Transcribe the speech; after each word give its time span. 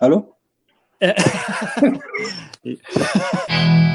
Hallo? 0.00 0.34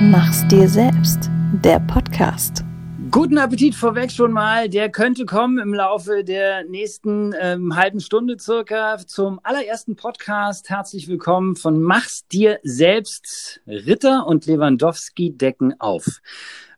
Mach's 0.02 0.48
dir 0.50 0.70
selbst, 0.70 1.32
der 1.64 1.80
Podcast. 1.80 2.64
Guten 3.10 3.40
Appetit 3.40 3.74
vorweg 3.74 4.12
schon 4.12 4.32
mal. 4.32 4.70
Der 4.70 4.92
könnte 4.92 5.26
kommen 5.26 5.58
im 5.58 5.74
Laufe 5.74 6.24
der 6.24 6.64
nächsten 6.66 7.34
ähm, 7.42 7.76
halben 7.76 8.02
Stunde 8.02 8.38
circa 8.38 9.00
zum 9.00 9.40
allerersten 9.42 9.96
Podcast. 9.96 10.70
Herzlich 10.70 11.08
willkommen 11.08 11.56
von 11.56 11.82
Mach's 11.82 12.28
dir 12.28 12.60
selbst. 12.62 13.62
Ritter 13.66 14.28
und 14.28 14.46
Lewandowski 14.46 15.36
decken 15.36 15.74
auf. 15.82 16.22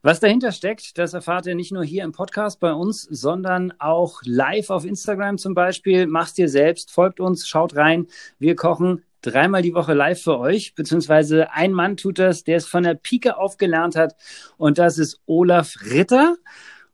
Was 0.03 0.21
dahinter 0.21 0.53
steckt, 0.53 0.97
das 0.97 1.13
erfahrt 1.13 1.47
ihr 1.47 1.55
nicht 1.55 1.73
nur 1.73 1.83
hier 1.83 2.05
im 2.05 2.13
Podcast 2.13 2.61
bei 2.61 2.71
uns, 2.71 3.01
sondern 3.03 3.73
auch 3.77 4.21
live 4.23 4.69
auf 4.69 4.85
Instagram 4.85 5.37
zum 5.37 5.53
Beispiel. 5.53 6.07
Mach's 6.07 6.33
dir 6.33 6.47
selbst, 6.47 6.91
folgt 6.91 7.19
uns, 7.19 7.45
schaut 7.45 7.75
rein. 7.75 8.07
Wir 8.39 8.55
kochen 8.55 9.03
dreimal 9.27 9.61
die 9.61 9.73
Woche 9.73 9.93
live 9.93 10.21
für 10.21 10.39
euch, 10.39 10.73
beziehungsweise 10.75 11.51
ein 11.51 11.73
Mann 11.73 11.97
tut 11.97 12.19
das, 12.19 12.43
der 12.43 12.57
es 12.57 12.65
von 12.65 12.83
der 12.83 12.95
Pike 12.95 13.37
aufgelernt 13.37 13.95
hat 13.95 14.15
und 14.57 14.77
das 14.77 14.97
ist 14.97 15.19
Olaf 15.25 15.75
Ritter. 15.89 16.35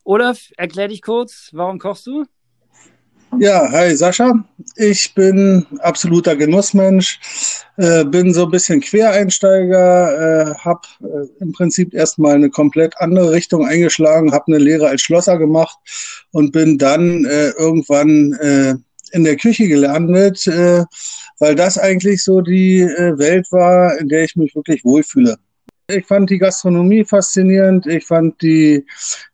Olaf, 0.04 0.52
erklär 0.58 0.88
dich 0.88 1.02
kurz, 1.02 1.50
warum 1.54 1.80
kochst 1.80 2.08
du? 2.08 2.26
Ja, 3.40 3.72
hi 3.72 3.96
Sascha. 3.96 4.32
Ich 4.76 5.14
bin 5.16 5.66
absoluter 5.80 6.36
Genussmensch, 6.36 7.20
äh, 7.78 8.04
bin 8.06 8.34
so 8.34 8.46
ein 8.46 8.52
bisschen 8.52 8.82
Quereinsteiger, 8.82 10.52
äh, 10.52 10.56
habe 10.56 10.82
äh, 11.02 11.42
im 11.42 11.52
Prinzip 11.52 11.94
erstmal 11.94 12.36
eine 12.36 12.50
komplett 12.50 12.94
andere 12.98 13.32
Richtung 13.32 13.66
eingeschlagen, 13.66 14.34
habe 14.34 14.46
eine 14.48 14.60
Lehre 14.60 14.88
als 14.88 15.02
Schlosser 15.02 15.38
gemacht 15.38 15.78
und 16.32 16.52
bin 16.52 16.78
dann 16.78 17.26
äh, 17.26 17.50
irgendwann 17.52 18.34
äh, 18.34 18.76
in 19.14 19.24
der 19.24 19.38
Küche 19.38 19.68
gelandet, 19.68 20.46
äh, 20.48 20.84
weil 21.40 21.56
das 21.56 21.78
eigentlich 21.78 22.24
so 22.24 22.42
die 22.42 22.82
äh, 22.82 23.18
Welt 23.18 23.48
war, 23.52 23.98
in 24.00 24.10
der 24.10 24.24
ich 24.24 24.36
mich 24.36 24.56
wirklich 24.56 24.84
wohlfühle. 24.84 25.38
Ich 25.88 26.06
fand 26.06 26.30
die 26.30 26.40
Gastronomie 26.40 27.06
faszinierend, 27.06 27.86
ich 27.88 28.06
fand 28.06 28.42
die 28.42 28.86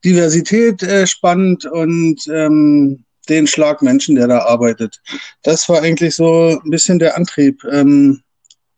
Diversität 0.03 0.83
äh, 0.83 1.07
spannend 1.07 1.65
und 1.65 2.19
ähm, 2.27 3.05
den 3.29 3.47
Schlag 3.47 3.81
Menschen, 3.81 4.15
der 4.15 4.27
da 4.27 4.39
arbeitet. 4.39 4.99
Das 5.43 5.69
war 5.69 5.81
eigentlich 5.81 6.15
so 6.15 6.59
ein 6.63 6.69
bisschen 6.69 6.99
der 6.99 7.15
Antrieb, 7.15 7.63
ähm, 7.71 8.21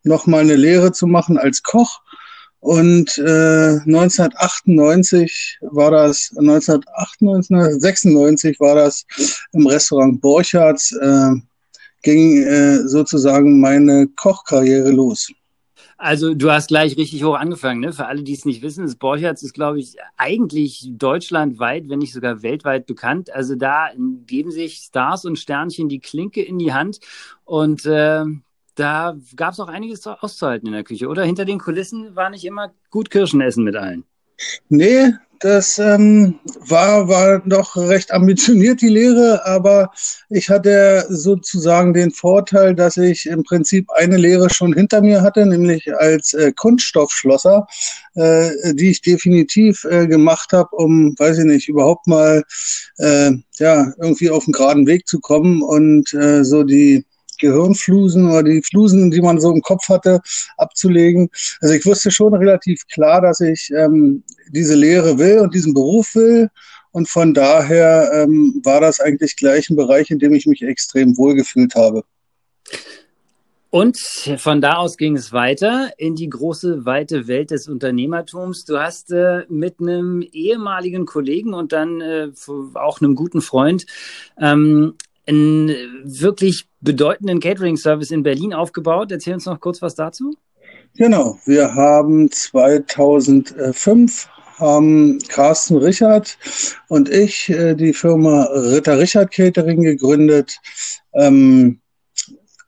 nochmal 0.03 0.41
eine 0.41 0.55
Lehre 0.55 0.91
zu 0.91 1.07
machen 1.07 1.37
als 1.37 1.63
Koch. 1.63 2.01
Und 2.61 3.17
äh, 3.17 3.79
1998 3.85 5.59
war 5.61 5.91
das, 5.91 6.31
1998, 6.37 7.81
96 7.81 8.59
war 8.59 8.75
das 8.75 9.03
im 9.51 9.65
Restaurant 9.65 10.21
Borchards, 10.21 10.91
äh, 10.93 11.31
ging 12.03 12.43
äh, 12.43 12.87
sozusagen 12.87 13.59
meine 13.59 14.07
Kochkarriere 14.15 14.91
los. 14.91 15.31
Also 15.97 16.33
du 16.33 16.51
hast 16.51 16.69
gleich 16.69 16.97
richtig 16.97 17.23
hoch 17.23 17.35
angefangen, 17.35 17.79
ne? 17.79 17.93
Für 17.93 18.07
alle, 18.07 18.23
die 18.23 18.33
es 18.33 18.45
nicht 18.45 18.63
wissen, 18.63 18.85
das 18.85 18.95
Borchards 18.95 19.43
ist, 19.43 19.53
glaube 19.53 19.79
ich, 19.79 19.97
eigentlich 20.17 20.87
deutschlandweit, 20.93 21.89
wenn 21.89 21.99
nicht 21.99 22.13
sogar 22.13 22.41
weltweit 22.41 22.87
bekannt. 22.87 23.31
Also 23.31 23.55
da 23.55 23.89
geben 24.25 24.49
sich 24.51 24.77
Stars 24.77 25.25
und 25.25 25.37
Sternchen 25.37 25.89
die 25.89 25.99
Klinke 25.99 26.41
in 26.41 26.57
die 26.57 26.73
Hand 26.73 26.99
und 27.45 27.85
äh, 27.85 28.25
da 28.75 29.15
gab 29.35 29.53
es 29.53 29.59
auch 29.59 29.67
einiges 29.67 30.05
auszuhalten 30.05 30.67
in 30.67 30.73
der 30.73 30.83
Küche, 30.83 31.07
oder? 31.07 31.23
Hinter 31.23 31.45
den 31.45 31.59
Kulissen 31.59 32.15
war 32.15 32.29
nicht 32.29 32.45
immer 32.45 32.73
gut 32.89 33.09
Kirschen 33.09 33.41
essen 33.41 33.63
mit 33.63 33.75
allen. 33.75 34.05
Nee, 34.69 35.13
das 35.41 35.79
ähm, 35.79 36.39
war, 36.67 37.07
war 37.07 37.39
doch 37.39 37.75
recht 37.75 38.11
ambitioniert, 38.11 38.79
die 38.81 38.89
Lehre, 38.89 39.43
aber 39.43 39.91
ich 40.29 40.49
hatte 40.49 41.05
sozusagen 41.09 41.93
den 41.93 42.11
Vorteil, 42.11 42.75
dass 42.75 42.97
ich 42.97 43.25
im 43.25 43.43
Prinzip 43.43 43.89
eine 43.91 44.17
Lehre 44.17 44.51
schon 44.51 44.73
hinter 44.73 45.01
mir 45.01 45.23
hatte, 45.23 45.47
nämlich 45.47 45.91
als 45.95 46.33
äh, 46.33 46.51
Kunststoffschlosser, 46.55 47.65
äh, 48.13 48.75
die 48.75 48.91
ich 48.91 49.01
definitiv 49.01 49.83
äh, 49.85 50.05
gemacht 50.05 50.53
habe, 50.53 50.75
um, 50.75 51.15
weiß 51.17 51.39
ich 51.39 51.45
nicht, 51.45 51.67
überhaupt 51.67 52.05
mal 52.05 52.43
äh, 52.97 53.31
ja 53.57 53.93
irgendwie 53.99 54.29
auf 54.29 54.45
den 54.45 54.53
geraden 54.53 54.85
Weg 54.85 55.07
zu 55.07 55.19
kommen 55.19 55.63
und 55.63 56.13
äh, 56.13 56.43
so 56.43 56.61
die 56.61 57.03
Gehirnflusen 57.41 58.29
oder 58.29 58.43
die 58.43 58.61
Flusen, 58.61 59.11
die 59.11 59.21
man 59.21 59.41
so 59.41 59.51
im 59.51 59.61
Kopf 59.61 59.89
hatte, 59.89 60.21
abzulegen. 60.57 61.29
Also 61.59 61.73
ich 61.75 61.85
wusste 61.85 62.11
schon 62.11 62.33
relativ 62.33 62.87
klar, 62.87 63.21
dass 63.21 63.41
ich 63.41 63.69
ähm, 63.75 64.23
diese 64.49 64.75
Lehre 64.75 65.17
will 65.17 65.39
und 65.39 65.53
diesen 65.53 65.73
Beruf 65.73 66.15
will. 66.15 66.49
Und 66.91 67.09
von 67.09 67.33
daher 67.33 68.11
ähm, 68.13 68.61
war 68.63 68.81
das 68.81 68.99
eigentlich 68.99 69.35
gleich 69.35 69.69
ein 69.69 69.75
Bereich, 69.75 70.11
in 70.11 70.19
dem 70.19 70.33
ich 70.33 70.45
mich 70.45 70.61
extrem 70.61 71.17
wohlgefühlt 71.17 71.75
habe. 71.75 72.03
Und 73.71 73.97
von 74.35 74.59
da 74.59 74.73
aus 74.73 74.97
ging 74.97 75.15
es 75.15 75.31
weiter 75.31 75.93
in 75.97 76.15
die 76.15 76.27
große, 76.27 76.85
weite 76.85 77.27
Welt 77.27 77.51
des 77.51 77.69
Unternehmertums. 77.69 78.65
Du 78.65 78.77
hast 78.77 79.13
äh, 79.13 79.45
mit 79.47 79.79
einem 79.79 80.21
ehemaligen 80.21 81.05
Kollegen 81.05 81.53
und 81.53 81.71
dann 81.71 82.01
äh, 82.01 82.27
auch 82.73 82.99
einem 82.99 83.15
guten 83.15 83.39
Freund 83.39 83.85
ähm, 84.37 84.95
einen 85.31 85.75
wirklich 86.03 86.67
bedeutenden 86.81 87.39
Catering-Service 87.39 88.11
in 88.11 88.23
Berlin 88.23 88.53
aufgebaut. 88.53 89.11
Erzähl 89.11 89.33
uns 89.33 89.45
noch 89.45 89.59
kurz 89.59 89.81
was 89.81 89.95
dazu. 89.95 90.35
Genau, 90.95 91.39
wir 91.45 91.73
haben 91.73 92.29
2005 92.29 94.29
haben 94.57 95.17
Carsten 95.27 95.77
Richard 95.77 96.37
und 96.87 97.09
ich 97.09 97.49
äh, 97.49 97.73
die 97.73 97.93
Firma 97.93 98.43
Ritter 98.43 98.99
Richard 98.99 99.31
Catering 99.31 99.81
gegründet. 99.81 100.57
Ähm, 101.13 101.79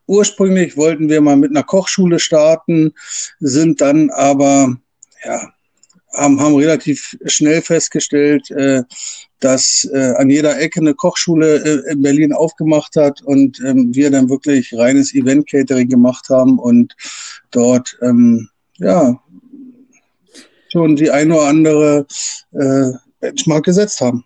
ursprünglich 0.07 0.75
wollten 0.75 1.09
wir 1.09 1.21
mal 1.21 1.37
mit 1.37 1.51
einer 1.51 1.63
Kochschule 1.63 2.19
starten, 2.19 2.93
sind 3.39 3.81
dann 3.81 4.09
aber 4.09 4.75
ja, 5.23 5.53
haben, 6.13 6.39
haben 6.39 6.55
relativ 6.55 7.17
schnell 7.25 7.61
festgestellt, 7.61 8.49
äh, 8.51 8.83
dass 9.43 9.89
äh, 9.93 10.13
an 10.17 10.29
jeder 10.29 10.59
Ecke 10.59 10.79
eine 10.79 10.93
Kochschule 10.93 11.57
äh, 11.63 11.91
in 11.91 12.01
Berlin 12.01 12.33
aufgemacht 12.33 12.95
hat 12.95 13.21
und 13.21 13.59
ähm, 13.61 13.93
wir 13.93 14.09
dann 14.09 14.29
wirklich 14.29 14.73
reines 14.73 15.13
Event-Catering 15.13 15.89
gemacht 15.89 16.29
haben 16.29 16.59
und 16.59 16.95
dort 17.51 17.97
ähm, 18.01 18.49
ja 18.77 19.19
schon 20.71 20.95
die 20.95 21.11
eine 21.11 21.35
oder 21.35 21.47
andere 21.47 22.07
äh, 22.53 22.91
Benchmark 23.19 23.65
gesetzt 23.65 24.01
haben. 24.01 24.23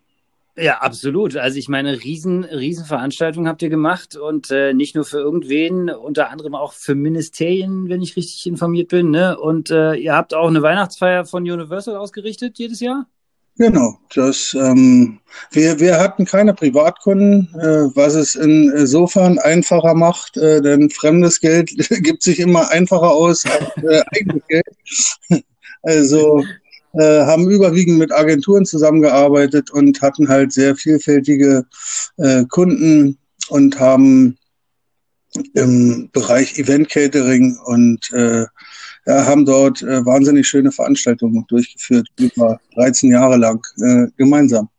Ja, 0.59 0.79
absolut. 0.79 1.35
Also 1.35 1.59
ich 1.59 1.69
meine, 1.69 2.03
riesen, 2.03 2.43
riesen 2.43 2.85
Veranstaltungen 2.85 3.47
habt 3.47 3.61
ihr 3.61 3.69
gemacht 3.69 4.15
und 4.15 4.49
äh, 4.49 4.73
nicht 4.73 4.95
nur 4.95 5.05
für 5.05 5.19
irgendwen, 5.19 5.91
unter 5.91 6.31
anderem 6.31 6.55
auch 6.55 6.73
für 6.73 6.95
Ministerien, 6.95 7.89
wenn 7.89 8.01
ich 8.01 8.15
richtig 8.15 8.47
informiert 8.47 8.87
bin. 8.87 9.11
Ne? 9.11 9.37
Und 9.37 9.69
äh, 9.69 9.93
ihr 9.93 10.15
habt 10.15 10.33
auch 10.33 10.47
eine 10.47 10.63
Weihnachtsfeier 10.63 11.25
von 11.25 11.43
Universal 11.43 11.95
ausgerichtet 11.95 12.57
jedes 12.57 12.79
Jahr? 12.79 13.05
Genau, 13.57 13.97
das 14.13 14.55
ähm, 14.59 15.19
wir, 15.51 15.79
wir 15.79 15.99
hatten 15.99 16.25
keine 16.25 16.53
Privatkunden, 16.53 17.49
äh, 17.59 17.95
was 17.95 18.13
es 18.13 18.35
insofern 18.35 19.39
einfacher 19.39 19.95
macht, 19.95 20.37
äh, 20.37 20.61
denn 20.61 20.91
fremdes 20.91 21.39
Geld 21.39 21.71
gibt 22.03 22.21
sich 22.21 22.39
immer 22.39 22.69
einfacher 22.69 23.11
aus 23.11 23.45
als 23.45 23.83
äh, 23.83 24.01
eigenes 24.15 24.43
Geld. 24.47 24.65
Also 25.83 26.43
äh, 26.93 27.21
haben 27.21 27.49
überwiegend 27.49 27.99
mit 27.99 28.11
Agenturen 28.11 28.65
zusammengearbeitet 28.65 29.71
und 29.71 30.01
hatten 30.01 30.27
halt 30.27 30.51
sehr 30.51 30.75
vielfältige 30.75 31.65
äh, 32.17 32.43
Kunden 32.49 33.17
und 33.49 33.79
haben 33.79 34.37
im 35.53 36.09
Bereich 36.11 36.57
Event 36.57 36.89
Catering 36.89 37.57
und 37.63 38.11
äh, 38.11 38.45
ja, 39.07 39.25
haben 39.25 39.45
dort 39.45 39.81
äh, 39.81 40.05
wahnsinnig 40.05 40.47
schöne 40.47 40.71
Veranstaltungen 40.71 41.45
durchgeführt, 41.47 42.07
über 42.19 42.59
13 42.75 43.11
Jahre 43.11 43.37
lang 43.37 43.65
äh, 43.81 44.07
gemeinsam. 44.17 44.69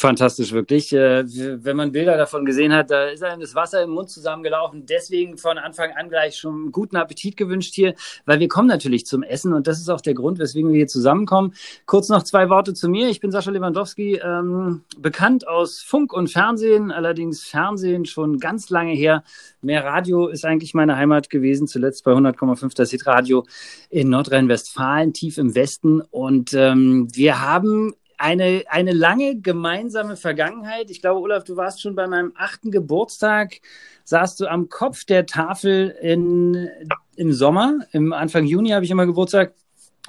Fantastisch, 0.00 0.52
wirklich. 0.52 0.94
Äh, 0.94 1.24
wenn 1.62 1.76
man 1.76 1.92
Bilder 1.92 2.16
davon 2.16 2.46
gesehen 2.46 2.72
hat, 2.72 2.90
da 2.90 3.08
ist 3.08 3.22
einem 3.22 3.42
das 3.42 3.54
Wasser 3.54 3.82
im 3.82 3.90
Mund 3.90 4.08
zusammengelaufen. 4.08 4.86
Deswegen 4.86 5.36
von 5.36 5.58
Anfang 5.58 5.90
an 5.92 6.08
gleich 6.08 6.38
schon 6.38 6.72
guten 6.72 6.96
Appetit 6.96 7.36
gewünscht 7.36 7.74
hier, 7.74 7.94
weil 8.24 8.40
wir 8.40 8.48
kommen 8.48 8.66
natürlich 8.66 9.04
zum 9.04 9.22
Essen 9.22 9.52
und 9.52 9.66
das 9.66 9.78
ist 9.78 9.90
auch 9.90 10.00
der 10.00 10.14
Grund, 10.14 10.38
weswegen 10.38 10.70
wir 10.70 10.78
hier 10.78 10.86
zusammenkommen. 10.86 11.52
Kurz 11.84 12.08
noch 12.08 12.22
zwei 12.22 12.48
Worte 12.48 12.72
zu 12.72 12.88
mir. 12.88 13.10
Ich 13.10 13.20
bin 13.20 13.30
Sascha 13.30 13.50
Lewandowski, 13.50 14.14
ähm, 14.24 14.84
bekannt 14.96 15.46
aus 15.46 15.82
Funk 15.82 16.14
und 16.14 16.28
Fernsehen, 16.28 16.92
allerdings 16.92 17.42
Fernsehen 17.42 18.06
schon 18.06 18.38
ganz 18.38 18.70
lange 18.70 18.94
her. 18.94 19.22
Mehr 19.60 19.84
Radio 19.84 20.28
ist 20.28 20.46
eigentlich 20.46 20.72
meine 20.72 20.96
Heimat 20.96 21.28
gewesen, 21.28 21.66
zuletzt 21.66 22.04
bei 22.04 22.12
100,5 22.12 22.74
das 22.74 22.90
Hitradio 22.90 23.44
in 23.90 24.08
Nordrhein-Westfalen, 24.08 25.12
tief 25.12 25.36
im 25.36 25.54
Westen. 25.54 26.00
Und 26.00 26.54
ähm, 26.54 27.08
wir 27.12 27.42
haben 27.42 27.92
eine, 28.20 28.64
eine 28.68 28.92
lange 28.92 29.40
gemeinsame 29.40 30.16
Vergangenheit. 30.16 30.90
Ich 30.90 31.00
glaube, 31.00 31.20
Olaf, 31.20 31.44
du 31.44 31.56
warst 31.56 31.80
schon 31.80 31.94
bei 31.94 32.06
meinem 32.06 32.32
achten 32.36 32.70
Geburtstag, 32.70 33.60
saßt 34.04 34.38
du 34.40 34.46
am 34.46 34.68
Kopf 34.68 35.04
der 35.04 35.24
Tafel 35.24 35.96
in, 36.02 36.68
im 37.16 37.32
Sommer. 37.32 37.78
Im 37.92 38.12
Anfang 38.12 38.44
Juni 38.44 38.70
habe 38.70 38.84
ich 38.84 38.90
immer 38.90 39.06
Geburtstag. 39.06 39.54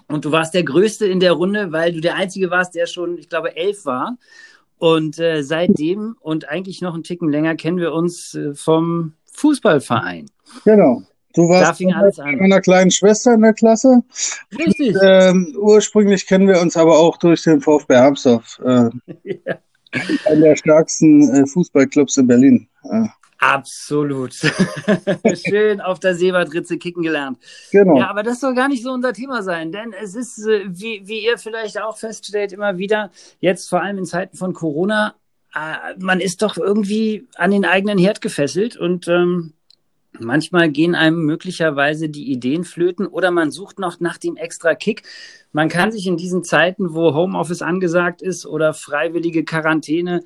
Und 0.08 0.26
du 0.26 0.32
warst 0.34 0.54
der 0.54 0.64
Größte 0.64 1.06
in 1.06 1.22
der 1.22 1.32
Runde, 1.32 1.72
weil 1.72 1.94
du 1.94 2.02
der 2.02 2.16
Einzige 2.16 2.52
warst, 2.52 2.76
der 2.76 2.86
schon, 2.86 3.18
ich 3.18 3.30
glaube, 3.30 3.56
elf 3.56 3.86
war. 3.86 4.18
Und 4.78 5.18
äh, 5.20 5.42
seitdem 5.42 6.18
und 6.20 6.50
eigentlich 6.50 6.82
noch 6.82 6.94
einen 6.94 7.04
Ticken 7.04 7.30
länger 7.30 7.56
kennen 7.56 7.78
wir 7.78 7.94
uns 7.94 8.36
äh, 8.36 8.54
vom 8.54 9.14
Fußballverein. 9.32 10.26
Genau. 10.66 11.04
Du 11.34 11.50
warst 11.50 11.80
mit 11.80 12.40
meiner 12.40 12.62
kleinen 12.62 12.92
Schwester 12.92 13.34
in 13.34 13.42
der 13.42 13.54
Klasse. 13.54 14.04
Richtig. 14.58 14.96
Und, 14.96 15.02
ähm, 15.04 15.56
ursprünglich 15.60 16.28
kennen 16.28 16.48
wir 16.48 16.62
uns 16.62 16.78
aber 16.78 16.98
auch 16.98 17.18
durch 17.18 17.44
den 17.44 17.62
VfB 17.62 17.96
Hamsdorf. 17.96 18.60
Äh, 18.64 18.90
ja. 19.24 19.58
Einer 20.26 20.42
der 20.42 20.56
stärksten 20.56 21.30
äh, 21.34 21.46
Fußballclubs 21.46 22.18
in 22.18 22.28
Berlin. 22.28 22.68
Äh. 22.84 23.08
Absolut. 23.40 24.34
Schön 25.34 25.82
auf 25.82 26.00
der 26.00 26.14
Seebadritze 26.14 26.78
kicken 26.78 27.02
gelernt. 27.02 27.40
Genau. 27.72 27.98
Ja, 27.98 28.08
aber 28.08 28.22
das 28.22 28.40
soll 28.40 28.54
gar 28.54 28.68
nicht 28.68 28.84
so 28.84 28.92
unser 28.92 29.14
Thema 29.14 29.42
sein, 29.42 29.72
denn 29.72 29.94
es 30.00 30.16
ist, 30.16 30.46
äh, 30.46 30.66
wie, 30.68 31.02
wie 31.06 31.26
ihr 31.26 31.40
vielleicht 31.40 31.82
auch 31.82 31.98
feststellt, 31.98 32.54
immer 32.54 32.78
wieder, 32.78 33.10
jetzt 33.40 33.68
vor 33.68 33.82
allem 33.82 33.98
in 33.98 34.06
Zeiten 34.06 34.38
von 34.38 34.54
Corona, 34.54 35.16
äh, 35.56 35.96
man 35.98 36.20
ist 36.20 36.44
doch 36.44 36.56
irgendwie 36.56 37.28
an 37.36 37.50
den 37.50 37.66
eigenen 37.66 37.98
Herd 37.98 38.22
gefesselt 38.22 38.78
und 38.78 39.08
ähm, 39.08 39.54
manchmal 40.24 40.70
gehen 40.70 40.96
einem 40.96 41.26
möglicherweise 41.26 42.10
die 42.10 42.32
Ideen 42.32 42.64
flöten 42.64 43.08
oder 43.08 43.32
man 43.32 43.52
sucht 43.52 43.80
noch 43.80 44.00
nach 44.00 44.18
dem 44.18 44.38
extra 44.38 44.76
Kick. 44.76 45.04
Man 45.52 45.70
kann 45.70 45.92
sich 45.92 46.08
in 46.08 46.18
diesen 46.18 46.44
Zeiten, 46.44 46.94
wo 46.94 47.14
Homeoffice 47.14 47.62
angesagt 47.62 48.22
ist 48.22 48.46
oder 48.46 48.74
freiwillige 48.74 49.44
Quarantäne 49.44 50.22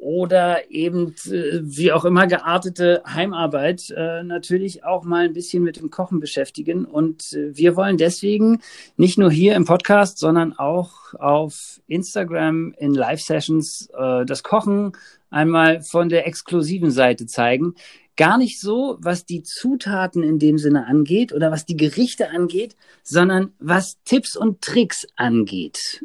oder 0.00 0.70
eben 0.70 1.14
äh, 1.26 1.60
wie 1.60 1.92
auch 1.92 2.06
immer 2.06 2.26
geartete 2.26 3.02
Heimarbeit 3.06 3.92
äh, 3.94 4.22
natürlich 4.22 4.82
auch 4.82 5.04
mal 5.04 5.26
ein 5.26 5.34
bisschen 5.34 5.62
mit 5.62 5.76
dem 5.78 5.90
Kochen 5.90 6.20
beschäftigen. 6.20 6.86
Und 6.86 7.34
äh, 7.34 7.54
wir 7.54 7.76
wollen 7.76 7.98
deswegen 7.98 8.60
nicht 8.96 9.18
nur 9.18 9.30
hier 9.30 9.54
im 9.54 9.66
Podcast, 9.66 10.18
sondern 10.18 10.58
auch 10.58 11.12
auf 11.18 11.80
Instagram 11.86 12.74
in 12.78 12.94
Live-Sessions 12.94 13.90
das 14.26 14.42
Kochen 14.42 14.92
einmal 15.28 15.82
von 15.82 16.08
der 16.08 16.26
exklusiven 16.26 16.90
Seite 16.90 17.26
zeigen. 17.26 17.74
Gar 18.20 18.36
nicht 18.36 18.60
so, 18.60 18.98
was 19.00 19.24
die 19.24 19.42
Zutaten 19.42 20.22
in 20.22 20.38
dem 20.38 20.58
Sinne 20.58 20.86
angeht 20.86 21.32
oder 21.32 21.50
was 21.50 21.64
die 21.64 21.78
Gerichte 21.78 22.28
angeht, 22.28 22.76
sondern 23.02 23.54
was 23.58 23.96
Tipps 24.04 24.36
und 24.36 24.60
Tricks 24.60 25.06
angeht. 25.16 26.04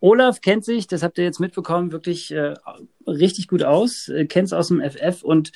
Olaf 0.00 0.42
kennt 0.42 0.66
sich, 0.66 0.86
das 0.86 1.02
habt 1.02 1.16
ihr 1.16 1.24
jetzt 1.24 1.40
mitbekommen, 1.40 1.92
wirklich 1.92 2.30
äh, 2.30 2.56
richtig 3.06 3.48
gut 3.48 3.62
aus, 3.62 4.08
äh, 4.08 4.26
kennt 4.26 4.48
es 4.48 4.52
aus 4.52 4.68
dem 4.68 4.82
FF 4.82 5.22
und 5.22 5.52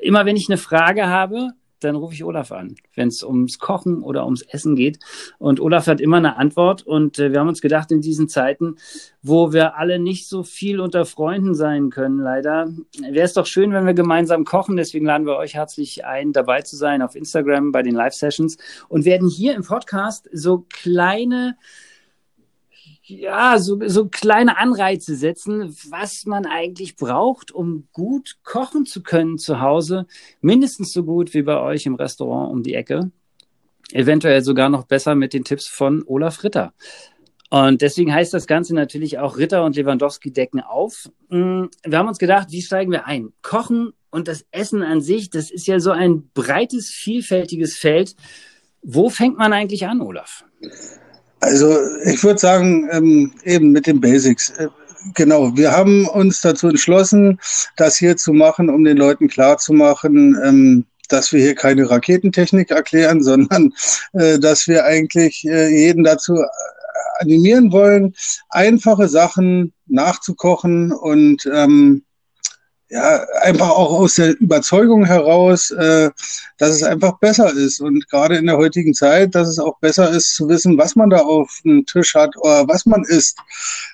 immer 0.00 0.24
wenn 0.24 0.38
ich 0.38 0.46
eine 0.48 0.56
Frage 0.56 1.08
habe, 1.08 1.50
dann 1.84 1.96
rufe 1.96 2.14
ich 2.14 2.24
Olaf 2.24 2.52
an, 2.52 2.76
wenn 2.94 3.08
es 3.08 3.22
ums 3.22 3.58
Kochen 3.58 4.02
oder 4.02 4.24
ums 4.24 4.42
Essen 4.42 4.76
geht. 4.76 4.98
Und 5.38 5.60
Olaf 5.60 5.86
hat 5.86 6.00
immer 6.00 6.18
eine 6.18 6.36
Antwort. 6.36 6.82
Und 6.82 7.18
äh, 7.18 7.32
wir 7.32 7.40
haben 7.40 7.48
uns 7.48 7.60
gedacht, 7.60 7.90
in 7.92 8.00
diesen 8.00 8.28
Zeiten, 8.28 8.76
wo 9.22 9.52
wir 9.52 9.76
alle 9.76 9.98
nicht 9.98 10.28
so 10.28 10.42
viel 10.42 10.80
unter 10.80 11.04
Freunden 11.04 11.54
sein 11.54 11.90
können, 11.90 12.18
leider, 12.18 12.72
wäre 13.00 13.24
es 13.24 13.32
doch 13.34 13.46
schön, 13.46 13.72
wenn 13.72 13.86
wir 13.86 13.94
gemeinsam 13.94 14.44
kochen. 14.44 14.76
Deswegen 14.76 15.06
laden 15.06 15.26
wir 15.26 15.36
euch 15.36 15.54
herzlich 15.54 16.04
ein, 16.04 16.32
dabei 16.32 16.62
zu 16.62 16.76
sein 16.76 17.02
auf 17.02 17.14
Instagram 17.14 17.72
bei 17.72 17.82
den 17.82 17.94
Live-Sessions 17.94 18.58
und 18.88 19.04
werden 19.04 19.28
hier 19.28 19.54
im 19.54 19.62
Podcast 19.62 20.28
so 20.32 20.66
kleine 20.68 21.56
ja, 23.20 23.58
so, 23.58 23.78
so 23.86 24.08
kleine 24.08 24.58
Anreize 24.58 25.16
setzen, 25.16 25.74
was 25.88 26.26
man 26.26 26.46
eigentlich 26.46 26.96
braucht, 26.96 27.52
um 27.52 27.88
gut 27.92 28.38
kochen 28.44 28.86
zu 28.86 29.02
können 29.02 29.38
zu 29.38 29.60
Hause. 29.60 30.06
Mindestens 30.40 30.92
so 30.92 31.04
gut 31.04 31.34
wie 31.34 31.42
bei 31.42 31.60
euch 31.60 31.86
im 31.86 31.94
Restaurant 31.94 32.52
um 32.52 32.62
die 32.62 32.74
Ecke. 32.74 33.10
Eventuell 33.92 34.42
sogar 34.42 34.68
noch 34.68 34.84
besser 34.84 35.14
mit 35.14 35.34
den 35.34 35.44
Tipps 35.44 35.68
von 35.68 36.02
Olaf 36.06 36.44
Ritter. 36.44 36.72
Und 37.50 37.82
deswegen 37.82 38.14
heißt 38.14 38.32
das 38.32 38.46
Ganze 38.46 38.74
natürlich 38.74 39.18
auch 39.18 39.36
Ritter 39.36 39.64
und 39.64 39.76
Lewandowski 39.76 40.32
decken 40.32 40.60
auf. 40.60 41.10
Mm, 41.28 41.64
wir 41.84 41.98
haben 41.98 42.08
uns 42.08 42.18
gedacht, 42.18 42.48
wie 42.50 42.62
steigen 42.62 42.90
wir 42.90 43.06
ein? 43.06 43.34
Kochen 43.42 43.92
und 44.10 44.26
das 44.26 44.46
Essen 44.52 44.82
an 44.82 45.02
sich, 45.02 45.28
das 45.28 45.50
ist 45.50 45.66
ja 45.66 45.78
so 45.78 45.90
ein 45.90 46.30
breites, 46.32 46.88
vielfältiges 46.88 47.76
Feld. 47.76 48.16
Wo 48.82 49.10
fängt 49.10 49.36
man 49.36 49.52
eigentlich 49.52 49.86
an, 49.86 50.00
Olaf? 50.00 50.44
Also 51.42 51.76
ich 52.04 52.22
würde 52.22 52.38
sagen, 52.38 52.88
ähm, 52.92 53.32
eben 53.42 53.72
mit 53.72 53.88
den 53.88 54.00
Basics. 54.00 54.50
Äh, 54.50 54.68
genau, 55.14 55.56
wir 55.56 55.72
haben 55.72 56.06
uns 56.06 56.40
dazu 56.40 56.68
entschlossen, 56.68 57.40
das 57.76 57.96
hier 57.96 58.16
zu 58.16 58.32
machen, 58.32 58.70
um 58.70 58.84
den 58.84 58.96
Leuten 58.96 59.26
klarzumachen, 59.26 60.38
ähm, 60.44 60.86
dass 61.08 61.32
wir 61.32 61.40
hier 61.40 61.56
keine 61.56 61.90
Raketentechnik 61.90 62.70
erklären, 62.70 63.22
sondern 63.24 63.72
äh, 64.12 64.38
dass 64.38 64.68
wir 64.68 64.84
eigentlich 64.84 65.44
äh, 65.44 65.68
jeden 65.68 66.04
dazu 66.04 66.36
äh, 66.36 66.46
animieren 67.18 67.72
wollen, 67.72 68.14
einfache 68.48 69.08
Sachen 69.08 69.72
nachzukochen 69.88 70.92
und 70.92 71.44
ähm, 71.52 72.04
ja, 72.92 73.24
einfach 73.40 73.70
auch 73.70 74.00
aus 74.00 74.16
der 74.16 74.38
Überzeugung 74.38 75.06
heraus, 75.06 75.70
äh, 75.70 76.10
dass 76.58 76.70
es 76.70 76.82
einfach 76.82 77.18
besser 77.20 77.50
ist. 77.50 77.80
Und 77.80 78.06
gerade 78.10 78.36
in 78.36 78.44
der 78.46 78.58
heutigen 78.58 78.92
Zeit, 78.92 79.34
dass 79.34 79.48
es 79.48 79.58
auch 79.58 79.78
besser 79.78 80.10
ist 80.10 80.34
zu 80.34 80.46
wissen, 80.50 80.76
was 80.76 80.94
man 80.94 81.08
da 81.08 81.20
auf 81.20 81.60
dem 81.64 81.86
Tisch 81.86 82.14
hat 82.14 82.36
oder 82.36 82.68
was 82.68 82.84
man 82.84 83.02
isst. 83.04 83.38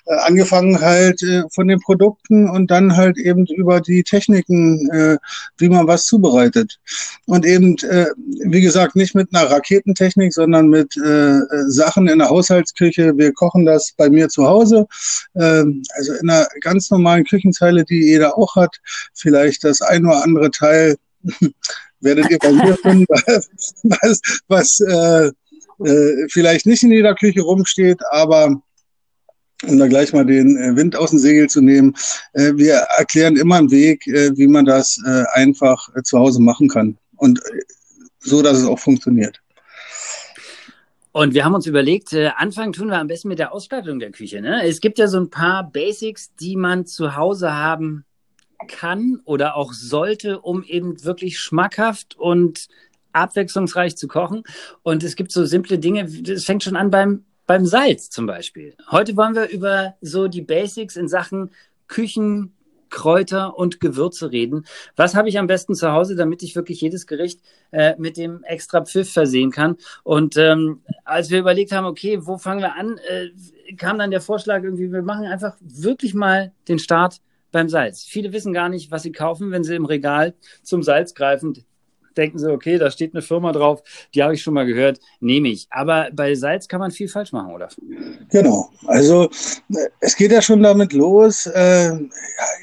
Äh, 0.05 0.15
angefangen 0.15 0.81
halt 0.81 1.23
äh, 1.23 1.43
von 1.49 1.69
den 1.69 1.79
Produkten 1.79 2.49
und 2.49 2.69
dann 2.71 2.97
halt 2.97 3.17
eben 3.17 3.45
über 3.45 3.79
die 3.79 4.03
Techniken, 4.03 4.89
äh, 4.89 5.17
wie 5.57 5.69
man 5.69 5.87
was 5.87 6.03
zubereitet. 6.03 6.77
Und 7.25 7.45
eben, 7.45 7.77
äh, 7.77 8.07
wie 8.43 8.61
gesagt, 8.61 8.97
nicht 8.97 9.15
mit 9.15 9.33
einer 9.33 9.49
Raketentechnik, 9.49 10.33
sondern 10.33 10.67
mit 10.67 10.97
äh, 10.97 11.37
äh 11.37 11.69
Sachen 11.69 12.09
in 12.09 12.19
der 12.19 12.29
Haushaltsküche. 12.29 13.17
Wir 13.17 13.31
kochen 13.31 13.65
das 13.65 13.93
bei 13.95 14.09
mir 14.09 14.27
zu 14.27 14.45
Hause, 14.45 14.87
äh, 15.35 15.63
also 15.95 16.13
in 16.21 16.29
einer 16.29 16.47
ganz 16.59 16.91
normalen 16.91 17.23
Küchenzeile, 17.23 17.85
die 17.85 18.03
jeder 18.03 18.37
auch 18.37 18.57
hat 18.57 18.77
vielleicht 19.13 19.63
das 19.63 19.81
ein 19.81 20.05
oder 20.05 20.23
andere 20.23 20.51
Teil 20.51 20.95
werdet 21.99 22.29
ihr 22.29 22.39
bei 22.39 22.51
mir 22.51 22.77
finden, 22.77 23.05
was, 23.83 24.21
was 24.47 24.79
äh, 24.79 25.31
äh, 25.85 26.27
vielleicht 26.29 26.65
nicht 26.65 26.83
in 26.83 26.91
jeder 26.91 27.15
Küche 27.15 27.41
rumsteht, 27.41 27.99
aber 28.11 28.61
um 29.67 29.77
da 29.77 29.87
gleich 29.87 30.13
mal 30.13 30.25
den 30.25 30.57
äh, 30.57 30.75
Wind 30.75 30.95
aus 30.95 31.09
dem 31.09 31.19
Segel 31.19 31.49
zu 31.49 31.61
nehmen, 31.61 31.95
äh, 32.33 32.53
wir 32.55 32.75
erklären 32.97 33.35
immer 33.35 33.55
einen 33.55 33.71
Weg, 33.71 34.07
äh, 34.07 34.35
wie 34.37 34.47
man 34.47 34.65
das 34.65 35.01
äh, 35.05 35.23
einfach 35.33 35.89
äh, 35.95 36.01
zu 36.03 36.17
Hause 36.17 36.41
machen 36.41 36.69
kann 36.69 36.97
und 37.17 37.39
äh, 37.39 37.59
so, 38.19 38.41
dass 38.41 38.57
es 38.57 38.65
auch 38.65 38.79
funktioniert. 38.79 39.39
Und 41.11 41.33
wir 41.33 41.43
haben 41.43 41.55
uns 41.55 41.65
überlegt, 41.65 42.13
äh, 42.13 42.31
anfangen 42.37 42.71
tun 42.71 42.87
wir 42.87 42.99
am 42.99 43.07
besten 43.07 43.29
mit 43.29 43.39
der 43.39 43.51
Ausstattung 43.51 43.99
der 43.99 44.11
Küche. 44.11 44.41
Ne? 44.41 44.63
Es 44.65 44.79
gibt 44.79 44.99
ja 44.99 45.07
so 45.07 45.19
ein 45.19 45.29
paar 45.29 45.69
Basics, 45.69 46.33
die 46.39 46.55
man 46.55 46.85
zu 46.85 47.15
Hause 47.15 47.53
haben 47.53 48.05
kann 48.67 49.21
oder 49.25 49.55
auch 49.55 49.73
sollte, 49.73 50.39
um 50.39 50.63
eben 50.63 51.03
wirklich 51.03 51.39
schmackhaft 51.39 52.17
und 52.17 52.67
abwechslungsreich 53.13 53.95
zu 53.95 54.07
kochen. 54.07 54.43
Und 54.83 55.03
es 55.03 55.15
gibt 55.15 55.31
so 55.31 55.45
simple 55.45 55.79
Dinge, 55.79 56.03
es 56.03 56.45
fängt 56.45 56.63
schon 56.63 56.75
an 56.75 56.91
beim, 56.91 57.25
beim 57.47 57.65
Salz 57.65 58.09
zum 58.09 58.25
Beispiel. 58.25 58.75
Heute 58.91 59.15
wollen 59.17 59.35
wir 59.35 59.49
über 59.49 59.95
so 60.01 60.27
die 60.27 60.41
Basics 60.41 60.95
in 60.95 61.07
Sachen 61.07 61.51
Küchen, 61.87 62.53
Kräuter 62.89 63.57
und 63.57 63.79
Gewürze 63.79 64.31
reden. 64.31 64.65
Was 64.95 65.15
habe 65.15 65.29
ich 65.29 65.37
am 65.37 65.47
besten 65.47 65.75
zu 65.75 65.91
Hause, 65.91 66.15
damit 66.15 66.41
ich 66.43 66.55
wirklich 66.55 66.81
jedes 66.81 67.05
Gericht 67.07 67.39
äh, 67.71 67.95
mit 67.97 68.17
dem 68.17 68.43
extra 68.43 68.83
Pfiff 68.83 69.11
versehen 69.11 69.51
kann? 69.51 69.77
Und 70.03 70.37
ähm, 70.37 70.81
als 71.05 71.29
wir 71.29 71.39
überlegt 71.39 71.71
haben, 71.71 71.85
okay, 71.85 72.19
wo 72.21 72.37
fangen 72.37 72.61
wir 72.61 72.75
an, 72.75 72.99
äh, 73.07 73.75
kam 73.75 73.99
dann 73.99 74.11
der 74.11 74.21
Vorschlag 74.21 74.63
irgendwie, 74.63 74.91
wir 74.91 75.03
machen 75.03 75.25
einfach 75.25 75.55
wirklich 75.59 76.13
mal 76.15 76.51
den 76.67 76.79
Start 76.79 77.21
beim 77.51 77.69
Salz. 77.69 78.03
Viele 78.03 78.33
wissen 78.33 78.53
gar 78.53 78.69
nicht, 78.69 78.91
was 78.91 79.03
sie 79.03 79.11
kaufen, 79.11 79.51
wenn 79.51 79.63
sie 79.63 79.75
im 79.75 79.85
Regal 79.85 80.33
zum 80.63 80.83
Salz 80.83 81.13
greifen. 81.13 81.65
Denken 82.17 82.39
sie, 82.39 82.51
okay, 82.51 82.77
da 82.77 82.91
steht 82.91 83.13
eine 83.13 83.21
Firma 83.21 83.51
drauf, 83.51 83.81
die 84.13 84.23
habe 84.23 84.33
ich 84.33 84.41
schon 84.41 84.53
mal 84.53 84.65
gehört, 84.65 84.99
nehme 85.19 85.47
ich. 85.47 85.67
Aber 85.69 86.09
bei 86.11 86.35
Salz 86.35 86.67
kann 86.67 86.79
man 86.79 86.91
viel 86.91 87.07
falsch 87.07 87.31
machen, 87.31 87.53
oder? 87.53 87.69
Genau. 88.29 88.69
Also 88.87 89.29
es 89.99 90.15
geht 90.17 90.31
ja 90.31 90.41
schon 90.41 90.61
damit 90.61 90.91
los, 90.91 91.45
äh, 91.45 91.91
ja, 91.91 91.99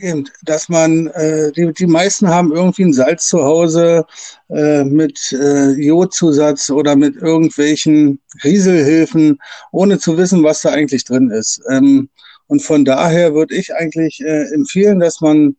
eben, 0.00 0.28
dass 0.42 0.68
man, 0.68 1.06
äh, 1.08 1.52
die, 1.52 1.72
die 1.72 1.86
meisten 1.86 2.28
haben 2.28 2.52
irgendwie 2.52 2.84
ein 2.84 2.92
Salz 2.92 3.28
zu 3.28 3.44
Hause 3.44 4.04
äh, 4.50 4.84
mit 4.84 5.32
äh, 5.32 5.70
Jodzusatz 5.70 6.68
oder 6.68 6.96
mit 6.96 7.16
irgendwelchen 7.16 8.20
Rieselhilfen, 8.44 9.38
ohne 9.70 9.98
zu 9.98 10.18
wissen, 10.18 10.42
was 10.42 10.62
da 10.62 10.70
eigentlich 10.70 11.04
drin 11.04 11.30
ist. 11.30 11.62
Ähm, 11.70 12.10
und 12.46 12.62
von 12.62 12.84
daher 12.84 13.34
würde 13.34 13.54
ich 13.54 13.74
eigentlich 13.74 14.20
äh, 14.20 14.52
empfehlen, 14.54 15.00
dass 15.00 15.20
man, 15.20 15.56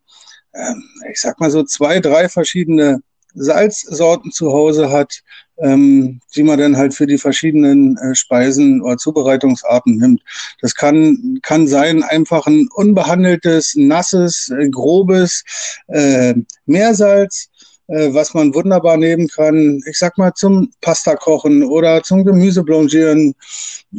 äh, 0.53 0.73
ich 1.11 1.19
sag 1.19 1.39
mal 1.39 1.51
so 1.51 1.63
zwei, 1.63 1.99
drei 1.99 2.29
verschiedene 2.29 3.01
Salzsorten 3.33 4.31
zu 4.31 4.51
Hause 4.51 4.89
hat, 4.89 5.21
ähm, 5.59 6.21
die 6.35 6.43
man 6.43 6.59
dann 6.59 6.77
halt 6.77 6.93
für 6.93 7.07
die 7.07 7.17
verschiedenen 7.17 7.97
äh, 7.97 8.15
Speisen 8.15 8.81
oder 8.81 8.97
Zubereitungsarten 8.97 9.97
nimmt. 9.97 10.21
Das 10.61 10.75
kann, 10.75 11.39
kann 11.41 11.67
sein 11.67 12.03
einfach 12.03 12.47
ein 12.47 12.67
unbehandeltes, 12.73 13.73
nasses, 13.75 14.49
äh, 14.49 14.69
grobes 14.69 15.43
äh, 15.87 16.35
Meersalz 16.65 17.49
was 17.87 18.33
man 18.33 18.53
wunderbar 18.53 18.97
nehmen 18.97 19.27
kann, 19.27 19.81
ich 19.87 19.97
sag 19.97 20.17
mal 20.17 20.33
zum 20.33 20.71
Pasta 20.81 21.15
kochen 21.15 21.63
oder 21.63 22.03
zum 22.03 22.25
Gemüse 22.25 22.63
blanchieren. 22.63 23.33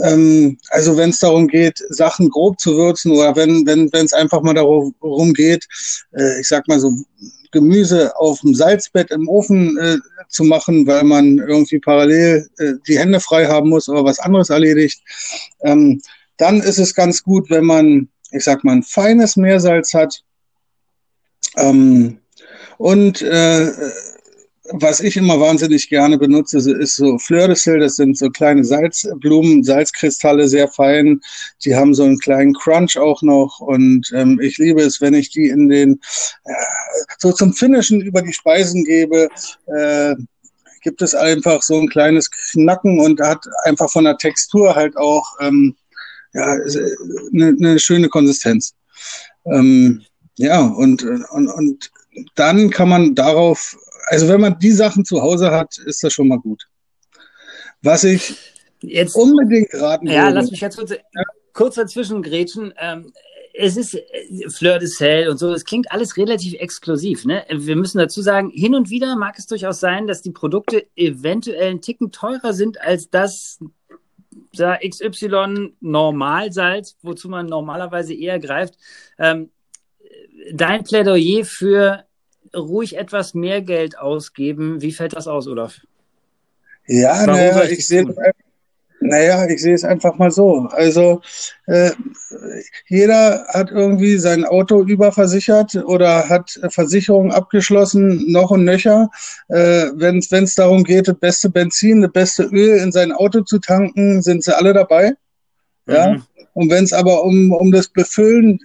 Ähm, 0.03 0.59
also 0.71 0.97
wenn 0.97 1.11
es 1.11 1.19
darum 1.19 1.49
geht, 1.49 1.83
Sachen 1.89 2.29
grob 2.29 2.61
zu 2.61 2.77
würzen 2.77 3.13
oder 3.13 3.35
wenn 3.37 3.67
wenn 3.67 3.91
wenn 3.93 4.05
es 4.05 4.13
einfach 4.13 4.43
mal 4.43 4.55
darum 4.55 5.33
geht, 5.33 5.67
äh, 6.13 6.41
ich 6.41 6.49
sag 6.49 6.69
mal 6.69 6.81
so 6.81 6.93
Gemüse 7.51 8.15
auf 8.17 8.41
dem 8.41 8.55
Salzbett 8.55 9.11
im 9.11 9.29
Ofen 9.29 9.79
äh, 9.79 9.97
zu 10.29 10.45
machen, 10.45 10.87
weil 10.87 11.05
man 11.05 11.39
irgendwie 11.39 11.79
parallel 11.79 12.49
äh, 12.59 12.75
die 12.87 12.99
Hände 12.99 13.21
frei 13.21 13.47
haben 13.47 13.71
muss 13.71 13.89
oder 13.89 14.05
was 14.05 14.19
anderes 14.19 14.51
erledigt. 14.51 15.01
Ähm, 15.63 16.01
dann 16.37 16.61
ist 16.61 16.79
es 16.79 16.95
ganz 16.95 17.23
gut, 17.23 17.51
wenn 17.51 17.65
man, 17.65 18.09
ich 18.31 18.45
sag 18.45 18.65
mal, 18.65 18.73
ein 18.73 18.83
feines 18.83 19.37
Meersalz 19.37 19.95
hat. 19.95 20.23
Ähm, 21.57 22.19
und 22.79 23.23
äh, 23.23 23.73
was 24.71 25.01
ich 25.01 25.17
immer 25.17 25.41
wahnsinnig 25.41 25.89
gerne 25.89 26.19
benutze, 26.19 26.59
ist 26.59 26.97
so 26.97 27.19
Fleur 27.19 27.49
de 27.49 27.57
Sel, 27.57 27.81
das 27.81 27.97
sind 27.97 28.19
so 28.19 28.29
kleine 28.29 28.65
Salzblumen, 28.65 29.65
Salzkristalle, 29.65 30.49
sehr 30.49 30.69
fein. 30.69 31.21
Die 31.65 31.75
haben 31.75 31.95
so 31.95 32.05
einen 32.05 32.19
kleinen 32.19 32.55
Crunch 32.55 32.99
auch 32.99 33.23
noch 33.23 33.61
und 33.61 34.11
ähm, 34.15 34.39
ich 34.41 34.59
liebe 34.59 34.83
es, 34.83 35.01
wenn 35.01 35.15
ich 35.15 35.31
die 35.31 35.49
in 35.49 35.69
den, 35.69 36.01
äh, 36.45 36.53
so 37.19 37.33
zum 37.33 37.53
Finishen 37.55 38.01
über 38.01 38.23
die 38.23 38.33
Speisen 38.33 38.85
gebe, 38.85 39.29
äh, 39.67 40.15
gibt 40.83 41.03
es 41.03 41.15
einfach 41.15 41.63
so 41.63 41.81
ein 41.81 41.89
kleines 41.89 42.31
Knacken 42.31 43.01
und 43.01 43.21
hat 43.21 43.45
einfach 43.65 43.91
von 43.91 44.05
der 44.05 44.17
Textur 44.17 44.75
halt 44.75 44.97
auch 44.97 45.27
ähm, 45.41 45.77
ja, 46.35 46.57
eine, 47.33 47.49
eine 47.59 47.79
schöne 47.79 48.09
Konsistenz. 48.09 48.75
Ähm, 49.47 50.03
ja, 50.37 50.61
und, 50.61 51.03
und, 51.03 51.49
und 51.49 51.91
dann 52.35 52.71
kann 52.71 52.89
man 52.89 53.15
darauf 53.15 53.77
also 54.09 54.29
wenn 54.29 54.41
man 54.41 54.59
die 54.59 54.73
Sachen 54.73 55.05
zu 55.05 55.23
Hause 55.23 55.51
hat, 55.51 55.79
ist 55.79 56.03
das 56.03 56.13
schon 56.13 56.29
mal 56.29 56.39
gut. 56.39 56.67
Was 57.83 58.05
ich 58.05 58.37
jetzt 58.81 59.15
unbedingt 59.15 59.73
raten 59.75 60.07
ja, 60.07 60.13
würde. 60.13 60.25
Ja, 60.25 60.29
lass 60.31 60.51
mich 60.51 60.61
jetzt 60.61 60.77
kurz, 60.77 60.95
kurz 61.53 61.75
dazwischen 61.77 62.23
grätschen. 62.23 62.73
Ähm, 62.79 63.13
es 63.55 63.77
ist 63.77 63.95
äh, 63.95 64.49
Fleur 64.49 64.79
de 64.79 64.89
Sel 64.89 65.29
und 65.29 65.39
so, 65.39 65.53
es 65.53 65.65
klingt 65.65 65.91
alles 65.93 66.17
relativ 66.17 66.55
exklusiv. 66.55 67.25
Ne? 67.25 67.45
Wir 67.51 67.77
müssen 67.77 67.99
dazu 67.99 68.23
sagen, 68.23 68.51
hin 68.51 68.75
und 68.75 68.91
wieder 68.91 69.15
mag 69.17 69.39
es 69.39 69.47
durchaus 69.47 69.81
sein, 69.81 70.07
dass 70.07 70.23
die 70.23 70.33
Produkte 70.33 70.87
eventuell 70.97 71.69
einen 71.69 71.83
Ticken 71.83 72.11
teurer 72.11 72.53
sind 72.53 72.81
als 72.81 73.11
das 73.11 73.59
da 74.55 74.79
XY 74.79 75.75
Normalsalz, 75.81 76.97
wozu 77.03 77.29
man 77.29 77.47
normalerweise 77.47 78.15
eher 78.15 78.39
greift. 78.39 78.75
Ähm, 79.19 79.51
dein 80.53 80.85
Plädoyer 80.85 81.45
für 81.45 82.08
ruhig 82.55 82.97
etwas 82.97 83.35
mehr 83.35 83.63
Geld 83.63 83.99
ausgeben. 83.99 84.81
Wie 84.81 84.93
fällt 84.93 85.15
das 85.15 85.27
aus, 85.27 85.47
Olaf? 85.47 85.81
Ja, 86.87 87.27
naja, 87.27 87.65
ich 87.65 87.87
sehe 87.87 88.07
naja, 89.01 89.47
ich 89.47 89.63
sehe 89.63 89.75
es 89.75 89.85
einfach 89.85 90.17
mal 90.19 90.31
so. 90.31 90.69
Also 90.73 91.21
äh, 91.67 91.93
jeder 92.89 93.47
hat 93.49 93.71
irgendwie 93.71 94.19
sein 94.19 94.45
Auto 94.45 94.83
überversichert 94.83 95.77
oder 95.77 96.29
hat 96.29 96.59
Versicherungen 96.71 97.31
abgeschlossen, 97.31 98.31
noch 98.31 98.51
und 98.51 98.65
nöcher. 98.65 99.11
Äh, 99.49 99.91
Wenn 99.95 100.19
es 100.19 100.55
darum 100.55 100.83
geht, 100.83 101.07
das 101.07 101.19
beste 101.19 101.49
Benzin, 101.49 102.03
das 102.03 102.13
beste 102.13 102.45
Öl 102.45 102.79
in 102.79 102.91
sein 102.91 103.13
Auto 103.13 103.43
zu 103.43 103.59
tanken, 103.61 104.21
sind 104.23 104.43
sie 104.43 104.57
alle 104.57 104.73
dabei. 104.73 105.13
Ja. 105.87 106.15
Mhm. 106.15 106.23
Und 106.55 106.71
wenn 106.71 106.83
es 106.83 106.93
aber 106.93 107.23
um, 107.23 107.53
um 107.53 107.71
das 107.71 107.89
Befüllen 107.89 108.59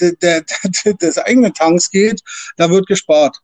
der, 0.00 0.12
der, 0.12 0.44
des 0.94 1.18
eigenen 1.18 1.54
Tanks 1.54 1.90
geht, 1.90 2.20
da 2.56 2.70
wird 2.70 2.86
gespart. 2.86 3.36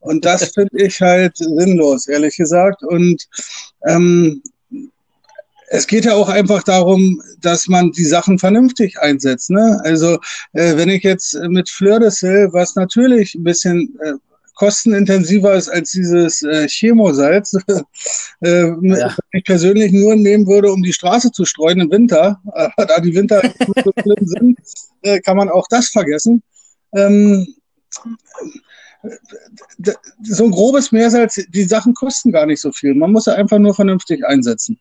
Und 0.00 0.24
das 0.24 0.44
finde 0.54 0.84
ich 0.84 1.00
halt 1.00 1.36
sinnlos, 1.36 2.08
ehrlich 2.08 2.36
gesagt. 2.36 2.82
Und 2.82 3.26
ähm, 3.86 4.42
es 5.68 5.86
geht 5.86 6.04
ja 6.04 6.14
auch 6.14 6.28
einfach 6.28 6.62
darum, 6.62 7.22
dass 7.40 7.66
man 7.68 7.90
die 7.92 8.04
Sachen 8.04 8.38
vernünftig 8.38 8.98
einsetzt. 9.00 9.50
Ne? 9.50 9.80
Also 9.84 10.18
äh, 10.52 10.76
wenn 10.76 10.88
ich 10.88 11.02
jetzt 11.02 11.34
mit 11.48 11.68
Fleur 11.68 11.98
de 11.98 12.10
Sel, 12.10 12.52
was 12.52 12.76
natürlich 12.76 13.34
ein 13.34 13.44
bisschen 13.44 13.98
äh, 14.02 14.12
kostenintensiver 14.54 15.54
ist 15.54 15.68
als 15.68 15.90
dieses 15.92 16.42
äh, 16.42 16.68
Chemosalz, 16.68 17.56
äh, 18.40 18.72
ja. 18.82 19.16
ich 19.32 19.44
persönlich 19.44 19.92
nur 19.92 20.16
nehmen 20.16 20.46
würde, 20.46 20.72
um 20.72 20.82
die 20.82 20.92
Straße 20.92 21.32
zu 21.32 21.44
streuen 21.44 21.80
im 21.80 21.90
Winter, 21.90 22.40
äh, 22.54 22.68
da 22.76 23.00
die 23.00 23.14
Winter 23.14 23.42
so 23.84 23.92
schlimm 24.00 24.26
sind, 24.26 24.58
äh, 25.02 25.20
kann 25.20 25.36
man 25.36 25.48
auch 25.48 25.66
das 25.68 25.88
vergessen. 25.88 26.42
Ähm, 26.94 27.46
so 30.22 30.44
ein 30.44 30.50
grobes 30.50 30.92
Meersalz, 30.92 31.40
die 31.48 31.64
Sachen 31.64 31.92
kosten 31.94 32.32
gar 32.32 32.46
nicht 32.46 32.60
so 32.60 32.72
viel. 32.72 32.94
Man 32.94 33.12
muss 33.12 33.24
sie 33.24 33.36
einfach 33.36 33.58
nur 33.58 33.74
vernünftig 33.74 34.24
einsetzen. 34.24 34.78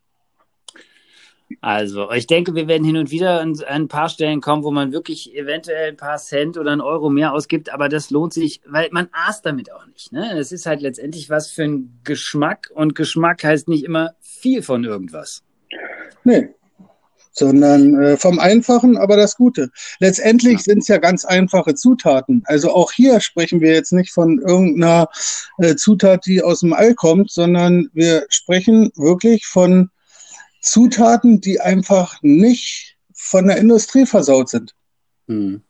Also, 1.62 2.12
ich 2.12 2.27
denke, 2.27 2.55
wir 2.55 2.67
werden 2.67 2.83
hin 2.83 2.98
und 2.98 3.12
wieder 3.12 3.41
an 3.41 3.55
ein 3.67 3.88
paar 3.88 4.10
Stellen 4.10 4.41
kommen, 4.41 4.63
wo 4.63 4.72
man 4.72 4.91
wirklich 4.91 5.36
eventuell 5.36 5.89
ein 5.89 5.98
paar 5.98 6.17
Cent 6.17 6.57
oder 6.57 6.72
einen 6.72 6.81
Euro 6.81 7.10
mehr 7.10 7.33
ausgibt, 7.33 7.74
aber 7.74 7.89
das 7.89 8.10
lohnt 8.10 8.33
sich, 8.33 8.62
weil 8.67 8.89
man 8.91 9.10
aß 9.12 9.41
damit 9.41 9.72
auch 9.72 9.86
nicht. 9.88 10.12
Ne? 10.12 10.38
Es 10.38 10.51
ist 10.51 10.65
halt 10.65 10.81
letztendlich 10.81 11.29
was 11.29 11.50
für 11.50 11.63
ein 11.63 12.00
Geschmack 12.03 12.72
und 12.74 12.95
Geschmack 12.95 13.43
heißt 13.43 13.67
nicht 13.67 13.83
immer 13.83 14.13
viel 14.22 14.62
von 14.62 14.83
irgendwas. 14.83 15.43
Nee, 16.24 16.53
sondern 17.33 18.01
äh, 18.01 18.17
vom 18.17 18.39
Einfachen, 18.39 18.98
aber 18.98 19.17
das 19.17 19.36
Gute. 19.36 19.69
Letztendlich 20.00 20.53
ja. 20.53 20.60
sind 20.60 20.79
es 20.79 20.88
ja 20.88 20.98
ganz 20.98 21.25
einfache 21.25 21.75
Zutaten. 21.75 22.43
Also 22.45 22.74
auch 22.74 22.91
hier 22.91 23.19
sprechen 23.19 23.60
wir 23.60 23.74
jetzt 23.74 23.91
nicht 23.91 24.13
von 24.13 24.39
irgendeiner 24.39 25.10
äh, 25.57 25.75
Zutat, 25.75 26.25
die 26.25 26.41
aus 26.41 26.62
dem 26.62 26.74
All 26.74 26.93
kommt, 26.93 27.31
sondern 27.31 27.89
wir 27.93 28.25
sprechen 28.29 28.91
wirklich 28.95 29.45
von 29.45 29.89
Zutaten, 30.63 31.41
die 31.41 31.62
einfach 31.62 32.17
nicht 32.22 32.98
von 33.13 33.48
der 33.48 33.58
Industrie 33.58 34.05
versaut 34.05 34.50
sind. 34.50 34.74
Hm. 35.27 35.62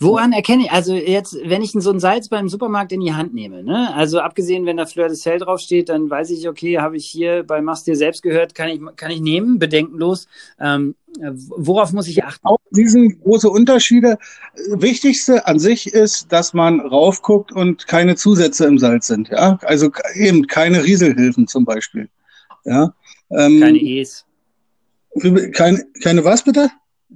Woran 0.00 0.32
erkenne 0.32 0.64
ich, 0.64 0.72
also 0.72 0.94
jetzt, 0.94 1.36
wenn 1.44 1.62
ich 1.62 1.72
so 1.72 1.90
ein 1.90 2.00
Salz 2.00 2.28
beim 2.28 2.48
Supermarkt 2.48 2.92
in 2.92 3.00
die 3.00 3.14
Hand 3.14 3.32
nehme, 3.32 3.62
ne? 3.62 3.94
also 3.94 4.18
abgesehen, 4.18 4.66
wenn 4.66 4.76
da 4.76 4.86
Fleur 4.86 5.08
de 5.08 5.16
Sel 5.16 5.38
draufsteht, 5.38 5.88
dann 5.88 6.10
weiß 6.10 6.30
ich, 6.30 6.48
okay, 6.48 6.78
habe 6.78 6.96
ich 6.96 7.06
hier 7.06 7.44
bei 7.44 7.60
Machst 7.60 7.86
dir 7.86 7.96
selbst 7.96 8.22
gehört, 8.22 8.54
kann 8.54 8.68
ich, 8.68 8.80
kann 8.96 9.10
ich 9.10 9.20
nehmen, 9.20 9.58
bedenkenlos. 9.58 10.26
Ähm, 10.58 10.94
worauf 11.48 11.92
muss 11.92 12.08
ich 12.08 12.24
achten? 12.24 12.46
Auch 12.46 12.58
diesen 12.70 13.20
große 13.20 13.48
Unterschiede. 13.48 14.18
Wichtigste 14.68 15.46
an 15.46 15.58
sich 15.58 15.86
ist, 15.86 16.32
dass 16.32 16.54
man 16.54 16.80
raufguckt 16.80 17.52
und 17.52 17.86
keine 17.86 18.16
Zusätze 18.16 18.66
im 18.66 18.78
Salz 18.78 19.06
sind. 19.06 19.28
Ja? 19.28 19.58
Also 19.62 19.90
eben 20.14 20.46
keine 20.48 20.82
Rieselhilfen 20.82 21.46
zum 21.46 21.64
Beispiel. 21.64 22.08
Ja? 22.64 22.94
Ähm, 23.30 23.60
keine 23.60 23.78
E's. 23.78 24.24
Keine, 25.52 25.84
keine 26.02 26.24
was 26.24 26.42
bitte? 26.42 26.70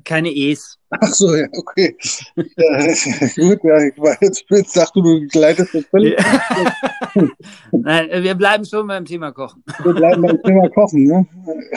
Keine 0.04 0.30
E's. 0.30 0.78
Ach 0.90 1.12
so, 1.12 1.34
ja, 1.34 1.46
okay. 1.52 1.94
ja, 2.36 2.44
gut, 3.36 3.64
ja, 3.64 3.78
ich 3.82 3.98
war 3.98 4.16
jetzt, 4.22 4.44
jetzt 4.48 4.72
sagst 4.72 4.96
du, 4.96 5.02
du 5.02 5.26
gleitest 5.26 5.74
das 5.74 5.84
völlig. 5.86 6.16
Nein, 7.72 8.08
wir 8.22 8.34
bleiben 8.34 8.64
schon 8.64 8.86
beim 8.86 9.04
Thema 9.04 9.32
Kochen. 9.32 9.62
Wir 9.82 9.92
bleiben 9.92 10.22
beim 10.22 10.42
Thema 10.42 10.68
Kochen, 10.70 11.04
ne? 11.04 11.26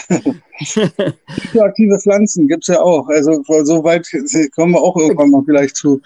Aktive 1.59 1.99
Pflanzen 1.99 2.47
gibt's 2.47 2.67
ja 2.67 2.79
auch. 2.79 3.07
Also 3.09 3.43
so 3.63 3.83
weit 3.83 4.07
kommen 4.55 4.73
wir 4.73 4.81
auch 4.81 4.95
irgendwann 4.95 5.31
mal 5.31 5.43
vielleicht 5.45 5.75
zu. 5.75 5.99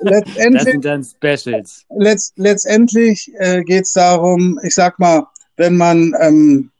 letztendlich, 0.00 0.52
das 0.54 0.64
sind 0.64 0.84
dann 0.84 1.04
Specials. 1.04 1.84
Letzt, 1.96 2.32
letztendlich 2.36 3.30
äh, 3.38 3.62
geht's 3.62 3.92
darum, 3.92 4.58
ich 4.64 4.74
sag 4.74 4.98
mal, 4.98 5.28
wenn 5.56 5.76
man 5.76 6.12
ähm, 6.20 6.70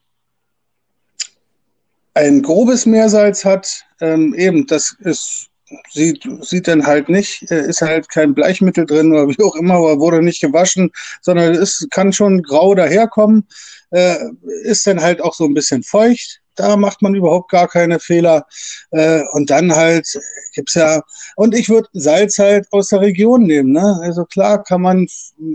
ein 2.14 2.42
grobes 2.42 2.86
Meersalz 2.86 3.44
hat, 3.44 3.84
ähm, 4.00 4.34
eben, 4.34 4.66
das 4.66 4.96
ist, 5.00 5.48
sieht, 5.90 6.26
sieht 6.42 6.68
dann 6.68 6.86
halt 6.86 7.08
nicht, 7.08 7.50
äh, 7.50 7.66
ist 7.66 7.82
halt 7.82 8.08
kein 8.08 8.34
Bleichmittel 8.34 8.86
drin 8.86 9.12
oder 9.12 9.28
wie 9.28 9.42
auch 9.42 9.56
immer, 9.56 9.80
oder 9.80 9.98
wurde 9.98 10.22
nicht 10.22 10.40
gewaschen, 10.40 10.90
sondern 11.20 11.54
es 11.54 11.86
kann 11.90 12.12
schon 12.12 12.42
grau 12.42 12.74
daherkommen, 12.74 13.48
äh, 13.90 14.16
ist 14.62 14.86
dann 14.86 15.00
halt 15.00 15.20
auch 15.20 15.34
so 15.34 15.44
ein 15.44 15.54
bisschen 15.54 15.82
feucht. 15.82 16.40
Da 16.56 16.76
macht 16.76 17.02
man 17.02 17.16
überhaupt 17.16 17.50
gar 17.50 17.66
keine 17.66 17.98
Fehler. 17.98 18.46
Äh, 18.92 19.24
und 19.32 19.50
dann 19.50 19.74
halt 19.74 20.06
gibt's 20.54 20.74
ja, 20.74 21.02
und 21.34 21.52
ich 21.52 21.68
würde 21.68 21.88
Salz 21.94 22.38
halt 22.38 22.68
aus 22.70 22.88
der 22.88 23.00
Region 23.00 23.42
nehmen. 23.42 23.72
Ne? 23.72 23.98
Also 24.02 24.24
klar 24.24 24.62
kann 24.62 24.82
man 24.82 25.08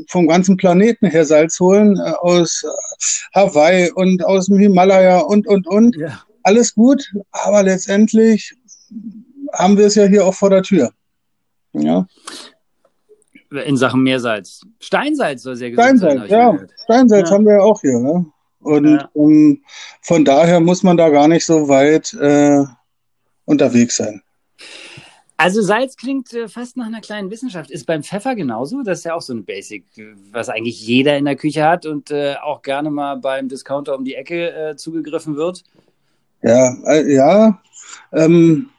vom 0.10 0.28
ganzen 0.28 0.58
Planeten 0.58 1.08
her 1.08 1.24
Salz 1.24 1.58
holen, 1.62 1.96
äh, 1.96 2.12
aus 2.20 2.66
Hawaii 3.34 3.92
und 3.92 4.26
aus 4.26 4.48
dem 4.48 4.60
Himalaya 4.60 5.20
und, 5.20 5.48
und, 5.48 5.68
und. 5.68 5.96
Ja 5.96 6.20
alles 6.44 6.74
gut, 6.76 7.12
aber 7.32 7.64
letztendlich 7.64 8.54
haben 9.54 9.78
wir 9.78 9.88
es 9.88 9.96
ja 9.96 10.06
hier 10.06 10.26
auch 10.26 10.34
vor 10.34 10.50
der 10.50 10.64
Tür. 10.64 10.92
Ja. 11.74 12.08
In 13.66 13.78
Sachen 13.78 14.04
Meersalz. 14.04 14.62
Steinsalz 14.80 15.44
soll 15.44 15.56
sehr 15.56 15.72
gesund 15.72 16.00
Steinsalz. 16.00 16.30
Ja, 16.30 16.58
Steinsalz 16.84 17.30
ja. 17.30 17.36
haben 17.36 17.46
wir 17.46 17.54
ja 17.54 17.62
auch 17.62 17.82
hier. 17.82 18.00
Ne? 18.00 18.26
Und 18.60 18.86
ja. 18.86 19.10
um, 19.14 19.32
ähm, 19.32 19.64
von 20.02 20.26
daher 20.26 20.60
muss 20.60 20.84
man 20.84 20.98
da 20.98 21.10
gar 21.10 21.28
nicht 21.28 21.46
so 21.46 21.68
weit 21.68 22.14
äh, 22.14 22.64
unterwegs 23.46 23.98
sein. 23.98 24.22
Also 25.38 25.62
Salz 25.62 25.96
klingt 25.96 26.34
äh, 26.34 26.50
fast 26.50 26.76
nach 26.76 26.88
einer 26.88 27.00
kleinen 27.00 27.32
Wissenschaft. 27.32 27.72
Ist 27.72 27.86
beim 27.86 28.04
Pfeffer 28.04 28.36
genauso? 28.36 28.84
Das 28.84 29.00
ist 29.00 29.06
ja 29.06 29.14
auch 29.14 29.22
so 29.22 29.34
ein 29.34 29.46
Basic, 29.46 29.86
was 30.34 30.50
eigentlich 30.50 30.86
jeder 30.86 31.18
in 31.18 31.24
der 31.24 31.38
Küche 31.38 31.64
hat 31.64 31.86
und 31.86 32.12
äh, 32.12 32.36
auch 32.44 32.62
gerne 32.62 32.92
mal 32.92 33.16
beim 33.16 33.48
Discounter 33.48 33.96
um 33.96 34.04
die 34.04 34.16
Ecke 34.16 34.52
äh, 34.52 34.76
zugegriffen 34.76 35.38
wird. 35.38 35.64
Ja, 36.42 36.76
äh, 36.86 37.14
ja. 37.14 37.62
Ähm, 38.14 38.70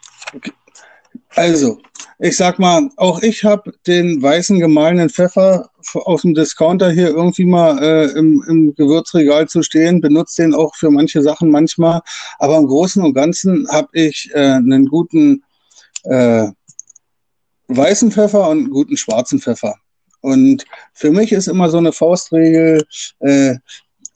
Also, 1.36 1.78
ich 2.18 2.36
sag 2.36 2.58
mal, 2.58 2.90
auch 2.96 3.22
ich 3.22 3.44
habe 3.44 3.72
den 3.86 4.20
weißen 4.20 4.58
gemahlenen 4.58 5.08
Pfeffer 5.08 5.70
aus 5.94 6.22
dem 6.22 6.34
Discounter 6.34 6.90
hier 6.90 7.08
irgendwie 7.08 7.44
mal 7.44 7.82
äh, 7.82 8.10
im, 8.18 8.44
im 8.48 8.74
Gewürzregal 8.74 9.48
zu 9.48 9.62
stehen, 9.62 10.00
benutze 10.00 10.42
den 10.42 10.54
auch 10.54 10.74
für 10.74 10.90
manche 10.90 11.22
Sachen 11.22 11.50
manchmal. 11.50 12.00
Aber 12.38 12.58
im 12.58 12.66
Großen 12.66 13.02
und 13.02 13.14
Ganzen 13.14 13.66
habe 13.70 13.88
ich 13.92 14.30
äh, 14.34 14.38
einen 14.38 14.86
guten 14.86 15.44
äh, 16.04 16.48
weißen 17.68 18.10
Pfeffer 18.10 18.48
und 18.50 18.58
einen 18.58 18.70
guten 18.70 18.96
schwarzen 18.96 19.40
Pfeffer. 19.40 19.76
Und 20.20 20.64
für 20.92 21.10
mich 21.10 21.32
ist 21.32 21.48
immer 21.48 21.70
so 21.70 21.78
eine 21.78 21.92
Faustregel, 21.92 22.84
äh, 23.20 23.54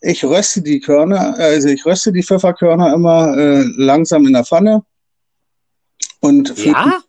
ich 0.05 0.25
röste 0.25 0.63
die 0.63 0.81
Körner, 0.81 1.35
also 1.39 1.69
ich 1.69 1.85
röste 1.85 2.13
die 2.13 2.23
Pfefferkörner 2.23 2.93
immer 2.93 3.37
äh, 3.37 3.65
langsam 3.77 4.27
in 4.27 4.33
der 4.35 4.45
Pfanne 4.45 4.83
und 6.21 6.57
Ja? 6.65 7.01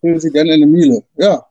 füllen 0.00 0.20
sie 0.20 0.30
dann 0.32 0.46
in 0.46 0.54
eine 0.54 0.66
Mühle. 0.66 1.02
Ja. 1.16 1.44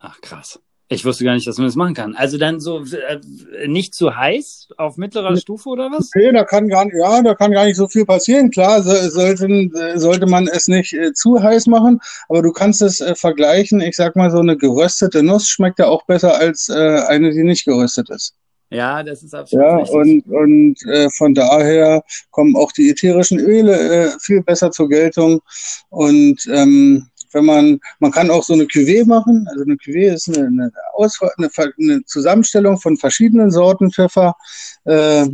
Ach, 0.00 0.20
krass. 0.20 0.60
Ich 0.90 1.04
wusste 1.04 1.24
gar 1.24 1.34
nicht, 1.34 1.46
dass 1.46 1.58
man 1.58 1.66
das 1.66 1.76
machen 1.76 1.92
kann. 1.92 2.16
Also 2.16 2.38
dann 2.38 2.60
so 2.60 2.82
äh, 2.82 3.68
nicht 3.68 3.94
zu 3.94 4.16
heiß 4.16 4.68
auf 4.78 4.96
mittlerer 4.96 5.36
Stufe 5.36 5.68
oder 5.68 5.90
was? 5.90 6.10
Nee, 6.14 6.32
da 6.32 6.44
kann 6.44 6.68
gar 6.68 6.86
nicht, 6.86 6.94
ja, 6.98 7.20
da 7.22 7.34
kann 7.34 7.52
gar 7.52 7.66
nicht 7.66 7.76
so 7.76 7.88
viel 7.88 8.06
passieren. 8.06 8.50
Klar, 8.50 8.82
so, 8.82 8.92
sollten, 9.10 9.70
sollte 9.96 10.26
man 10.26 10.48
es 10.48 10.66
nicht 10.66 10.94
äh, 10.94 11.12
zu 11.12 11.42
heiß 11.42 11.66
machen, 11.66 12.00
aber 12.30 12.40
du 12.40 12.52
kannst 12.52 12.80
es 12.80 13.02
äh, 13.02 13.14
vergleichen. 13.14 13.82
Ich 13.82 13.96
sag 13.96 14.16
mal, 14.16 14.30
so 14.30 14.38
eine 14.38 14.56
geröstete 14.56 15.22
Nuss 15.22 15.48
schmeckt 15.48 15.78
ja 15.78 15.88
auch 15.88 16.06
besser 16.06 16.38
als 16.38 16.70
äh, 16.70 17.02
eine, 17.06 17.32
die 17.32 17.44
nicht 17.44 17.66
geröstet 17.66 18.08
ist. 18.08 18.34
Ja, 18.70 19.02
das 19.02 19.22
ist 19.22 19.34
absolut 19.34 19.64
Ja, 19.64 19.76
richtig. 19.78 19.96
und, 19.96 20.26
und 20.26 20.86
äh, 20.86 21.08
von 21.10 21.34
daher 21.34 22.02
kommen 22.30 22.54
auch 22.56 22.70
die 22.72 22.90
ätherischen 22.90 23.38
Öle 23.38 23.74
äh, 23.74 24.10
viel 24.20 24.42
besser 24.42 24.70
zur 24.70 24.88
Geltung. 24.88 25.40
Und 25.88 26.46
ähm, 26.52 27.08
wenn 27.32 27.44
man, 27.44 27.80
man 27.98 28.10
kann 28.10 28.30
auch 28.30 28.42
so 28.42 28.54
eine 28.54 28.64
Cuvée 28.64 29.06
machen. 29.06 29.46
Also 29.50 29.64
eine 29.64 29.74
Cuvée 29.74 30.12
ist 30.12 30.28
eine, 30.28 30.46
eine, 30.46 30.72
Auswahl, 30.94 31.30
eine, 31.38 31.50
eine 31.78 32.04
Zusammenstellung 32.04 32.78
von 32.78 32.96
verschiedenen 32.96 33.50
Sorten 33.50 33.90
Pfeffer. 33.90 34.34
Äh, 34.84 35.26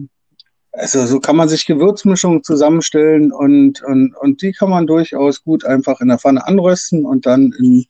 also 0.72 1.06
so 1.06 1.20
kann 1.20 1.36
man 1.36 1.48
sich 1.48 1.66
Gewürzmischungen 1.66 2.42
zusammenstellen 2.42 3.30
und, 3.32 3.82
und, 3.82 4.16
und 4.16 4.42
die 4.42 4.52
kann 4.52 4.70
man 4.70 4.88
durchaus 4.88 5.44
gut 5.44 5.64
einfach 5.64 6.00
in 6.00 6.08
der 6.08 6.18
Pfanne 6.18 6.44
anrösten 6.44 7.06
und 7.06 7.26
dann 7.26 7.52
in, 7.58 7.86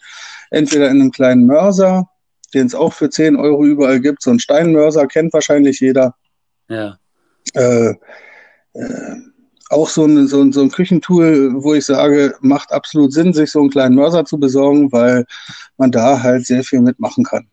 entweder 0.50 0.90
in 0.90 1.00
einem 1.00 1.10
kleinen 1.10 1.46
Mörser, 1.46 2.10
den 2.54 2.66
es 2.66 2.75
auch 2.75 2.92
für 2.92 3.11
10 3.11 3.37
Euro 3.37 3.64
überall 3.64 4.00
gibt. 4.00 4.23
So 4.23 4.30
ein 4.30 4.38
Steinmörser 4.38 5.06
kennt 5.06 5.32
wahrscheinlich 5.32 5.80
jeder. 5.80 6.14
ja. 6.68 6.99
Äh, 7.54 7.94
äh, 8.75 9.16
auch 9.70 9.88
so 9.88 10.04
ein, 10.04 10.26
so, 10.28 10.40
ein, 10.40 10.52
so 10.52 10.62
ein 10.62 10.70
Küchentool, 10.70 11.62
wo 11.62 11.75
ich 11.75 11.87
sage, 11.87 12.34
macht 12.40 12.73
absolut 12.73 13.12
Sinn, 13.12 13.32
sich 13.32 13.50
so 13.50 13.61
einen 13.61 13.70
kleinen 13.70 13.94
Mörser 13.94 14.25
zu 14.25 14.38
besorgen, 14.38 14.92
weil 14.92 15.25
man 15.76 15.90
da 15.90 16.23
halt 16.23 16.46
sehr 16.46 16.62
viel 16.62 16.80
mitmachen 16.80 17.25
kann. 17.25 17.49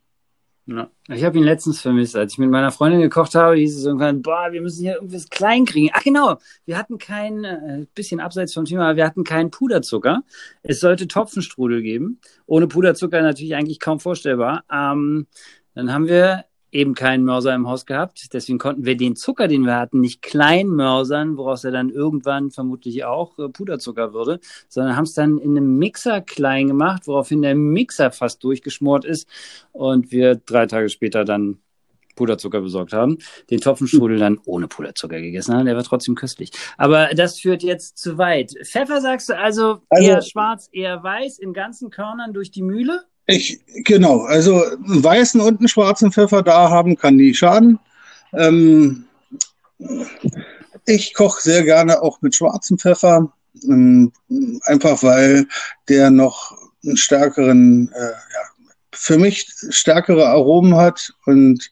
Ja. 0.75 0.89
Ich 1.09 1.23
habe 1.23 1.37
ihn 1.37 1.43
letztens 1.43 1.81
vermisst, 1.81 2.15
als 2.15 2.33
ich 2.33 2.39
mit 2.39 2.49
meiner 2.49 2.71
Freundin 2.71 3.01
gekocht 3.01 3.35
habe, 3.35 3.55
hieß 3.55 3.77
es 3.77 3.85
irgendwann, 3.85 4.21
boah, 4.21 4.51
wir 4.51 4.61
müssen 4.61 4.83
hier 4.83 4.95
irgendwas 4.95 5.29
klein 5.29 5.65
kriegen. 5.65 5.89
Ach 5.93 6.03
genau, 6.03 6.37
wir 6.65 6.77
hatten 6.77 6.97
kein, 6.97 7.43
äh, 7.43 7.85
bisschen 7.93 8.19
abseits 8.19 8.53
vom 8.53 8.65
Thema, 8.65 8.95
wir 8.95 9.05
hatten 9.05 9.23
keinen 9.23 9.51
Puderzucker. 9.51 10.23
Es 10.63 10.79
sollte 10.79 11.07
Topfenstrudel 11.07 11.81
geben. 11.81 12.21
Ohne 12.45 12.67
Puderzucker 12.67 13.21
natürlich 13.21 13.55
eigentlich 13.55 13.79
kaum 13.79 13.99
vorstellbar. 13.99 14.63
Ähm, 14.71 15.27
dann 15.73 15.93
haben 15.93 16.07
wir 16.07 16.45
eben 16.71 16.93
keinen 16.93 17.25
Mörser 17.25 17.53
im 17.53 17.67
Haus 17.67 17.85
gehabt. 17.85 18.33
Deswegen 18.33 18.57
konnten 18.59 18.85
wir 18.85 18.95
den 18.95 19.15
Zucker, 19.15 19.47
den 19.47 19.65
wir 19.65 19.75
hatten, 19.75 19.99
nicht 19.99 20.21
klein 20.21 20.67
mörsern, 20.67 21.37
woraus 21.37 21.63
er 21.63 21.71
dann 21.71 21.89
irgendwann 21.89 22.51
vermutlich 22.51 23.03
auch 23.03 23.37
äh, 23.39 23.49
Puderzucker 23.49 24.13
würde, 24.13 24.39
sondern 24.69 24.95
haben 24.95 25.03
es 25.03 25.13
dann 25.13 25.37
in 25.37 25.51
einem 25.57 25.77
Mixer 25.77 26.21
klein 26.21 26.67
gemacht, 26.67 27.07
woraufhin 27.07 27.41
der 27.41 27.55
Mixer 27.55 28.11
fast 28.11 28.43
durchgeschmort 28.43 29.05
ist 29.05 29.27
und 29.71 30.11
wir 30.11 30.35
drei 30.35 30.65
Tage 30.65 30.89
später 30.89 31.25
dann 31.25 31.59
Puderzucker 32.15 32.61
besorgt 32.61 32.93
haben, 32.93 33.17
den 33.49 33.61
Topfenstrudel 33.61 34.19
dann 34.19 34.39
ohne 34.45 34.67
Puderzucker 34.67 35.19
gegessen 35.19 35.55
haben. 35.55 35.65
Der 35.65 35.75
war 35.75 35.83
trotzdem 35.83 36.15
köstlich. 36.15 36.51
Aber 36.77 37.09
das 37.15 37.39
führt 37.39 37.63
jetzt 37.63 37.97
zu 37.97 38.17
weit. 38.17 38.53
Pfeffer 38.63 39.01
sagst 39.01 39.29
du 39.29 39.37
also, 39.37 39.79
Also- 39.89 40.07
eher 40.07 40.21
schwarz, 40.21 40.69
eher 40.71 41.01
weiß, 41.01 41.39
in 41.39 41.53
ganzen 41.53 41.89
Körnern 41.89 42.33
durch 42.33 42.51
die 42.51 42.63
Mühle? 42.63 43.01
Ich, 43.31 43.59
genau, 43.85 44.21
also 44.21 44.63
einen 44.63 45.03
weißen 45.03 45.41
und 45.41 45.59
einen 45.59 45.67
schwarzen 45.67 46.11
Pfeffer 46.11 46.43
da 46.43 46.69
haben 46.69 46.97
kann 46.97 47.15
nie 47.15 47.33
schaden. 47.33 47.79
Ähm, 48.33 49.05
ich 50.85 51.13
koche 51.13 51.41
sehr 51.41 51.63
gerne 51.63 52.01
auch 52.01 52.21
mit 52.21 52.35
schwarzem 52.35 52.77
Pfeffer, 52.77 53.31
ähm, 53.63 54.11
einfach 54.63 55.03
weil 55.03 55.47
der 55.89 56.09
noch 56.09 56.57
einen 56.83 56.97
stärkeren, 56.97 57.91
äh, 57.93 58.11
ja, 58.11 58.67
für 58.93 59.17
mich 59.17 59.47
stärkere 59.69 60.27
Aromen 60.27 60.75
hat 60.75 61.13
und 61.25 61.69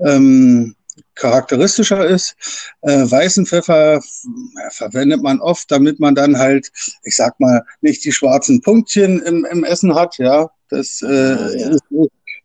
ähm, 0.00 0.74
charakteristischer 1.16 2.06
ist. 2.06 2.36
Äh, 2.82 3.10
weißen 3.10 3.46
Pfeffer 3.46 3.94
ja, 3.94 4.70
verwendet 4.70 5.22
man 5.22 5.40
oft, 5.40 5.70
damit 5.70 5.98
man 6.00 6.14
dann 6.14 6.38
halt, 6.38 6.70
ich 7.04 7.16
sag 7.16 7.38
mal, 7.40 7.62
nicht 7.80 8.04
die 8.04 8.12
schwarzen 8.12 8.60
Punktchen 8.60 9.20
im, 9.22 9.44
im 9.50 9.64
Essen 9.64 9.94
hat. 9.94 10.18
Ja, 10.18 10.50
das 10.68 11.02
äh, 11.02 11.06
Ah, 11.06 11.50
ja. 11.56 11.68
ist 11.70 11.82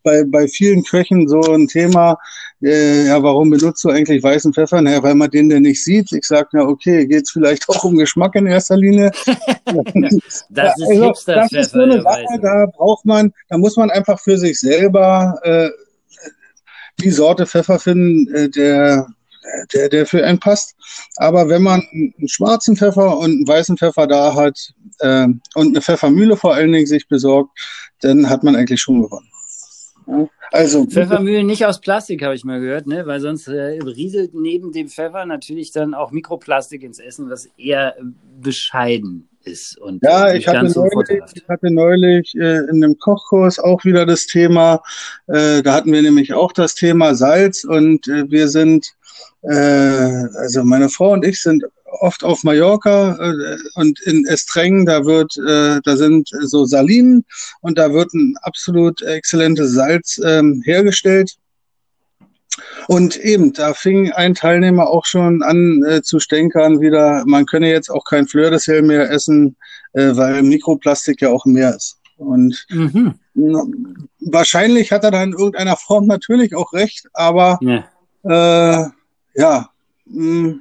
bei, 0.02 0.24
bei 0.24 0.48
vielen 0.48 0.82
Köchen 0.84 1.28
so 1.28 1.40
ein 1.40 1.68
Thema. 1.68 2.18
Äh, 2.62 3.06
ja, 3.06 3.22
warum 3.22 3.50
benutzt 3.50 3.82
du 3.84 3.90
eigentlich 3.90 4.22
weißen 4.22 4.52
Pfeffer? 4.52 4.80
Naja, 4.80 5.02
weil 5.02 5.14
man 5.14 5.30
den 5.30 5.48
denn 5.48 5.62
nicht 5.62 5.82
sieht. 5.82 6.12
Ich 6.12 6.24
sag, 6.24 6.48
na 6.52 6.62
okay, 6.62 7.06
geht's 7.06 7.30
vielleicht 7.32 7.68
auch 7.68 7.84
um 7.84 7.96
Geschmack 7.96 8.34
in 8.34 8.46
erster 8.46 8.76
Linie. 8.76 9.10
Das 10.50 10.76
ist 10.78 10.90
Also, 10.90 11.12
das 11.26 11.52
ist 11.52 11.70
so 11.72 11.80
eine 11.80 12.02
Sache, 12.02 12.40
da 12.42 12.66
braucht 12.66 13.04
man, 13.06 13.32
da 13.48 13.56
muss 13.58 13.76
man 13.76 13.90
einfach 13.90 14.20
für 14.20 14.36
sich 14.36 14.60
selber 14.60 15.38
äh, 15.44 15.70
die 17.00 17.10
Sorte 17.10 17.46
Pfeffer 17.46 17.78
finden, 17.78 18.32
äh, 18.34 18.48
der, 18.48 19.06
der, 19.72 19.88
der 19.88 20.06
für 20.06 20.24
einen 20.24 20.38
passt. 20.40 20.74
Aber 21.16 21.48
wenn 21.48 21.62
man 21.62 21.82
einen 21.92 22.28
schwarzen 22.28 22.76
Pfeffer 22.76 23.18
und 23.18 23.30
einen 23.30 23.48
weißen 23.48 23.76
Pfeffer 23.76 24.06
da 24.06 24.34
hat 24.34 24.72
äh, 25.00 25.26
und 25.54 25.68
eine 25.68 25.80
Pfeffermühle 25.80 26.36
vor 26.36 26.54
allen 26.54 26.72
Dingen 26.72 26.86
sich 26.86 27.08
besorgt, 27.08 27.58
dann 28.00 28.28
hat 28.28 28.42
man 28.42 28.56
eigentlich 28.56 28.80
schon 28.80 29.02
gewonnen. 29.02 29.28
Ja, 30.06 30.28
also 30.50 30.84
Pfeffermühlen 30.86 31.46
nicht 31.46 31.64
aus 31.64 31.80
Plastik, 31.80 32.22
habe 32.22 32.34
ich 32.34 32.44
mal 32.44 32.60
gehört, 32.60 32.86
ne? 32.86 33.06
weil 33.06 33.20
sonst 33.20 33.48
äh, 33.48 33.78
rieselt 33.80 34.34
neben 34.34 34.72
dem 34.72 34.88
Pfeffer 34.88 35.24
natürlich 35.24 35.72
dann 35.72 35.94
auch 35.94 36.10
Mikroplastik 36.10 36.82
ins 36.82 36.98
Essen, 36.98 37.30
was 37.30 37.46
eher 37.56 37.96
bescheiden 38.40 39.28
ist 39.44 39.78
und 39.78 40.02
Ja, 40.02 40.28
äh, 40.28 40.38
ich 40.38 40.48
hatte, 40.48 40.66
neulich, 40.72 41.22
ich 41.34 41.48
hatte 41.48 41.70
neulich 41.70 42.34
äh, 42.34 42.58
in 42.70 42.82
einem 42.82 42.98
Kochkurs 42.98 43.58
auch 43.58 43.84
wieder 43.84 44.06
das 44.06 44.26
Thema, 44.26 44.82
äh, 45.28 45.62
da 45.62 45.74
hatten 45.74 45.92
wir 45.92 46.02
nämlich 46.02 46.32
auch 46.32 46.52
das 46.52 46.74
Thema 46.74 47.14
Salz 47.14 47.64
und 47.64 48.08
äh, 48.08 48.30
wir 48.30 48.48
sind, 48.48 48.86
äh, 49.42 49.52
also 49.54 50.64
meine 50.64 50.88
Frau 50.88 51.12
und 51.12 51.24
ich 51.24 51.40
sind 51.40 51.64
oft 52.00 52.24
auf 52.24 52.42
Mallorca 52.42 53.16
äh, 53.20 53.56
und 53.74 54.00
in 54.00 54.26
Estrengen, 54.26 54.86
da 54.86 55.04
wird, 55.04 55.36
äh, 55.36 55.80
da 55.84 55.96
sind 55.96 56.30
so 56.40 56.64
Salinen 56.64 57.24
und 57.60 57.78
da 57.78 57.92
wird 57.92 58.12
ein 58.14 58.34
absolut 58.42 59.02
exzellentes 59.02 59.72
Salz 59.72 60.20
ähm, 60.24 60.62
hergestellt. 60.64 61.36
Und 62.88 63.16
eben, 63.16 63.52
da 63.52 63.74
fing 63.74 64.12
ein 64.12 64.34
Teilnehmer 64.34 64.88
auch 64.88 65.06
schon 65.06 65.42
an 65.42 65.82
äh, 65.88 66.02
zu 66.02 66.20
stänkern 66.20 66.80
wieder, 66.80 67.24
man 67.26 67.46
könne 67.46 67.70
jetzt 67.70 67.90
auch 67.90 68.04
kein 68.04 68.26
Fleur 68.26 68.50
de 68.50 68.58
Sel 68.58 68.82
mehr 68.82 69.10
essen, 69.10 69.56
äh, 69.94 70.14
weil 70.16 70.42
Mikroplastik 70.42 71.22
ja 71.22 71.30
auch 71.30 71.46
im 71.46 71.52
Meer 71.52 71.74
ist. 71.74 71.98
Und 72.16 72.66
Mhm. 72.70 73.14
wahrscheinlich 74.20 74.92
hat 74.92 75.04
er 75.04 75.10
da 75.10 75.22
in 75.22 75.32
irgendeiner 75.32 75.76
Form 75.76 76.06
natürlich 76.06 76.54
auch 76.54 76.72
recht, 76.72 77.06
aber 77.14 77.58
Ja. 77.62 77.84
äh, 78.24 78.88
ja, 79.34 79.70
mh, 80.06 80.56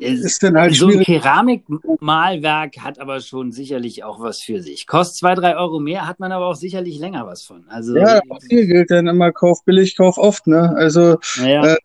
ist 0.00 0.42
dann 0.42 0.56
halt 0.56 0.74
so 0.74 0.88
ein. 0.88 1.00
Keramikmalwerk 1.00 2.78
hat 2.78 2.98
aber 2.98 3.20
schon 3.20 3.52
sicherlich 3.52 4.04
auch 4.04 4.20
was 4.20 4.40
für 4.40 4.62
sich. 4.62 4.86
Kostet 4.86 5.18
zwei, 5.18 5.34
drei 5.34 5.56
Euro 5.56 5.80
mehr, 5.80 6.06
hat 6.06 6.20
man 6.20 6.32
aber 6.32 6.46
auch 6.46 6.56
sicherlich 6.56 6.98
länger 6.98 7.26
was 7.26 7.42
von. 7.42 7.64
Also, 7.68 7.96
Ja, 7.96 8.20
auch 8.28 8.40
hier 8.48 8.66
gilt 8.66 8.90
dann 8.90 9.06
immer 9.06 9.32
Kauf 9.32 9.64
billig, 9.64 9.96
Kauf 9.96 10.18
oft, 10.18 10.46
ne? 10.46 10.74
Also 10.76 11.18
naja, 11.38 11.74
äh, 11.74 11.76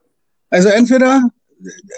Also 0.49 0.69
entweder 0.69 1.29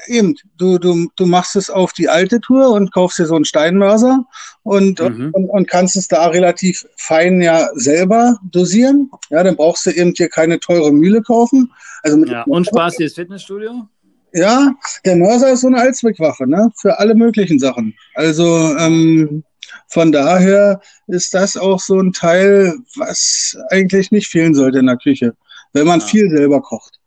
eben, 0.08 0.36
du, 0.58 0.78
du, 0.78 1.10
du 1.15 1.26
machst 1.26 1.56
es 1.56 1.69
auf 1.69 1.93
die 1.93 2.10
alte 2.10 2.39
Tour 2.39 2.69
und 2.69 2.93
kaufst 2.93 3.19
dir 3.19 3.26
so 3.26 3.36
einen 3.36 3.45
Steinmörser 3.45 4.26
und, 4.63 5.00
Mhm. 5.00 5.32
und, 5.34 5.45
und 5.45 5.67
kannst 5.67 5.95
es 5.95 6.08
da 6.08 6.28
relativ 6.28 6.86
fein 6.98 7.41
ja 7.41 7.67
selber 7.74 8.38
dosieren. 8.43 9.10
Ja, 9.30 9.43
dann 9.43 9.56
brauchst 9.56 9.86
du 9.86 9.91
eben 9.91 10.13
hier 10.15 10.30
keine 10.30 10.60
teure 10.60 10.91
Mühle 10.91 11.21
kaufen. 11.21 11.71
Also 12.04 12.24
ja. 12.26 12.43
und 12.43 12.67
Spaß 12.67 12.98
fürs 12.98 13.13
Fitnessstudio? 13.13 13.88
Ja, 14.36 14.76
der 15.06 15.15
Mörser 15.15 15.52
ist 15.52 15.62
so 15.62 15.67
eine 15.67 15.80
Allzweckwaffe, 15.80 16.45
ne? 16.45 16.69
Für 16.80 17.00
alle 17.00 17.15
möglichen 17.15 17.58
Sachen. 17.58 17.95
Also 18.15 18.76
ähm, 18.78 19.43
von 19.88 20.12
daher 20.12 20.82
ist 21.08 21.34
das 21.34 21.58
auch 21.58 21.80
so 21.80 22.00
ein 22.00 22.12
Teil, 22.12 22.76
was 22.98 23.58
eigentlich 23.69 24.12
nicht 24.12 24.28
fehlen 24.28 24.54
sollte 24.54 24.80
in 24.80 24.88
der 24.88 24.98
Küche, 24.98 25.34
wenn 25.74 25.88
man 25.88 26.02
Ja. 26.02 26.06
viel 26.06 26.30
selber 26.30 26.62
kocht. 26.62 27.00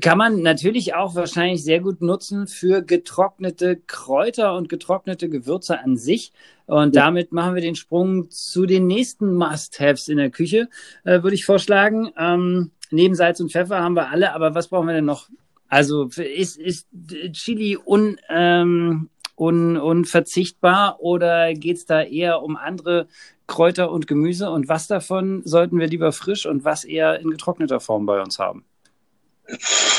Kann 0.00 0.18
man 0.18 0.40
natürlich 0.40 0.94
auch 0.94 1.14
wahrscheinlich 1.14 1.62
sehr 1.62 1.80
gut 1.80 2.00
nutzen 2.00 2.46
für 2.46 2.82
getrocknete 2.82 3.76
Kräuter 3.86 4.54
und 4.56 4.68
getrocknete 4.68 5.28
Gewürze 5.28 5.78
an 5.80 5.96
sich. 5.98 6.32
Und 6.66 6.96
ja. 6.96 7.02
damit 7.04 7.32
machen 7.32 7.54
wir 7.54 7.62
den 7.62 7.74
Sprung 7.74 8.30
zu 8.30 8.64
den 8.64 8.86
nächsten 8.86 9.34
Must-Haves 9.34 10.08
in 10.08 10.16
der 10.16 10.30
Küche, 10.30 10.68
äh, 11.04 11.22
würde 11.22 11.34
ich 11.34 11.44
vorschlagen. 11.44 12.10
Ähm, 12.18 12.70
neben 12.90 13.14
Salz 13.14 13.38
und 13.40 13.52
Pfeffer 13.52 13.80
haben 13.80 13.94
wir 13.94 14.08
alle, 14.08 14.32
aber 14.32 14.54
was 14.54 14.68
brauchen 14.68 14.86
wir 14.86 14.94
denn 14.94 15.04
noch? 15.04 15.28
Also 15.70 16.10
ist, 16.16 16.58
ist 16.58 16.88
Chili 17.32 17.78
un, 17.78 18.18
ähm, 18.28 19.08
un, 19.36 19.76
unverzichtbar 19.76 21.00
oder 21.00 21.54
geht's 21.54 21.86
da 21.86 22.02
eher 22.02 22.42
um 22.42 22.56
andere 22.56 23.06
Kräuter 23.46 23.90
und 23.92 24.08
Gemüse? 24.08 24.50
Und 24.50 24.68
was 24.68 24.88
davon 24.88 25.42
sollten 25.44 25.78
wir 25.78 25.86
lieber 25.86 26.10
frisch 26.12 26.44
und 26.44 26.64
was 26.64 26.84
eher 26.84 27.20
in 27.20 27.30
getrockneter 27.30 27.78
Form 27.78 28.04
bei 28.04 28.20
uns 28.20 28.40
haben? 28.40 28.64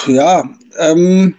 Ja, 0.08 0.50
ähm, 0.78 1.36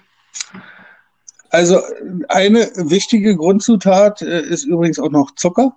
also 1.51 1.81
eine 2.29 2.71
wichtige 2.77 3.37
Grundzutat 3.37 4.23
äh, 4.23 4.41
ist 4.41 4.65
übrigens 4.65 4.99
auch 4.99 5.11
noch 5.11 5.35
Zucker. 5.35 5.77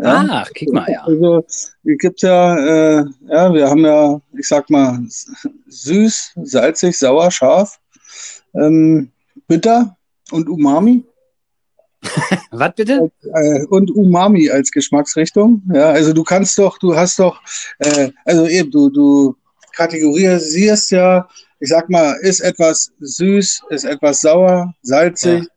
Ja? 0.00 0.24
Ach, 0.28 0.50
kick 0.52 0.72
mal, 0.72 0.86
ja. 0.88 1.02
Also, 1.04 1.44
es 1.46 1.74
gibt 1.82 2.22
ja, 2.22 2.56
äh, 2.56 3.04
ja, 3.28 3.52
wir 3.52 3.68
haben 3.68 3.84
ja, 3.84 4.20
ich 4.38 4.46
sag 4.46 4.70
mal, 4.70 5.00
süß, 5.66 6.32
salzig, 6.44 6.96
sauer, 6.96 7.30
scharf, 7.30 7.78
ähm, 8.54 9.10
bitter 9.48 9.96
und 10.30 10.48
Umami. 10.48 11.04
Was 12.52 12.74
bitte? 12.76 13.10
Äh, 13.34 13.64
und 13.66 13.90
Umami 13.90 14.50
als 14.50 14.70
Geschmacksrichtung. 14.70 15.62
Ja, 15.72 15.90
also 15.90 16.12
du 16.12 16.22
kannst 16.22 16.56
doch, 16.58 16.78
du 16.78 16.94
hast 16.94 17.18
doch, 17.18 17.40
äh, 17.78 18.10
also 18.24 18.46
eben, 18.46 18.70
du, 18.70 18.90
du 18.90 19.36
kategorisierst 19.72 20.92
ja, 20.92 21.28
ich 21.60 21.70
sag 21.70 21.90
mal, 21.90 22.16
ist 22.20 22.40
etwas 22.40 22.92
süß, 23.00 23.62
ist 23.70 23.84
etwas 23.84 24.20
sauer, 24.20 24.74
salzig, 24.82 25.42
ja. 25.42 25.48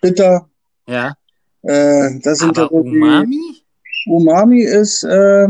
bitter. 0.00 0.48
Ja. 0.88 1.14
Äh, 1.62 2.18
das 2.22 2.38
sind 2.38 2.58
Aber 2.58 2.62
ja 2.62 2.66
Umami? 2.66 3.62
Umami 4.06 4.62
ist 4.62 5.04
äh, 5.04 5.48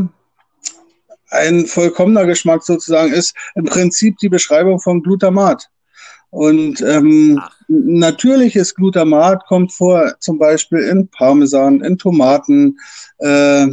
ein 1.31 1.66
vollkommener 1.66 2.27
Geschmack 2.27 2.62
sozusagen, 2.62 3.12
ist 3.12 3.35
im 3.55 3.64
Prinzip 3.64 4.19
die 4.19 4.29
Beschreibung 4.29 4.81
von 4.81 5.03
Glutamat. 5.03 5.69
Und 6.31 6.81
ähm, 6.83 7.40
natürliches 7.69 8.75
Glutamat 8.75 9.45
kommt 9.47 9.73
vor, 9.73 10.14
zum 10.21 10.38
Beispiel 10.38 10.81
in 10.81 11.09
Parmesan, 11.09 11.83
in 11.83 11.99
Tomaten. 11.99 12.79
Äh, 13.19 13.69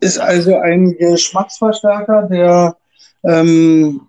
ist 0.00 0.18
also 0.18 0.56
ein 0.56 0.96
Geschmacksverstärker, 0.96 2.28
der 2.30 2.76
ähm, 3.24 4.02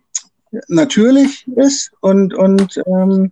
natürlich 0.67 1.47
ist 1.55 1.91
und, 2.01 2.33
und 2.33 2.81
ähm, 2.85 3.31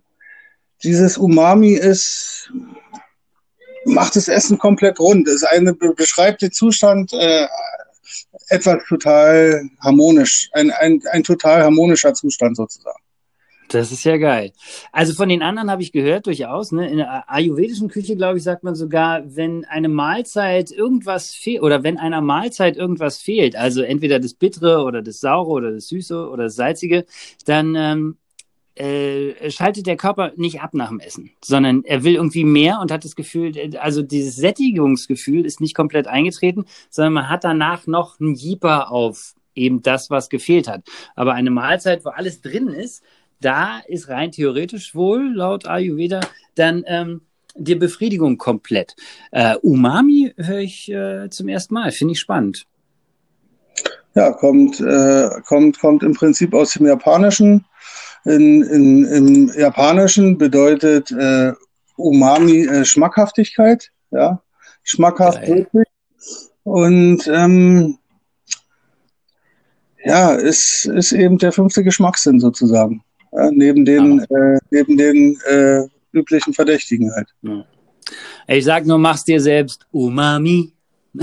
dieses 0.82 1.18
Umami 1.18 1.72
ist 1.72 2.52
macht 3.88 4.16
das 4.16 4.28
Essen 4.28 4.58
komplett 4.58 5.00
rund. 5.00 5.28
Es 5.28 5.44
eine 5.44 5.74
beschreibt 5.74 6.42
den 6.42 6.52
Zustand 6.52 7.12
äh, 7.12 7.46
etwas 8.48 8.82
total 8.88 9.68
harmonisch, 9.80 10.48
ein, 10.52 10.70
ein, 10.70 11.02
ein 11.10 11.22
total 11.22 11.62
harmonischer 11.62 12.14
Zustand 12.14 12.56
sozusagen. 12.56 12.98
Das 13.68 13.92
ist 13.92 14.04
ja 14.04 14.16
geil. 14.16 14.52
Also 14.92 15.12
von 15.12 15.28
den 15.28 15.42
anderen 15.42 15.70
habe 15.70 15.82
ich 15.82 15.92
gehört, 15.92 16.26
durchaus. 16.26 16.72
Ne? 16.72 16.88
In 16.90 16.96
der 16.98 17.30
ayurvedischen 17.30 17.88
Küche, 17.88 18.16
glaube 18.16 18.38
ich, 18.38 18.44
sagt 18.44 18.64
man 18.64 18.74
sogar, 18.74 19.22
wenn 19.36 19.66
eine 19.66 19.90
Mahlzeit 19.90 20.70
irgendwas 20.70 21.34
fehlt 21.34 21.62
oder 21.62 21.82
wenn 21.82 21.98
einer 21.98 22.22
Mahlzeit 22.22 22.78
irgendwas 22.78 23.18
fehlt, 23.18 23.56
also 23.56 23.82
entweder 23.82 24.20
das 24.20 24.32
Bittere 24.32 24.84
oder 24.84 25.02
das 25.02 25.20
Saure 25.20 25.50
oder 25.50 25.72
das 25.72 25.88
Süße 25.88 26.28
oder 26.28 26.44
das 26.44 26.56
Salzige, 26.56 27.04
dann 27.44 27.74
ähm, 27.76 28.16
äh, 28.78 29.50
schaltet 29.50 29.86
der 29.86 29.96
Körper 29.96 30.32
nicht 30.36 30.60
ab 30.60 30.74
nach 30.74 30.88
dem 30.88 31.00
Essen, 31.00 31.30
sondern 31.44 31.84
er 31.84 32.04
will 32.04 32.14
irgendwie 32.14 32.44
mehr 32.44 32.80
und 32.80 32.90
hat 32.90 33.04
das 33.04 33.16
Gefühl, 33.16 33.52
also 33.78 34.02
dieses 34.02 34.36
Sättigungsgefühl 34.36 35.44
ist 35.44 35.60
nicht 35.60 35.74
komplett 35.74 36.06
eingetreten, 36.06 36.64
sondern 36.90 37.14
man 37.14 37.28
hat 37.28 37.44
danach 37.44 37.86
noch 37.86 38.20
einen 38.20 38.34
Jeeper 38.34 38.90
auf 38.90 39.34
eben 39.54 39.82
das, 39.82 40.10
was 40.10 40.28
gefehlt 40.28 40.68
hat. 40.68 40.82
Aber 41.16 41.34
eine 41.34 41.50
Mahlzeit, 41.50 42.04
wo 42.04 42.10
alles 42.10 42.40
drin 42.40 42.68
ist, 42.68 43.02
da 43.40 43.80
ist 43.86 44.08
rein 44.08 44.32
theoretisch 44.32 44.94
wohl, 44.94 45.34
laut 45.34 45.66
Ayurveda, 45.66 46.20
dann 46.54 46.84
ähm, 46.86 47.22
die 47.56 47.74
Befriedigung 47.74 48.38
komplett. 48.38 48.94
Äh, 49.30 49.56
Umami 49.56 50.32
höre 50.36 50.58
ich 50.58 50.90
äh, 50.90 51.28
zum 51.30 51.48
ersten 51.48 51.74
Mal, 51.74 51.90
finde 51.90 52.12
ich 52.12 52.20
spannend. 52.20 52.66
Ja, 54.14 54.32
kommt, 54.32 54.80
äh, 54.80 55.28
kommt, 55.46 55.78
kommt 55.78 56.02
im 56.02 56.14
Prinzip 56.14 56.54
aus 56.54 56.72
dem 56.72 56.86
Japanischen. 56.86 57.64
In, 58.24 58.62
in, 58.62 59.04
Im 59.04 59.52
Japanischen 59.56 60.38
bedeutet 60.38 61.10
äh, 61.12 61.52
Umami 61.96 62.66
äh, 62.66 62.84
Schmackhaftigkeit, 62.84 63.90
ja, 64.10 64.42
schmackhaft 64.82 65.46
wirklich. 65.46 65.86
Und 66.64 67.26
ähm, 67.28 67.98
ja, 70.04 70.34
ist, 70.34 70.86
ist 70.86 71.12
eben 71.12 71.38
der 71.38 71.52
fünfte 71.52 71.82
Geschmackssinn 71.82 72.40
sozusagen. 72.40 73.02
Ja, 73.32 73.50
neben 73.50 73.84
den, 73.84 74.20
äh, 74.20 74.58
neben 74.70 74.96
den 74.96 75.38
äh, 75.46 75.82
üblichen 76.12 76.54
Verdächtigen 76.54 77.12
halt. 77.14 77.28
Ich 78.46 78.64
sag 78.64 78.86
nur, 78.86 78.98
mach's 78.98 79.24
dir 79.24 79.40
selbst 79.40 79.86
Umami. 79.90 80.72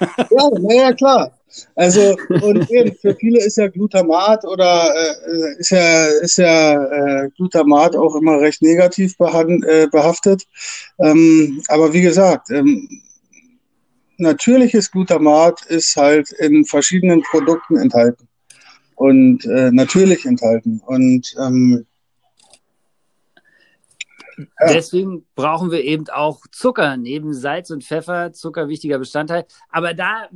ja, 0.00 0.50
naja, 0.60 0.92
klar. 0.92 1.32
Also, 1.76 2.16
und 2.28 2.70
eben, 2.70 2.94
für 2.96 3.14
viele 3.14 3.44
ist 3.44 3.58
ja 3.58 3.68
Glutamat 3.68 4.44
oder 4.44 4.92
äh, 4.94 5.58
ist 5.58 5.70
ja, 5.70 6.06
ist 6.06 6.38
ja 6.38 6.82
äh, 7.24 7.30
Glutamat 7.36 7.96
auch 7.96 8.16
immer 8.16 8.40
recht 8.40 8.60
negativ 8.62 9.14
äh, 9.20 9.86
behaftet. 9.86 10.44
Ähm, 10.98 11.62
aber 11.68 11.92
wie 11.92 12.02
gesagt, 12.02 12.50
ähm, 12.50 12.88
natürliches 14.18 14.90
Glutamat 14.90 15.64
ist 15.66 15.96
halt 15.96 16.30
in 16.32 16.64
verschiedenen 16.64 17.22
Produkten 17.22 17.76
enthalten 17.76 18.28
und 18.96 19.44
äh, 19.44 19.70
natürlich 19.70 20.26
enthalten. 20.26 20.80
Und 20.84 21.34
ähm. 21.40 21.86
Deswegen 24.60 25.26
brauchen 25.34 25.70
wir 25.70 25.82
eben 25.84 26.08
auch 26.08 26.46
Zucker, 26.50 26.96
neben 26.96 27.34
Salz 27.34 27.70
und 27.70 27.84
Pfeffer, 27.84 28.32
Zucker 28.32 28.68
wichtiger 28.68 28.98
Bestandteil. 28.98 29.46
Aber 29.70 29.94
da, 29.94 30.28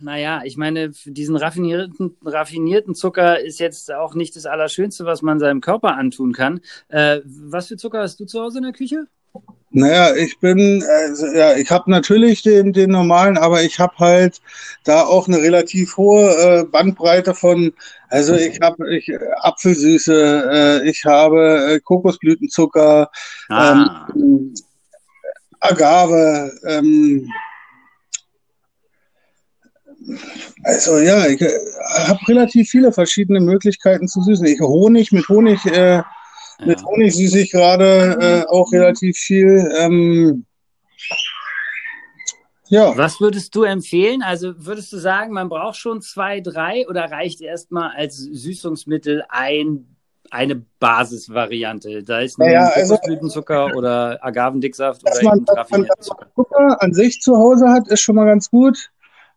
naja, 0.00 0.42
ich 0.44 0.56
meine, 0.56 0.90
diesen 1.04 1.36
raffinierten, 1.36 2.16
raffinierten 2.24 2.94
Zucker 2.94 3.40
ist 3.40 3.60
jetzt 3.60 3.92
auch 3.92 4.14
nicht 4.14 4.36
das 4.36 4.46
Allerschönste, 4.46 5.04
was 5.04 5.22
man 5.22 5.38
seinem 5.38 5.60
Körper 5.60 5.96
antun 5.96 6.32
kann. 6.32 6.60
Äh, 6.88 7.20
was 7.24 7.68
für 7.68 7.76
Zucker 7.76 8.00
hast 8.00 8.18
du 8.20 8.24
zu 8.24 8.40
Hause 8.40 8.58
in 8.58 8.64
der 8.64 8.72
Küche? 8.72 9.06
Naja, 9.72 10.16
ich 10.16 10.40
bin, 10.40 10.82
also, 10.82 11.26
ja, 11.28 11.56
ich 11.56 11.70
habe 11.70 11.88
natürlich 11.90 12.42
den, 12.42 12.72
den 12.72 12.90
normalen, 12.90 13.38
aber 13.38 13.62
ich 13.62 13.78
habe 13.78 13.94
halt 13.98 14.40
da 14.82 15.02
auch 15.02 15.28
eine 15.28 15.38
relativ 15.38 15.96
hohe 15.96 16.28
äh, 16.28 16.64
Bandbreite 16.64 17.34
von, 17.34 17.72
also 18.08 18.34
ich 18.34 18.60
habe 18.60 18.92
ich, 18.92 19.08
Apfelsüße, 19.42 20.82
äh, 20.82 20.88
ich 20.88 21.04
habe 21.04 21.74
äh, 21.74 21.80
Kokosblütenzucker, 21.80 23.10
ah. 23.48 24.08
ähm, 24.12 24.54
Agave, 25.60 26.52
ähm, 26.66 27.30
also 30.64 30.98
ja, 30.98 31.26
ich 31.26 31.40
äh, 31.40 31.58
habe 32.08 32.18
relativ 32.26 32.70
viele 32.70 32.92
verschiedene 32.92 33.40
Möglichkeiten 33.40 34.08
zu 34.08 34.20
süßen. 34.22 34.46
Ich 34.46 34.60
Honig 34.60 35.12
mit 35.12 35.28
Honig 35.28 35.64
äh, 35.66 36.02
mit 36.64 36.84
Honig 36.84 37.14
süße 37.14 37.40
ich 37.40 37.50
gerade 37.50 38.18
äh, 38.20 38.46
auch 38.48 38.72
relativ 38.72 39.16
viel. 39.16 39.70
Ähm, 39.78 40.44
ja. 42.70 42.96
Was 42.96 43.20
würdest 43.20 43.54
du 43.56 43.64
empfehlen? 43.64 44.22
Also 44.22 44.54
würdest 44.56 44.92
du 44.92 44.98
sagen, 44.98 45.32
man 45.32 45.48
braucht 45.48 45.76
schon 45.76 46.00
zwei, 46.02 46.40
drei 46.40 46.86
oder 46.88 47.10
reicht 47.10 47.40
erstmal 47.40 47.90
als 47.96 48.16
Süßungsmittel 48.16 49.24
ein, 49.28 49.96
eine 50.30 50.62
Basisvariante? 50.78 52.04
Da 52.04 52.20
ist 52.20 52.38
naja, 52.38 52.70
also, 52.72 52.94
Kokosblütenzucker 52.94 53.74
oder 53.76 54.24
Agavendicksaft 54.24 55.02
oder 55.02 55.22
man, 55.24 55.44
Raffiniertenzucker. 55.48 56.26
Zucker 56.36 56.82
an 56.82 56.94
sich 56.94 57.20
zu 57.20 57.36
Hause 57.36 57.68
hat, 57.70 57.88
ist 57.88 58.02
schon 58.02 58.14
mal 58.14 58.26
ganz 58.26 58.48
gut. 58.50 58.90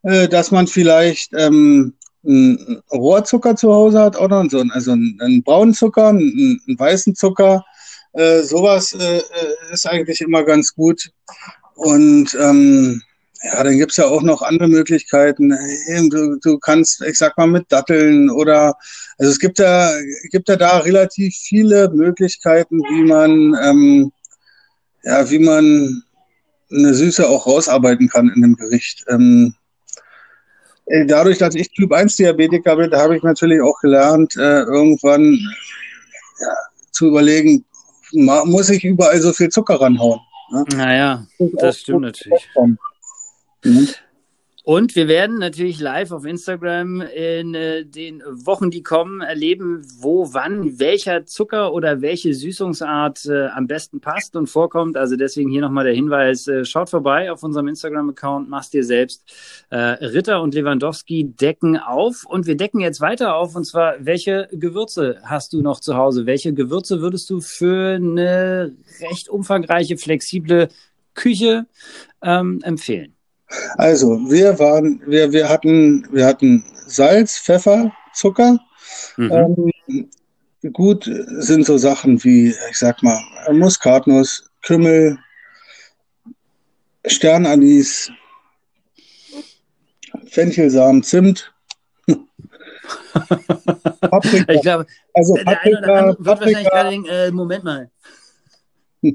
Äh, 0.03 0.27
dass 0.27 0.51
man 0.51 0.67
vielleicht 0.67 1.31
ähm, 1.33 1.95
einen 2.25 2.81
Rohrzucker 2.91 3.55
zu 3.55 3.73
Hause 3.73 3.99
hat 3.99 4.19
oder 4.19 4.45
so, 4.49 4.63
also 4.71 4.91
einen, 4.91 5.19
einen 5.21 5.43
braunen 5.43 5.73
Zucker, 5.73 6.07
einen, 6.07 6.61
einen 6.67 6.79
weißen 6.79 7.15
Zucker. 7.15 7.63
Äh, 8.13 8.41
sowas 8.43 8.93
äh, 8.93 9.17
äh, 9.17 9.73
ist 9.73 9.87
eigentlich 9.87 10.21
immer 10.21 10.43
ganz 10.43 10.73
gut. 10.73 11.11
Und 11.75 12.37
ähm, 12.39 13.01
ja, 13.43 13.63
dann 13.63 13.77
gibt's 13.77 13.97
ja 13.97 14.05
auch 14.05 14.21
noch 14.21 14.41
andere 14.41 14.69
Möglichkeiten. 14.69 15.53
Du, 16.09 16.37
du 16.39 16.59
kannst, 16.59 17.01
ich 17.01 17.17
sag 17.17 17.37
mal, 17.37 17.47
mit 17.47 17.65
Datteln 17.69 18.29
oder 18.29 18.75
also 19.17 19.31
es 19.31 19.39
gibt 19.39 19.59
ja, 19.59 19.91
gibt 20.31 20.47
ja 20.47 20.55
da 20.55 20.77
relativ 20.77 21.35
viele 21.35 21.89
Möglichkeiten, 21.89 22.79
wie 22.79 23.03
man 23.03 23.57
ähm, 23.61 24.11
ja, 25.03 25.29
wie 25.29 25.39
man 25.39 26.03
eine 26.71 26.93
Süße 26.93 27.27
auch 27.27 27.45
rausarbeiten 27.45 28.09
kann 28.09 28.29
in 28.29 28.41
dem 28.41 28.55
Gericht. 28.55 29.05
Ähm, 29.09 29.55
äh, 29.55 29.62
dadurch, 31.05 31.37
dass 31.37 31.55
ich 31.55 31.69
Typ 31.71 31.91
1 31.91 32.15
Diabetiker 32.15 32.75
bin, 32.75 32.91
habe 32.91 33.17
ich 33.17 33.23
natürlich 33.23 33.61
auch 33.61 33.79
gelernt, 33.81 34.35
äh, 34.35 34.61
irgendwann 34.61 35.33
ja, 36.39 36.55
zu 36.91 37.07
überlegen, 37.07 37.65
muss 38.11 38.69
ich 38.69 38.83
überall 38.83 39.19
so 39.19 39.33
viel 39.33 39.49
Zucker 39.49 39.81
ranhauen? 39.81 40.19
Ne? 40.51 40.65
Naja, 40.75 41.25
das 41.53 41.79
stimmt 41.79 42.01
natürlich. 42.01 42.47
Mhm. 43.63 43.89
Und 44.65 44.95
wir 44.95 45.09
werden 45.09 45.39
natürlich 45.39 45.81
live 45.81 46.11
auf 46.11 46.23
Instagram 46.23 47.01
in 47.01 47.53
äh, 47.53 47.85
den 47.85 48.23
Wochen, 48.25 48.71
die 48.71 48.81
kommen, 48.81 49.19
erleben, 49.19 49.85
wo, 49.99 50.33
wann, 50.33 50.79
welcher 50.79 51.25
Zucker 51.25 51.73
oder 51.73 52.01
welche 52.01 52.33
Süßungsart 52.33 53.25
äh, 53.25 53.47
am 53.47 53.67
besten 53.67 53.99
passt 53.99 54.37
und 54.37 54.47
vorkommt. 54.47 54.95
Also 54.95 55.17
deswegen 55.17 55.49
hier 55.49 55.59
nochmal 55.59 55.83
der 55.83 55.93
Hinweis, 55.93 56.47
äh, 56.47 56.63
schaut 56.63 56.89
vorbei 56.89 57.29
auf 57.29 57.43
unserem 57.43 57.67
Instagram-Account, 57.67 58.47
mach's 58.47 58.69
dir 58.69 58.85
selbst. 58.85 59.25
Äh, 59.69 59.75
Ritter 59.75 60.41
und 60.41 60.53
Lewandowski 60.53 61.25
decken 61.25 61.77
auf 61.77 62.23
und 62.25 62.47
wir 62.47 62.55
decken 62.55 62.79
jetzt 62.79 63.01
weiter 63.01 63.35
auf 63.35 63.57
und 63.57 63.65
zwar, 63.65 63.95
welche 63.99 64.47
Gewürze 64.53 65.19
hast 65.23 65.51
du 65.51 65.61
noch 65.61 65.81
zu 65.81 65.97
Hause? 65.97 66.25
Welche 66.25 66.53
Gewürze 66.53 67.01
würdest 67.01 67.29
du 67.29 67.41
für 67.41 67.95
eine 67.95 68.73
recht 69.01 69.27
umfangreiche, 69.27 69.97
flexible 69.97 70.69
Küche 71.15 71.65
ähm, 72.21 72.61
empfehlen? 72.63 73.13
Also, 73.77 74.19
wir 74.29 74.59
waren, 74.59 75.01
wir, 75.05 75.31
wir 75.31 75.49
hatten, 75.49 76.07
wir 76.11 76.25
hatten 76.25 76.63
Salz, 76.85 77.37
Pfeffer, 77.37 77.91
Zucker. 78.13 78.59
Mhm. 79.17 79.31
Ähm, 79.31 80.09
gut 80.71 81.09
sind 81.37 81.65
so 81.65 81.77
Sachen 81.77 82.23
wie, 82.23 82.49
ich 82.69 82.77
sag 82.77 83.03
mal, 83.03 83.19
Muskatnuss, 83.51 84.49
Kümmel, 84.61 85.17
Sternanis, 87.05 88.11
Fenchelsamen, 90.27 91.03
Zimt. 91.03 91.53
Paprika. 93.13 94.53
Ich 94.53 94.61
glaube, 94.61 94.85
also 95.13 95.35
Paprika, 95.35 95.81
der 95.81 95.95
eine 95.95 96.07
wird 96.07 96.23
Paprika, 96.23 96.39
wahrscheinlich 96.39 96.69
gerade 96.69 96.89
denken, 96.89 97.09
äh, 97.09 97.31
Moment 97.31 97.63
mal. 97.63 97.91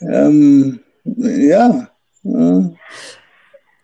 ähm, 0.00 0.80
ja, 1.04 1.88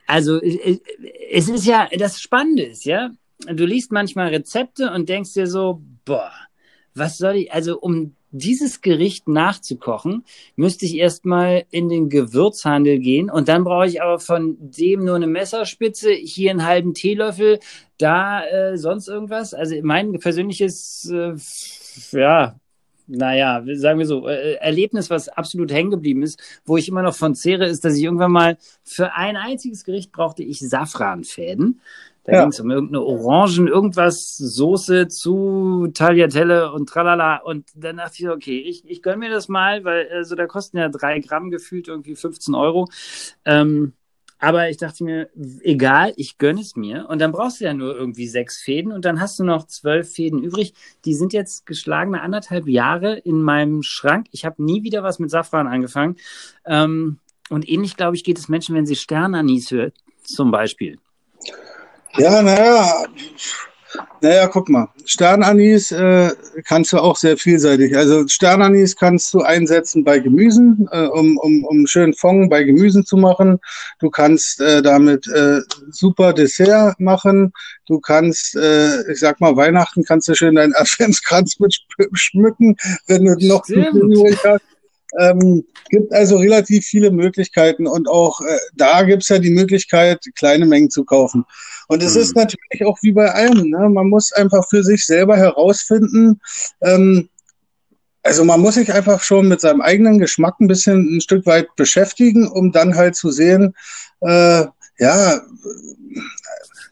also 0.07 0.41
es 0.41 1.49
ist 1.49 1.67
ja, 1.67 1.89
das 1.97 2.21
Spannende 2.21 2.65
ist, 2.65 2.85
ja, 2.85 3.11
du 3.47 3.65
liest 3.65 3.93
manchmal 3.93 4.29
Rezepte 4.29 4.93
und 4.93 5.09
denkst 5.09 5.35
dir 5.35 5.47
so, 5.47 5.83
boah, 6.05 6.33
was 6.95 7.19
soll 7.19 7.37
ich, 7.37 7.53
also 7.53 7.79
um 7.81 8.15
dieses 8.31 8.81
Gericht 8.81 9.29
nachzukochen, 9.29 10.25
müsste 10.57 10.87
ich 10.87 10.97
erstmal 10.97 11.67
in 11.71 11.89
den 11.89 12.09
Gewürzhandel 12.09 12.99
gehen 12.99 13.31
und 13.31 13.49
dann 13.49 13.63
brauche 13.63 13.87
ich 13.87 14.03
aber 14.03 14.19
von 14.19 14.57
dem 14.59 15.05
nur 15.05 15.15
eine 15.15 15.29
Messerspitze, 15.29 16.13
hier 16.13 16.51
einen 16.51 16.65
halben 16.65 16.95
Teelöffel, 16.95 17.61
da 17.97 18.45
äh, 18.45 18.77
sonst 18.77 19.07
irgendwas. 19.07 19.55
Also 19.55 19.77
mein 19.83 20.19
persönliches, 20.19 21.09
äh, 21.13 21.37
ja, 22.11 22.57
naja, 23.07 23.63
sagen 23.75 23.99
wir 23.99 24.07
so, 24.07 24.29
äh, 24.29 24.55
Erlebnis, 24.55 25.11
was 25.11 25.29
absolut 25.29 25.73
hängen 25.73 25.91
geblieben 25.91 26.23
ist, 26.23 26.41
wo 26.65 26.77
ich 26.77 26.89
immer 26.89 27.03
noch 27.03 27.15
von 27.15 27.35
zehre, 27.35 27.67
ist, 27.67 27.85
dass 27.85 27.97
ich 27.97 28.05
irgendwann 28.05 28.33
mal 28.33 28.57
für 28.83 29.15
ein 29.15 29.37
einziges 29.37 29.85
Gericht 29.85 30.13
brauchte 30.13 30.43
ich 30.43 30.61
Safranfäden. 30.61 31.81
Da 32.25 32.33
ja. 32.33 32.41
ging 32.41 32.49
es 32.53 32.61
um 32.61 32.71
irgendeine 32.71 33.03
Orangen, 33.03 33.69
irgendwas, 33.69 34.37
Soße 34.39 35.09
zu 35.09 35.89
Tagliatelle 35.93 36.73
und 36.73 36.89
tralala. 36.89 37.37
Und 37.37 37.69
dann 37.75 37.99
dachte 37.99 38.15
ich, 38.19 38.29
okay, 38.29 38.59
ich, 38.59 38.89
ich 38.89 39.03
gönn 39.03 39.19
mir 39.19 39.29
das 39.29 39.49
mal, 39.49 39.85
weil 39.85 40.09
also 40.11 40.35
da 40.35 40.47
kosten 40.47 40.79
ja 40.79 40.89
drei 40.89 41.19
Gramm 41.19 41.51
gefühlt 41.51 41.87
irgendwie 41.87 42.17
15 42.17 42.55
Euro. 42.55 42.89
Ähm, 43.45 43.93
aber 44.45 44.69
ich 44.69 44.77
dachte 44.77 45.05
mir, 45.05 45.31
egal, 45.63 46.13
ich 46.17 46.37
gönne 46.37 46.61
es 46.61 46.77
mir. 46.77 47.07
Und 47.09 47.19
dann 47.21 47.33
brauchst 47.33 47.61
du 47.61 47.65
ja 47.65 47.73
nur 47.73 47.97
irgendwie 47.97 48.29
sechs 48.29 48.61
Fäden 48.61 48.93
und 48.93 49.07
dann 49.07 49.19
hast 49.19 49.39
du 49.39 49.45
noch 49.45 49.67
zwölf 49.67 50.13
Fäden 50.13 50.43
übrig. 50.43 50.75
Die 51.07 51.15
sind 51.15 51.33
jetzt 51.33 51.65
geschlagene 51.65 52.21
anderthalb 52.21 52.69
Jahre 52.69 53.17
in 53.17 53.41
meinem 53.41 53.83
Schrank. 53.83 54.27
Ich 54.33 54.45
habe 54.45 54.63
nie 54.63 54.83
wieder 54.83 55.03
was 55.03 55.19
mit 55.19 55.31
Safran 55.31 55.67
angefangen. 55.67 56.17
Ähm, 56.67 57.21
und 57.49 57.67
ähnlich, 57.67 57.97
glaube 57.97 58.17
ich, 58.17 58.25
geht 58.25 58.39
es 58.39 58.51
Menschen, 58.51 58.75
wenn 58.75 58.85
sie 58.85 58.97
Sternanis 58.97 59.71
hören, 59.71 59.93
zum 60.25 60.51
Beispiel. 60.51 60.99
Ja, 62.19 62.43
naja, 62.43 63.07
naja, 64.21 64.47
guck 64.47 64.69
mal. 64.69 64.89
Sternanis 65.05 65.93
äh, 65.93 66.31
kannst 66.65 66.93
du 66.93 66.99
auch 66.99 67.17
sehr 67.17 67.37
vielseitig. 67.37 67.97
Also 67.97 68.27
Sternanis 68.27 68.97
kannst 68.97 69.33
du 69.35 69.41
einsetzen 69.41 70.03
bei 70.03 70.19
Gemüsen, 70.19 70.89
äh, 70.91 71.07
um, 71.07 71.37
um, 71.39 71.65
um 71.65 71.87
schön 71.87 72.15
Fond 72.15 72.51
bei 72.51 72.65
Gemüsen 72.65 73.05
zu 73.05 73.17
machen. 73.17 73.59
Du 74.01 74.11
kannst 74.11 74.61
äh, 74.61 74.83
damit 74.83 75.27
äh, 75.29 75.61
super 75.91 76.33
Dessert 76.33 76.99
machen. 77.01 77.53
Du 77.87 78.01
kannst, 78.01 78.57
äh, 78.57 79.13
ich 79.13 79.19
sag 79.19 79.41
mal, 79.41 79.57
Weihnachten 79.57 80.05
kannst 80.05 80.29
du 80.29 80.35
schön 80.35 80.55
deinen 80.55 80.75
Adventskranz 80.77 81.61
mit 81.61 81.77
schmücken, 82.15 82.77
wenn 83.07 83.25
du 83.25 83.37
noch 83.47 83.69
übrig 83.69 84.39
hast. 84.45 84.74
Ähm, 85.21 85.65
gibt 85.91 86.13
also 86.13 86.37
relativ 86.37 86.85
viele 86.87 87.11
Möglichkeiten 87.11 87.87
und 87.87 88.09
auch 88.09 88.41
äh, 88.41 88.59
da 88.75 89.03
gibt's 89.03 89.29
ja 89.29 89.39
die 89.39 89.51
Möglichkeit, 89.51 90.25
kleine 90.35 90.67
Mengen 90.67 90.91
zu 90.91 91.05
kaufen. 91.05 91.45
Und 91.89 92.03
es 92.03 92.15
mhm. 92.15 92.21
ist 92.23 92.37
natürlich 92.37 92.85
auch 92.85 92.99
wie 93.03 93.13
bei 93.13 93.31
allem, 93.31 93.71
ne? 93.71 93.89
man 93.89 94.09
muss 94.09 94.33
einfach 94.33 94.69
für 94.69 94.83
sich 94.83 95.07
selber 95.07 95.37
herausfinden, 95.37 96.41
ähm, 96.81 97.29
also 98.25 98.43
man 98.43 98.61
muss 98.61 98.75
sich 98.75 98.93
einfach 98.93 99.23
schon 99.23 99.49
mit 99.49 99.61
seinem 99.61 99.83
eigenen 99.83 100.19
Geschmack 100.19 100.55
ein 100.59 100.67
bisschen 100.67 101.17
ein 101.17 101.21
Stück 101.21 101.45
weit 101.45 101.69
beschäftigen, 101.77 102.49
um 102.49 102.73
dann 102.73 102.97
halt 102.97 103.17
zu 103.17 103.31
sehen, 103.31 103.75
äh, 104.21 104.65
ja, 104.99 105.41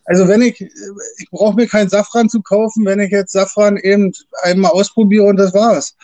also 0.04 0.26
wenn 0.28 0.42
ich, 0.42 0.60
ich 0.60 1.30
brauche 1.30 1.54
mir 1.54 1.66
keinen 1.66 1.88
Safran 1.88 2.28
zu 2.28 2.42
kaufen, 2.42 2.84
wenn 2.84 3.00
ich 3.00 3.10
jetzt 3.10 3.32
Safran 3.32 3.76
eben 3.76 4.12
einmal 4.42 4.72
ausprobiere 4.72 5.24
und 5.24 5.36
das 5.36 5.54
war's. 5.54 5.96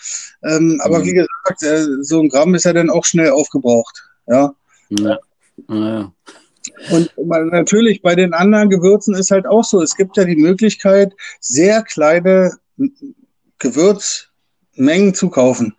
Ähm, 0.44 0.80
aber 0.84 1.00
mhm. 1.00 1.04
wie 1.04 1.12
gesagt, 1.14 1.62
äh, 1.62 1.84
so 2.02 2.20
ein 2.20 2.28
Gramm 2.28 2.54
ist 2.54 2.64
ja 2.64 2.72
dann 2.72 2.90
auch 2.90 3.04
schnell 3.04 3.30
aufgebraucht. 3.30 4.08
Ja. 4.26 4.54
ja. 4.90 5.18
ja. 5.68 6.12
Und 6.90 7.10
natürlich 7.26 8.02
bei 8.02 8.14
den 8.14 8.34
anderen 8.34 8.70
Gewürzen 8.70 9.14
ist 9.14 9.30
halt 9.30 9.46
auch 9.46 9.64
so, 9.64 9.82
es 9.82 9.96
gibt 9.96 10.16
ja 10.16 10.24
die 10.24 10.36
Möglichkeit, 10.36 11.12
sehr 11.40 11.82
kleine 11.82 12.52
Gewürzmengen 13.58 15.14
zu 15.14 15.30
kaufen. 15.30 15.74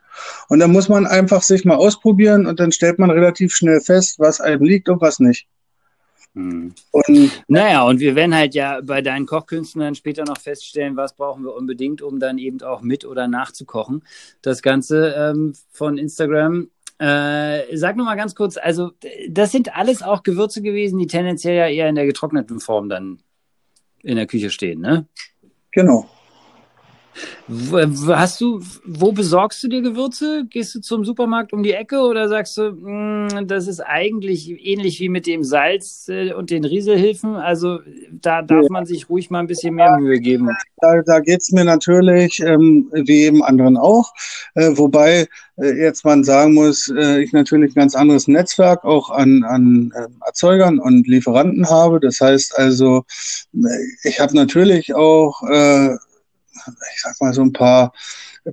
Und 0.50 0.60
dann 0.60 0.72
muss 0.72 0.90
man 0.90 1.08
einfach 1.08 1.44
sich 1.44 1.64
mal 1.64 1.76
ausprobieren 1.76 2.46
und 2.46 2.60
dann 2.60 2.74
stellt 2.74 3.00
man 3.00 3.10
relativ 3.10 3.54
schnell 3.54 3.80
fest, 3.80 4.20
was 4.20 4.42
einem 4.42 4.64
liegt 4.64 4.90
und 4.90 5.00
was 5.00 5.20
nicht. 5.20 5.48
Hm. 6.40 6.74
Und, 6.92 7.44
naja, 7.50 7.84
und 7.84 8.00
wir 8.00 8.16
werden 8.16 8.34
halt 8.34 8.56
ja 8.56 8.80
bei 8.82 9.02
deinen 9.02 9.26
Kochkünsten 9.26 9.82
dann 9.82 9.96
später 9.96 10.24
noch 10.24 10.38
feststellen, 10.38 10.96
was 10.96 11.14
brauchen 11.14 11.44
wir 11.44 11.54
unbedingt, 11.54 12.02
um 12.02 12.18
dann 12.18 12.38
eben 12.38 12.62
auch 12.62 12.82
mit 12.82 13.04
oder 13.04 13.28
nachzukochen. 13.28 14.04
Das 14.42 14.62
Ganze 14.62 15.14
ähm, 15.18 15.54
von 15.72 15.98
Instagram. 15.98 16.70
Äh, 16.98 17.76
sag 17.76 17.98
noch 17.98 18.06
mal 18.06 18.16
ganz 18.16 18.36
kurz, 18.36 18.58
also 18.58 18.92
das 19.30 19.52
sind 19.52 19.76
alles 19.76 20.02
auch 20.02 20.24
Gewürze 20.24 20.62
gewesen, 20.62 20.98
die 20.98 21.08
tendenziell 21.08 21.56
ja 21.56 21.68
eher 21.68 21.90
in 21.90 21.96
der 21.96 22.06
getrockneten 22.06 22.62
Form 22.62 22.88
dann 22.88 23.20
in 24.02 24.16
der 24.16 24.28
Küche 24.28 24.50
stehen, 24.50 24.80
ne? 24.80 25.06
Genau. 25.72 26.10
Hast 28.08 28.42
du, 28.42 28.62
wo 28.86 29.12
besorgst 29.12 29.64
du 29.64 29.70
dir 29.70 29.82
Gewürze? 29.82 30.46
Gehst 30.50 30.76
du 30.76 30.82
zum 30.82 31.04
Supermarkt 31.04 31.52
um 31.52 31.64
die 31.64 31.74
Ecke 31.74 32.02
oder 32.02 32.30
sagst 32.30 32.56
du, 32.58 32.72
mh, 32.72 33.32
hm, 33.32 33.48
das 33.48 33.68
ist 33.68 33.80
eigentlich 33.80 34.50
ähnlich 34.64 35.00
wie 35.00 35.10
mit 35.10 35.26
dem 35.26 35.44
Salz 35.44 36.08
äh, 36.10 36.32
und 36.34 36.52
den 36.52 36.64
Rieselhilfen? 36.64 37.36
Also 37.36 37.80
da 38.12 38.44
darf 38.44 38.70
man 38.70 38.86
sich 38.86 39.10
ruhig 39.10 39.32
mal 39.32 39.40
ein 39.40 39.48
bisschen 39.48 39.74
mehr 39.74 39.98
Mühe 39.98 40.20
geben. 40.20 40.50
Da, 40.78 41.02
da 41.02 41.20
geht 41.22 41.42
es 41.42 41.52
mir 41.52 41.64
natürlich 41.64 42.40
ähm, 42.40 42.88
wie 42.94 43.24
jedem 43.24 43.42
anderen 43.42 43.78
auch. 43.78 44.14
Äh, 44.54 44.78
wobei 44.78 45.28
äh, 45.58 45.72
jetzt 45.72 46.06
man 46.06 46.24
sagen 46.24 46.54
muss, 46.54 46.94
äh, 46.96 47.24
ich 47.24 47.34
natürlich 47.34 47.72
ein 47.72 47.80
ganz 47.80 47.96
anderes 47.96 48.28
Netzwerk 48.28 48.86
auch 48.86 49.10
an, 49.10 49.44
an 49.44 49.92
äh, 49.96 50.08
Erzeugern 50.24 50.78
und 50.78 51.08
Lieferanten 51.08 51.68
habe. 51.68 52.00
Das 52.00 52.22
heißt 52.22 52.60
also, 52.60 53.06
äh, 53.56 54.08
ich 54.08 54.20
habe 54.20 54.36
natürlich 54.36 54.94
auch 54.94 55.42
äh, 55.50 55.96
ich 56.68 57.02
sag 57.02 57.20
mal, 57.20 57.34
so 57.34 57.42
ein 57.42 57.54
paar 57.54 57.94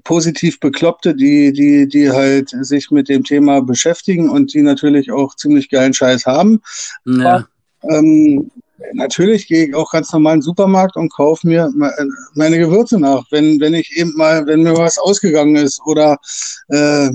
positiv 0.04 0.60
Bekloppte, 0.60 1.14
die, 1.14 1.52
die, 1.52 1.88
die 1.88 2.10
halt 2.10 2.50
sich 2.50 2.90
mit 2.90 3.08
dem 3.08 3.24
Thema 3.24 3.60
beschäftigen 3.62 4.28
und 4.28 4.52
die 4.54 4.62
natürlich 4.62 5.10
auch 5.12 5.34
ziemlich 5.34 5.70
geilen 5.70 5.94
Scheiß 5.94 6.26
haben. 6.26 6.60
Ja. 7.04 7.46
ähm, 7.82 8.50
natürlich 8.92 9.46
gehe 9.46 9.66
ich 9.66 9.74
auch 9.74 9.90
ganz 9.90 10.12
normal 10.12 10.34
in 10.34 10.40
den 10.40 10.44
Supermarkt 10.44 10.96
und 10.96 11.12
kaufe 11.12 11.46
mir 11.46 11.72
meine 12.34 12.58
Gewürze 12.58 12.98
nach, 12.98 13.24
wenn, 13.30 13.60
wenn 13.60 13.74
ich 13.74 13.96
eben 13.96 14.14
mal, 14.16 14.46
wenn 14.46 14.62
mir 14.62 14.76
was 14.76 14.98
ausgegangen 14.98 15.56
ist 15.56 15.80
oder 15.84 16.18
äh, 16.68 17.10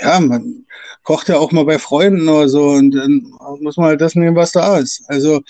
ja, 0.00 0.20
man 0.20 0.64
kocht 1.04 1.28
ja 1.28 1.38
auch 1.38 1.52
mal 1.52 1.64
bei 1.64 1.78
Freunden 1.78 2.28
oder 2.28 2.48
so 2.48 2.70
und 2.70 2.92
dann 2.92 3.32
muss 3.60 3.76
man 3.76 3.86
halt 3.86 4.00
das 4.00 4.14
nehmen, 4.14 4.36
was 4.36 4.52
da 4.52 4.78
ist. 4.78 5.02
Also 5.08 5.42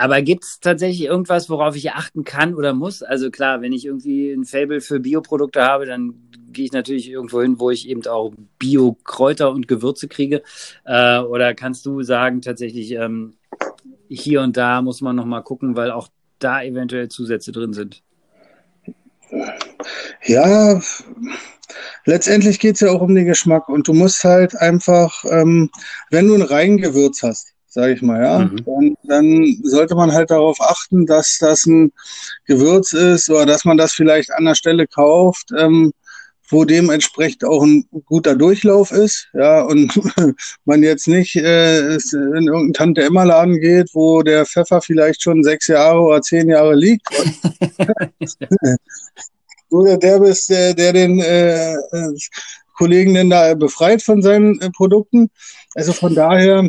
aber 0.00 0.22
gibt 0.22 0.44
es 0.44 0.60
tatsächlich 0.60 1.02
irgendwas, 1.02 1.50
worauf 1.50 1.76
ich 1.76 1.92
achten 1.92 2.24
kann 2.24 2.54
oder 2.54 2.72
muss? 2.72 3.02
Also 3.02 3.30
klar, 3.30 3.60
wenn 3.60 3.74
ich 3.74 3.84
irgendwie 3.84 4.32
ein 4.32 4.44
Fable 4.44 4.80
für 4.80 4.98
Bioprodukte 4.98 5.62
habe, 5.62 5.84
dann 5.84 6.14
gehe 6.52 6.64
ich 6.64 6.72
natürlich 6.72 7.10
irgendwo 7.10 7.42
hin, 7.42 7.60
wo 7.60 7.70
ich 7.70 7.86
eben 7.86 8.06
auch 8.06 8.32
Bio-Kräuter 8.58 9.50
und 9.50 9.68
Gewürze 9.68 10.08
kriege. 10.08 10.42
Äh, 10.86 11.18
oder 11.18 11.54
kannst 11.54 11.84
du 11.84 12.02
sagen, 12.02 12.40
tatsächlich, 12.40 12.92
ähm, 12.92 13.34
hier 14.08 14.40
und 14.40 14.56
da 14.56 14.80
muss 14.80 15.02
man 15.02 15.16
nochmal 15.16 15.42
gucken, 15.42 15.76
weil 15.76 15.90
auch 15.90 16.08
da 16.38 16.62
eventuell 16.62 17.10
Zusätze 17.10 17.52
drin 17.52 17.74
sind? 17.74 18.02
Ja, 20.24 20.80
letztendlich 22.06 22.58
geht 22.58 22.76
es 22.76 22.80
ja 22.80 22.90
auch 22.90 23.02
um 23.02 23.14
den 23.14 23.26
Geschmack 23.26 23.68
und 23.68 23.86
du 23.86 23.92
musst 23.92 24.24
halt 24.24 24.56
einfach, 24.56 25.24
ähm, 25.28 25.70
wenn 26.10 26.26
du 26.26 26.34
ein 26.34 26.42
Reingewürz 26.42 27.22
hast, 27.22 27.54
sage 27.66 27.92
ich 27.92 28.02
mal, 28.02 28.22
ja, 28.22 28.38
mhm. 28.40 28.64
dann, 28.64 28.96
dann, 29.10 29.58
sollte 29.62 29.94
man 29.94 30.12
halt 30.12 30.30
darauf 30.30 30.60
achten, 30.60 31.06
dass 31.06 31.38
das 31.38 31.66
ein 31.66 31.92
Gewürz 32.46 32.92
ist 32.92 33.28
oder 33.30 33.46
dass 33.46 33.64
man 33.64 33.76
das 33.76 33.92
vielleicht 33.92 34.32
an 34.32 34.44
der 34.44 34.54
Stelle 34.54 34.86
kauft, 34.86 35.50
ähm, 35.56 35.92
wo 36.48 36.64
dementsprechend 36.64 37.44
auch 37.44 37.62
ein 37.62 37.84
guter 38.06 38.34
Durchlauf 38.34 38.90
ist, 38.90 39.28
ja, 39.34 39.62
und 39.62 39.92
man 40.64 40.82
jetzt 40.82 41.06
nicht 41.06 41.36
äh, 41.36 41.94
in 41.94 41.98
irgendeinen 42.48 42.72
Tante-Emma-Laden 42.72 43.60
geht, 43.60 43.90
wo 43.92 44.22
der 44.22 44.46
Pfeffer 44.46 44.80
vielleicht 44.80 45.22
schon 45.22 45.44
sechs 45.44 45.68
Jahre 45.68 46.00
oder 46.00 46.22
zehn 46.22 46.48
Jahre 46.48 46.74
liegt. 46.74 47.06
du 49.70 49.96
der 49.96 50.18
bist, 50.18 50.50
der, 50.50 50.74
der 50.74 50.92
den 50.92 51.20
äh, 51.20 51.76
Kollegen 52.76 53.14
denn 53.14 53.30
da 53.30 53.54
befreit 53.54 54.02
von 54.02 54.22
seinen 54.22 54.60
äh, 54.60 54.70
Produkten. 54.70 55.30
Also 55.74 55.92
von 55.92 56.14
daher 56.14 56.68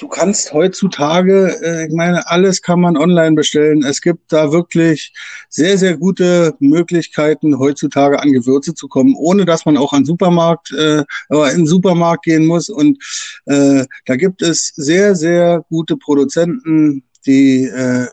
du 0.00 0.08
kannst 0.08 0.52
heutzutage, 0.52 1.60
äh, 1.62 1.86
ich 1.86 1.94
meine, 1.94 2.26
alles 2.28 2.62
kann 2.62 2.80
man 2.80 2.96
online 2.96 3.36
bestellen. 3.36 3.84
Es 3.84 4.00
gibt 4.00 4.32
da 4.32 4.50
wirklich 4.50 5.12
sehr, 5.48 5.76
sehr 5.76 5.96
gute 5.96 6.54
Möglichkeiten, 6.58 7.58
heutzutage 7.58 8.20
an 8.20 8.32
Gewürze 8.32 8.74
zu 8.74 8.88
kommen, 8.88 9.14
ohne 9.16 9.44
dass 9.44 9.66
man 9.66 9.76
auch 9.76 9.92
an 9.92 10.06
Supermarkt, 10.06 10.72
äh, 10.72 11.04
aber 11.28 11.50
in 11.52 11.58
den 11.58 11.66
Supermarkt 11.66 12.24
gehen 12.24 12.46
muss. 12.46 12.70
Und 12.70 12.98
äh, 13.44 13.84
da 14.06 14.16
gibt 14.16 14.42
es 14.42 14.72
sehr, 14.74 15.14
sehr 15.14 15.64
gute 15.68 15.96
Produzenten, 15.96 17.04
die 17.26 17.64
äh, 17.64 18.06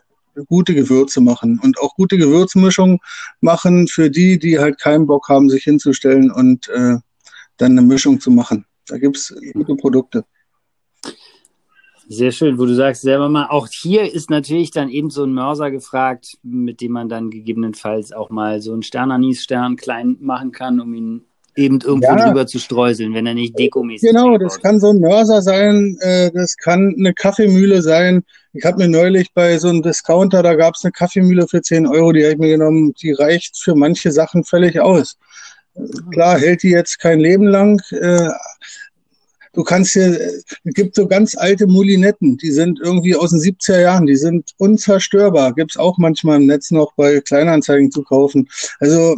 gute 0.46 0.74
Gewürze 0.74 1.20
machen 1.20 1.58
und 1.62 1.80
auch 1.80 1.94
gute 1.96 2.18
Gewürzmischungen 2.18 2.98
machen 3.40 3.88
für 3.88 4.10
die, 4.10 4.38
die 4.38 4.58
halt 4.58 4.78
keinen 4.78 5.06
Bock 5.06 5.28
haben, 5.28 5.48
sich 5.48 5.64
hinzustellen 5.64 6.30
und 6.30 6.68
äh, 6.68 6.96
dann 7.56 7.72
eine 7.72 7.82
Mischung 7.82 8.20
zu 8.20 8.30
machen. 8.30 8.66
Da 8.86 8.98
gibt's 8.98 9.34
gute 9.54 9.74
Produkte. 9.74 10.24
Sehr 12.10 12.32
schön, 12.32 12.58
wo 12.58 12.64
du 12.64 12.74
sagst 12.74 13.02
selber 13.02 13.28
mal, 13.28 13.48
auch 13.50 13.68
hier 13.70 14.10
ist 14.12 14.30
natürlich 14.30 14.70
dann 14.70 14.88
eben 14.88 15.10
so 15.10 15.24
ein 15.24 15.34
Mörser 15.34 15.70
gefragt, 15.70 16.38
mit 16.42 16.80
dem 16.80 16.92
man 16.92 17.10
dann 17.10 17.30
gegebenenfalls 17.30 18.12
auch 18.12 18.30
mal 18.30 18.62
so 18.62 18.72
einen 18.72 18.82
Sternanis-Stern 18.82 19.76
klein 19.76 20.16
machen 20.18 20.50
kann, 20.50 20.80
um 20.80 20.94
ihn 20.94 21.24
eben 21.54 21.80
irgendwo 21.80 22.06
ja. 22.06 22.26
drüber 22.26 22.46
zu 22.46 22.58
streuseln, 22.60 23.12
wenn 23.12 23.26
er 23.26 23.34
nicht 23.34 23.58
dekomäßig 23.58 24.08
ist. 24.08 24.14
Genau, 24.14 24.38
das 24.38 24.58
kann 24.60 24.80
so 24.80 24.88
ein 24.90 25.00
Mörser 25.00 25.42
sein, 25.42 25.98
äh, 26.00 26.30
das 26.32 26.56
kann 26.56 26.94
eine 26.96 27.12
Kaffeemühle 27.12 27.82
sein. 27.82 28.24
Ich 28.54 28.64
habe 28.64 28.78
mir 28.78 28.88
neulich 28.88 29.34
bei 29.34 29.58
so 29.58 29.68
einem 29.68 29.82
Discounter, 29.82 30.42
da 30.42 30.54
gab 30.54 30.76
es 30.76 30.84
eine 30.84 30.92
Kaffeemühle 30.92 31.46
für 31.46 31.60
10 31.60 31.86
Euro, 31.86 32.12
die 32.12 32.22
habe 32.22 32.32
ich 32.32 32.38
mir 32.38 32.56
genommen, 32.56 32.94
die 33.02 33.12
reicht 33.12 33.58
für 33.58 33.74
manche 33.74 34.12
Sachen 34.12 34.44
völlig 34.44 34.80
aus. 34.80 35.18
Klar 36.12 36.38
hält 36.38 36.62
die 36.62 36.70
jetzt 36.70 36.98
kein 36.98 37.20
Leben 37.20 37.46
lang, 37.46 37.80
äh, 37.90 38.30
du 39.58 39.64
kannst 39.64 39.94
hier, 39.94 40.20
es 40.20 40.44
gibt 40.66 40.94
so 40.94 41.08
ganz 41.08 41.36
alte 41.36 41.66
Molinetten, 41.66 42.36
die 42.36 42.52
sind 42.52 42.78
irgendwie 42.80 43.16
aus 43.16 43.30
den 43.30 43.40
70er 43.40 43.80
Jahren, 43.80 44.06
die 44.06 44.14
sind 44.14 44.52
unzerstörbar. 44.56 45.52
Gibt 45.52 45.72
es 45.72 45.76
auch 45.76 45.98
manchmal 45.98 46.36
im 46.36 46.46
Netz 46.46 46.70
noch 46.70 46.92
bei 46.94 47.20
Kleinanzeigen 47.20 47.90
zu 47.90 48.04
kaufen. 48.04 48.48
Also 48.78 49.16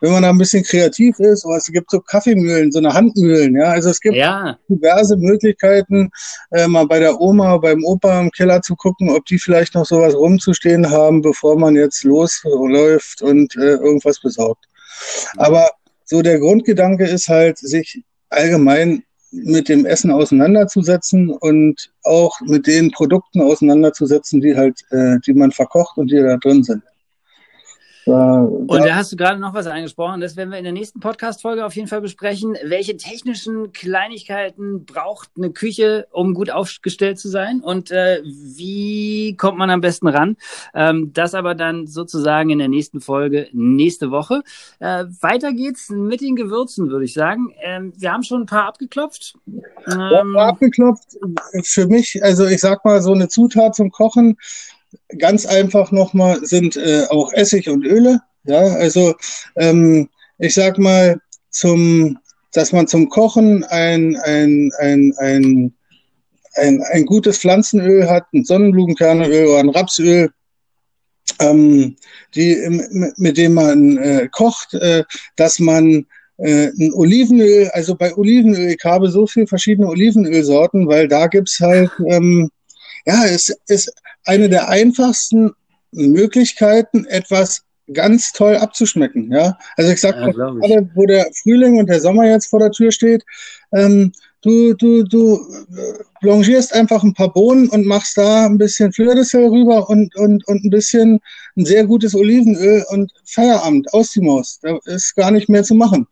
wenn 0.00 0.10
man 0.10 0.24
da 0.24 0.30
ein 0.30 0.38
bisschen 0.38 0.64
kreativ 0.64 1.20
ist, 1.20 1.44
oder 1.44 1.58
es 1.58 1.66
gibt 1.66 1.92
so 1.92 2.00
Kaffeemühlen, 2.00 2.72
so 2.72 2.80
eine 2.80 2.94
Handmühlen, 2.94 3.54
ja. 3.54 3.66
Also 3.66 3.90
es 3.90 4.00
gibt 4.00 4.16
ja. 4.16 4.58
diverse 4.68 5.16
Möglichkeiten, 5.16 6.10
äh, 6.50 6.66
mal 6.66 6.88
bei 6.88 6.98
der 6.98 7.20
Oma, 7.20 7.56
beim 7.58 7.84
Opa 7.84 8.20
im 8.20 8.32
Keller 8.32 8.62
zu 8.62 8.74
gucken, 8.74 9.08
ob 9.10 9.24
die 9.26 9.38
vielleicht 9.38 9.76
noch 9.76 9.86
sowas 9.86 10.16
rumzustehen 10.16 10.90
haben, 10.90 11.22
bevor 11.22 11.56
man 11.56 11.76
jetzt 11.76 12.02
losläuft 12.02 13.22
und 13.22 13.54
äh, 13.54 13.76
irgendwas 13.76 14.18
besorgt. 14.18 14.64
Aber 15.36 15.70
so 16.04 16.22
der 16.22 16.40
Grundgedanke 16.40 17.06
ist 17.06 17.28
halt, 17.28 17.58
sich 17.58 18.02
allgemein 18.28 19.04
mit 19.44 19.68
dem 19.68 19.86
Essen 19.86 20.10
auseinanderzusetzen 20.10 21.30
und 21.30 21.90
auch 22.04 22.40
mit 22.40 22.66
den 22.66 22.90
Produkten 22.90 23.40
auseinanderzusetzen, 23.40 24.40
die 24.40 24.56
halt, 24.56 24.80
äh, 24.90 25.18
die 25.26 25.34
man 25.34 25.52
verkocht 25.52 25.98
und 25.98 26.10
die 26.10 26.16
da 26.16 26.36
drin 26.36 26.62
sind. 26.62 26.82
Und 28.06 28.68
da 28.68 28.94
hast 28.94 29.12
du 29.12 29.16
gerade 29.16 29.40
noch 29.40 29.52
was 29.52 29.66
angesprochen, 29.66 30.20
das 30.20 30.36
werden 30.36 30.50
wir 30.50 30.58
in 30.58 30.64
der 30.64 30.72
nächsten 30.72 31.00
Podcast-Folge 31.00 31.66
auf 31.66 31.74
jeden 31.74 31.88
Fall 31.88 32.00
besprechen. 32.00 32.56
Welche 32.64 32.96
technischen 32.96 33.72
Kleinigkeiten 33.72 34.84
braucht 34.84 35.30
eine 35.36 35.50
Küche, 35.50 36.06
um 36.12 36.32
gut 36.34 36.50
aufgestellt 36.50 37.18
zu 37.18 37.28
sein? 37.28 37.60
Und 37.60 37.90
äh, 37.90 38.22
wie 38.24 39.34
kommt 39.36 39.58
man 39.58 39.70
am 39.70 39.80
besten 39.80 40.06
ran? 40.06 40.36
Ähm, 40.72 41.12
das 41.14 41.34
aber 41.34 41.56
dann 41.56 41.88
sozusagen 41.88 42.50
in 42.50 42.58
der 42.58 42.68
nächsten 42.68 43.00
Folge 43.00 43.48
nächste 43.52 44.12
Woche. 44.12 44.42
Äh, 44.78 45.06
weiter 45.20 45.52
geht's 45.52 45.90
mit 45.90 46.20
den 46.20 46.36
Gewürzen, 46.36 46.90
würde 46.90 47.06
ich 47.06 47.14
sagen. 47.14 47.52
Ähm, 47.60 47.92
wir 47.96 48.12
haben 48.12 48.22
schon 48.22 48.42
ein 48.42 48.46
paar 48.46 48.66
abgeklopft. 48.66 49.34
Ähm, 49.90 50.34
ja, 50.34 50.46
abgeklopft. 50.46 51.16
Für 51.64 51.86
mich, 51.88 52.22
also 52.22 52.46
ich 52.46 52.60
sag 52.60 52.84
mal, 52.84 53.02
so 53.02 53.12
eine 53.12 53.28
Zutat 53.28 53.74
zum 53.74 53.90
Kochen 53.90 54.36
ganz 55.18 55.46
einfach 55.46 55.92
nochmal 55.92 56.44
sind 56.44 56.76
äh, 56.76 57.04
auch 57.08 57.32
Essig 57.32 57.68
und 57.68 57.84
Öle. 57.84 58.20
Ja, 58.44 58.60
also 58.60 59.14
ähm, 59.56 60.08
ich 60.38 60.54
sag 60.54 60.78
mal, 60.78 61.20
zum, 61.50 62.18
dass 62.52 62.72
man 62.72 62.86
zum 62.86 63.08
Kochen 63.08 63.64
ein, 63.64 64.16
ein, 64.16 64.70
ein, 64.78 65.12
ein, 65.18 65.74
ein, 66.54 66.82
ein 66.82 67.06
gutes 67.06 67.38
Pflanzenöl 67.38 68.08
hat, 68.08 68.24
ein 68.32 68.44
Sonnenblumenkernöl 68.44 69.46
oder 69.46 69.60
ein 69.60 69.70
Rapsöl, 69.70 70.30
ähm, 71.40 71.96
die, 72.34 73.12
mit 73.16 73.36
dem 73.36 73.54
man 73.54 73.98
äh, 73.98 74.28
kocht, 74.30 74.74
äh, 74.74 75.02
dass 75.36 75.58
man 75.58 76.06
äh, 76.38 76.68
ein 76.78 76.92
Olivenöl, 76.92 77.68
also 77.72 77.94
bei 77.94 78.14
Olivenöl, 78.14 78.70
ich 78.70 78.84
habe 78.84 79.10
so 79.10 79.26
viele 79.26 79.46
verschiedene 79.46 79.88
Olivenölsorten, 79.88 80.86
weil 80.86 81.08
da 81.08 81.26
gibt's 81.26 81.58
halt, 81.60 81.90
ähm, 82.06 82.50
ja, 83.06 83.24
es 83.24 83.56
ist 83.68 83.92
eine 84.24 84.48
der 84.48 84.68
einfachsten 84.68 85.52
Möglichkeiten, 85.92 87.06
etwas 87.06 87.62
ganz 87.92 88.32
toll 88.32 88.56
abzuschmecken. 88.56 89.30
Ja, 89.32 89.56
also 89.76 89.92
ich 89.92 90.00
sag 90.00 90.16
ja, 90.16 90.30
gerade, 90.30 90.90
wo 90.94 91.06
der 91.06 91.28
Frühling 91.42 91.78
und 91.78 91.88
der 91.88 92.00
Sommer 92.00 92.26
jetzt 92.26 92.48
vor 92.48 92.58
der 92.58 92.72
Tür 92.72 92.90
steht, 92.90 93.24
ähm, 93.72 94.12
du 94.42 94.74
du 94.74 95.04
du 95.04 95.36
äh, 95.36 96.02
blanchierst 96.20 96.74
einfach 96.74 97.02
ein 97.02 97.14
paar 97.14 97.32
Bohnen 97.32 97.68
und 97.68 97.86
machst 97.86 98.16
da 98.16 98.46
ein 98.46 98.58
bisschen 98.58 98.92
Fleur 98.92 99.14
de 99.14 99.24
Sel 99.24 99.46
rüber 99.46 99.88
und 99.88 100.14
und 100.16 100.46
und 100.48 100.64
ein 100.64 100.70
bisschen 100.70 101.20
ein 101.56 101.64
sehr 101.64 101.84
gutes 101.84 102.14
Olivenöl 102.14 102.84
und 102.88 103.12
Feierabend 103.24 103.92
aus 103.94 104.10
die 104.12 104.20
Maus. 104.20 104.58
Da 104.62 104.78
ist 104.84 105.14
gar 105.14 105.30
nicht 105.30 105.48
mehr 105.48 105.62
zu 105.62 105.74
machen. 105.74 106.06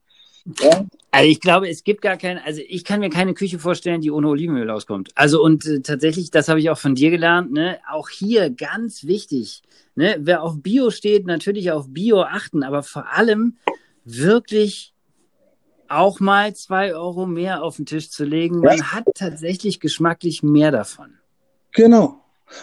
Ja? 0.61 0.85
Also 1.15 1.31
ich 1.31 1.41
glaube, 1.41 1.69
es 1.69 1.85
gibt 1.85 2.03
gar 2.03 2.17
keine, 2.17 2.45
also 2.45 2.61
ich 2.67 2.85
kann 2.85 2.99
mir 2.99 3.09
keine 3.09 3.35
Küche 3.35 3.61
vorstellen, 3.61 4.01
die 4.01 4.11
ohne 4.11 4.27
Olivenöl 4.27 4.69
auskommt. 4.69 5.11
Also 5.15 5.41
und 5.41 5.65
äh, 5.65 5.81
tatsächlich, 5.81 6.33
das 6.33 6.49
habe 6.49 6.59
ich 6.59 6.71
auch 6.71 6.79
von 6.79 6.97
dir 6.97 7.13
gelernt, 7.13 7.53
ne? 7.53 7.79
Auch 7.89 8.09
hier 8.09 8.51
ganz 8.51 9.05
wichtig, 9.05 9.63
ne? 9.95 10.17
Wer 10.19 10.43
auf 10.43 10.61
Bio 10.61 10.91
steht, 10.91 11.25
natürlich 11.25 11.71
auf 11.71 11.87
Bio 11.89 12.23
achten, 12.23 12.65
aber 12.65 12.83
vor 12.83 13.13
allem 13.13 13.59
wirklich 14.05 14.93
auch 15.87 16.19
mal 16.19 16.53
zwei 16.57 16.97
Euro 16.97 17.27
mehr 17.27 17.63
auf 17.63 17.77
den 17.77 17.87
Tisch 17.87 18.11
zu 18.11 18.25
legen. 18.25 18.59
Man 18.59 18.79
ja. 18.79 18.93
hat 18.93 19.05
tatsächlich 19.15 19.79
geschmacklich 19.79 20.43
mehr 20.43 20.73
davon. 20.73 21.15
Genau. 21.71 22.21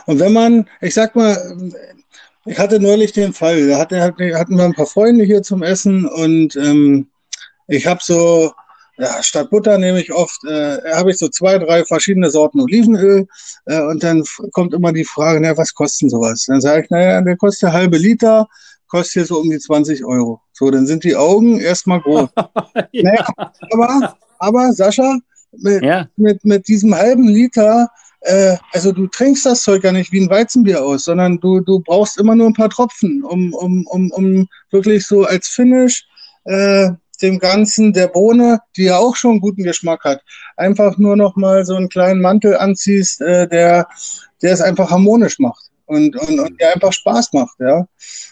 Und 0.07 0.19
wenn 0.19 0.33
man, 0.33 0.67
ich 0.81 0.93
sag 0.93 1.15
mal, 1.15 1.71
ich 2.45 2.59
hatte 2.59 2.81
neulich 2.81 3.13
den 3.13 3.31
Fall, 3.31 3.69
da 3.69 3.77
hatten, 3.77 3.97
hatten 3.97 4.57
wir 4.57 4.65
ein 4.65 4.73
paar 4.73 4.87
Freunde 4.87 5.23
hier 5.23 5.41
zum 5.41 5.63
Essen 5.63 6.05
und 6.05 6.57
ähm, 6.57 7.07
ich 7.71 7.87
habe 7.87 8.01
so, 8.03 8.51
ja, 8.97 9.23
statt 9.23 9.49
Butter 9.49 9.77
nehme 9.77 10.01
ich 10.01 10.11
oft, 10.11 10.43
äh, 10.45 10.77
habe 10.93 11.11
ich 11.11 11.17
so 11.17 11.29
zwei, 11.29 11.57
drei 11.57 11.85
verschiedene 11.85 12.29
Sorten 12.29 12.59
Olivenöl 12.59 13.27
äh, 13.65 13.81
und 13.81 14.03
dann 14.03 14.23
kommt 14.51 14.73
immer 14.73 14.91
die 14.91 15.05
Frage, 15.05 15.39
na, 15.39 15.57
was 15.57 15.73
kostet 15.73 16.11
sowas? 16.11 16.45
Dann 16.47 16.61
sage 16.61 16.83
ich, 16.83 16.89
naja, 16.89 17.21
der 17.21 17.37
kostet 17.37 17.69
ja 17.69 17.73
halbe 17.73 17.97
Liter, 17.97 18.47
kostet 18.87 19.13
hier 19.13 19.25
so 19.25 19.39
um 19.39 19.49
die 19.49 19.57
20 19.57 20.03
Euro. 20.03 20.41
So, 20.51 20.69
dann 20.69 20.85
sind 20.85 21.03
die 21.03 21.15
Augen 21.15 21.59
erstmal 21.59 22.01
groß. 22.01 22.29
ja. 22.91 23.03
naja, 23.03 23.27
aber, 23.71 24.15
aber 24.37 24.73
Sascha, 24.73 25.17
mit, 25.53 25.81
ja. 25.81 26.07
mit, 26.17 26.43
mit 26.43 26.67
diesem 26.67 26.93
halben 26.93 27.27
Liter, 27.27 27.89
äh, 28.21 28.57
also 28.73 28.91
du 28.91 29.07
trinkst 29.07 29.45
das 29.45 29.63
Zeug 29.63 29.83
ja 29.85 29.93
nicht 29.93 30.11
wie 30.11 30.21
ein 30.21 30.29
Weizenbier 30.29 30.83
aus, 30.83 31.05
sondern 31.05 31.39
du, 31.39 31.61
du 31.61 31.79
brauchst 31.79 32.19
immer 32.19 32.35
nur 32.35 32.47
ein 32.47 32.53
paar 32.53 32.69
Tropfen, 32.69 33.23
um, 33.23 33.53
um, 33.53 33.87
um, 33.87 34.11
um 34.11 34.47
wirklich 34.71 35.07
so 35.07 35.23
als 35.23 35.47
Finish 35.47 36.05
äh, 36.45 36.91
dem 37.21 37.39
Ganzen 37.39 37.93
der 37.93 38.07
Bohne, 38.07 38.59
die 38.75 38.83
ja 38.85 38.97
auch 38.97 39.15
schon 39.15 39.41
guten 39.41 39.63
Geschmack 39.63 40.03
hat, 40.03 40.21
einfach 40.57 40.97
nur 40.97 41.15
noch 41.15 41.35
mal 41.35 41.65
so 41.65 41.75
einen 41.75 41.89
kleinen 41.89 42.21
Mantel 42.21 42.57
anziehst, 42.57 43.21
äh, 43.21 43.47
der, 43.47 43.87
der 44.41 44.53
es 44.53 44.61
einfach 44.61 44.89
harmonisch 44.91 45.39
macht. 45.39 45.71
und, 45.91 46.15
und, 46.15 46.39
und 46.39 46.59
die 46.59 46.65
einfach 46.65 46.93
Spaß 46.93 47.33
macht, 47.33 47.59
ja. 47.59 47.85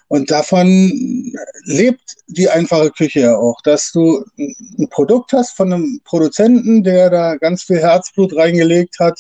Und 0.08 0.32
davon 0.32 1.34
lebt 1.66 2.16
die 2.28 2.50
einfache 2.50 2.90
Küche 2.90 3.20
ja 3.20 3.36
auch, 3.38 3.60
dass 3.64 3.92
du 3.92 4.24
ein 4.38 4.88
Produkt 4.90 5.34
hast 5.34 5.52
von 5.58 5.74
einem 5.74 6.00
Produzenten, 6.06 6.84
der 6.84 7.10
da 7.10 7.36
ganz 7.36 7.64
viel 7.64 7.80
Herzblut 7.80 8.34
reingelegt 8.36 9.00
hat 9.00 9.20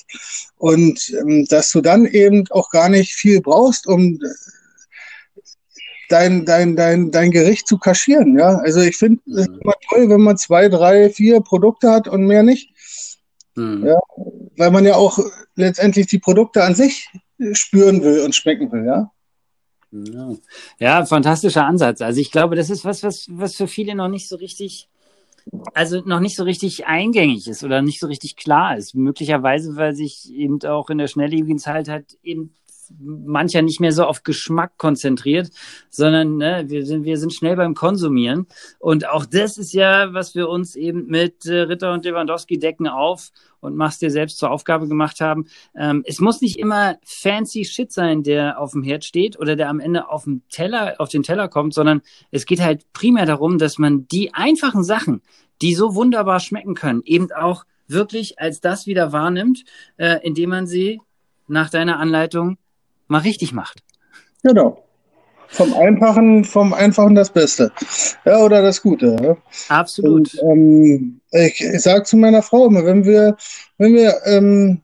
und 0.57 1.13
ähm, 1.19 1.45
dass 1.49 1.69
du 1.71 1.81
dann 1.81 2.05
eben 2.05 2.45
auch 2.51 2.69
gar 2.69 2.87
nicht 2.87 3.13
viel 3.13 3.41
brauchst, 3.41 3.87
um 3.87 4.19
dein, 6.09 6.45
dein, 6.45 6.75
dein, 6.75 7.11
dein 7.11 7.31
Gericht 7.31 7.67
zu 7.67 7.77
kaschieren. 7.77 8.37
Ja? 8.37 8.57
Also 8.57 8.81
ich 8.81 8.97
finde 8.97 9.21
es 9.27 9.47
mhm. 9.47 9.59
immer 9.61 9.73
toll, 9.89 10.09
wenn 10.09 10.21
man 10.21 10.37
zwei, 10.37 10.67
drei, 10.69 11.09
vier 11.09 11.41
Produkte 11.41 11.91
hat 11.91 12.07
und 12.07 12.25
mehr 12.25 12.43
nicht. 12.43 12.73
Mhm. 13.55 13.85
Ja? 13.85 13.99
Weil 14.57 14.71
man 14.71 14.85
ja 14.85 14.95
auch 14.95 15.19
letztendlich 15.55 16.07
die 16.07 16.19
Produkte 16.19 16.63
an 16.63 16.75
sich 16.75 17.09
spüren 17.53 18.03
will 18.03 18.21
und 18.21 18.35
schmecken 18.35 18.71
will, 18.71 18.85
ja. 18.85 19.11
Ja. 19.91 20.35
ja, 20.79 21.05
fantastischer 21.05 21.65
Ansatz. 21.65 22.01
Also 22.01 22.21
ich 22.21 22.31
glaube, 22.31 22.55
das 22.55 22.69
ist 22.69 22.85
was, 22.85 23.01
was, 23.01 23.27
was 23.31 23.55
für 23.55 23.67
viele 23.67 23.95
noch 23.95 24.07
nicht 24.07 24.27
so 24.27 24.35
richtig, 24.35 24.87
also 25.73 26.01
noch 26.05 26.19
nicht 26.19 26.35
so 26.35 26.43
richtig 26.43 26.85
eingängig 26.85 27.47
ist 27.47 27.63
oder 27.63 27.81
nicht 27.81 27.99
so 27.99 28.05
richtig 28.05 28.35
klar 28.35 28.77
ist. 28.77 28.93
Möglicherweise, 28.93 29.75
weil 29.77 29.95
sich 29.95 30.31
eben 30.31 30.61
auch 30.63 30.91
in 30.91 30.99
der 30.99 31.07
schnelllebigen 31.07 31.57
Zeit 31.57 31.89
halt 31.89 32.17
eben 32.21 32.53
mancher 32.97 33.61
nicht 33.61 33.79
mehr 33.79 33.91
so 33.91 34.05
auf 34.05 34.23
Geschmack 34.23 34.77
konzentriert, 34.77 35.49
sondern 35.89 36.37
ne, 36.37 36.65
wir, 36.67 36.85
sind, 36.85 37.03
wir 37.03 37.17
sind 37.17 37.33
schnell 37.33 37.55
beim 37.55 37.75
Konsumieren. 37.75 38.47
Und 38.79 39.07
auch 39.07 39.25
das 39.25 39.57
ist 39.57 39.73
ja, 39.73 40.13
was 40.13 40.35
wir 40.35 40.49
uns 40.49 40.75
eben 40.75 41.07
mit 41.07 41.45
äh, 41.45 41.61
Ritter 41.61 41.93
und 41.93 42.05
Lewandowski 42.05 42.59
decken 42.59 42.87
auf 42.87 43.31
und 43.59 43.75
machst 43.75 44.01
dir 44.01 44.11
selbst 44.11 44.37
zur 44.37 44.51
Aufgabe 44.51 44.87
gemacht 44.87 45.21
haben. 45.21 45.45
Ähm, 45.75 46.03
es 46.05 46.19
muss 46.19 46.41
nicht 46.41 46.57
immer 46.57 46.97
fancy 47.03 47.65
Shit 47.65 47.91
sein, 47.91 48.23
der 48.23 48.59
auf 48.59 48.71
dem 48.71 48.83
Herd 48.83 49.03
steht 49.03 49.39
oder 49.39 49.55
der 49.55 49.69
am 49.69 49.79
Ende 49.79 50.09
auf 50.09 50.23
dem 50.23 50.43
Teller, 50.49 50.95
auf 50.99 51.09
den 51.09 51.23
Teller 51.23 51.47
kommt, 51.47 51.73
sondern 51.73 52.01
es 52.31 52.45
geht 52.45 52.61
halt 52.61 52.91
primär 52.93 53.25
darum, 53.25 53.57
dass 53.57 53.77
man 53.77 54.07
die 54.07 54.33
einfachen 54.33 54.83
Sachen, 54.83 55.21
die 55.61 55.75
so 55.75 55.95
wunderbar 55.95 56.39
schmecken 56.39 56.75
können, 56.75 57.01
eben 57.03 57.31
auch 57.31 57.65
wirklich 57.87 58.39
als 58.39 58.61
das 58.61 58.85
wieder 58.85 59.11
wahrnimmt, 59.11 59.63
äh, 59.97 60.19
indem 60.23 60.51
man 60.51 60.67
sie 60.67 61.01
nach 61.47 61.69
deiner 61.69 61.99
Anleitung 61.99 62.57
mal 63.09 63.19
richtig 63.19 63.51
macht. 63.51 63.83
Genau. 64.43 64.83
Vom 65.49 65.73
Einfachen, 65.73 66.45
vom 66.45 66.73
Einfachen 66.73 67.15
das 67.15 67.31
Beste. 67.31 67.71
Ja, 68.23 68.37
oder 68.37 68.61
das 68.61 68.81
Gute. 68.81 69.17
Ja. 69.21 69.37
Absolut. 69.67 70.33
Und, 70.35 70.43
ähm, 70.43 71.21
ich 71.31 71.59
ich 71.59 71.81
sage 71.81 72.03
zu 72.03 72.17
meiner 72.17 72.43
Frau 72.43 72.67
immer, 72.67 72.85
wenn 72.85 73.03
wir, 73.03 73.35
wenn 73.77 73.93
wir 73.93 74.15
ähm, 74.25 74.81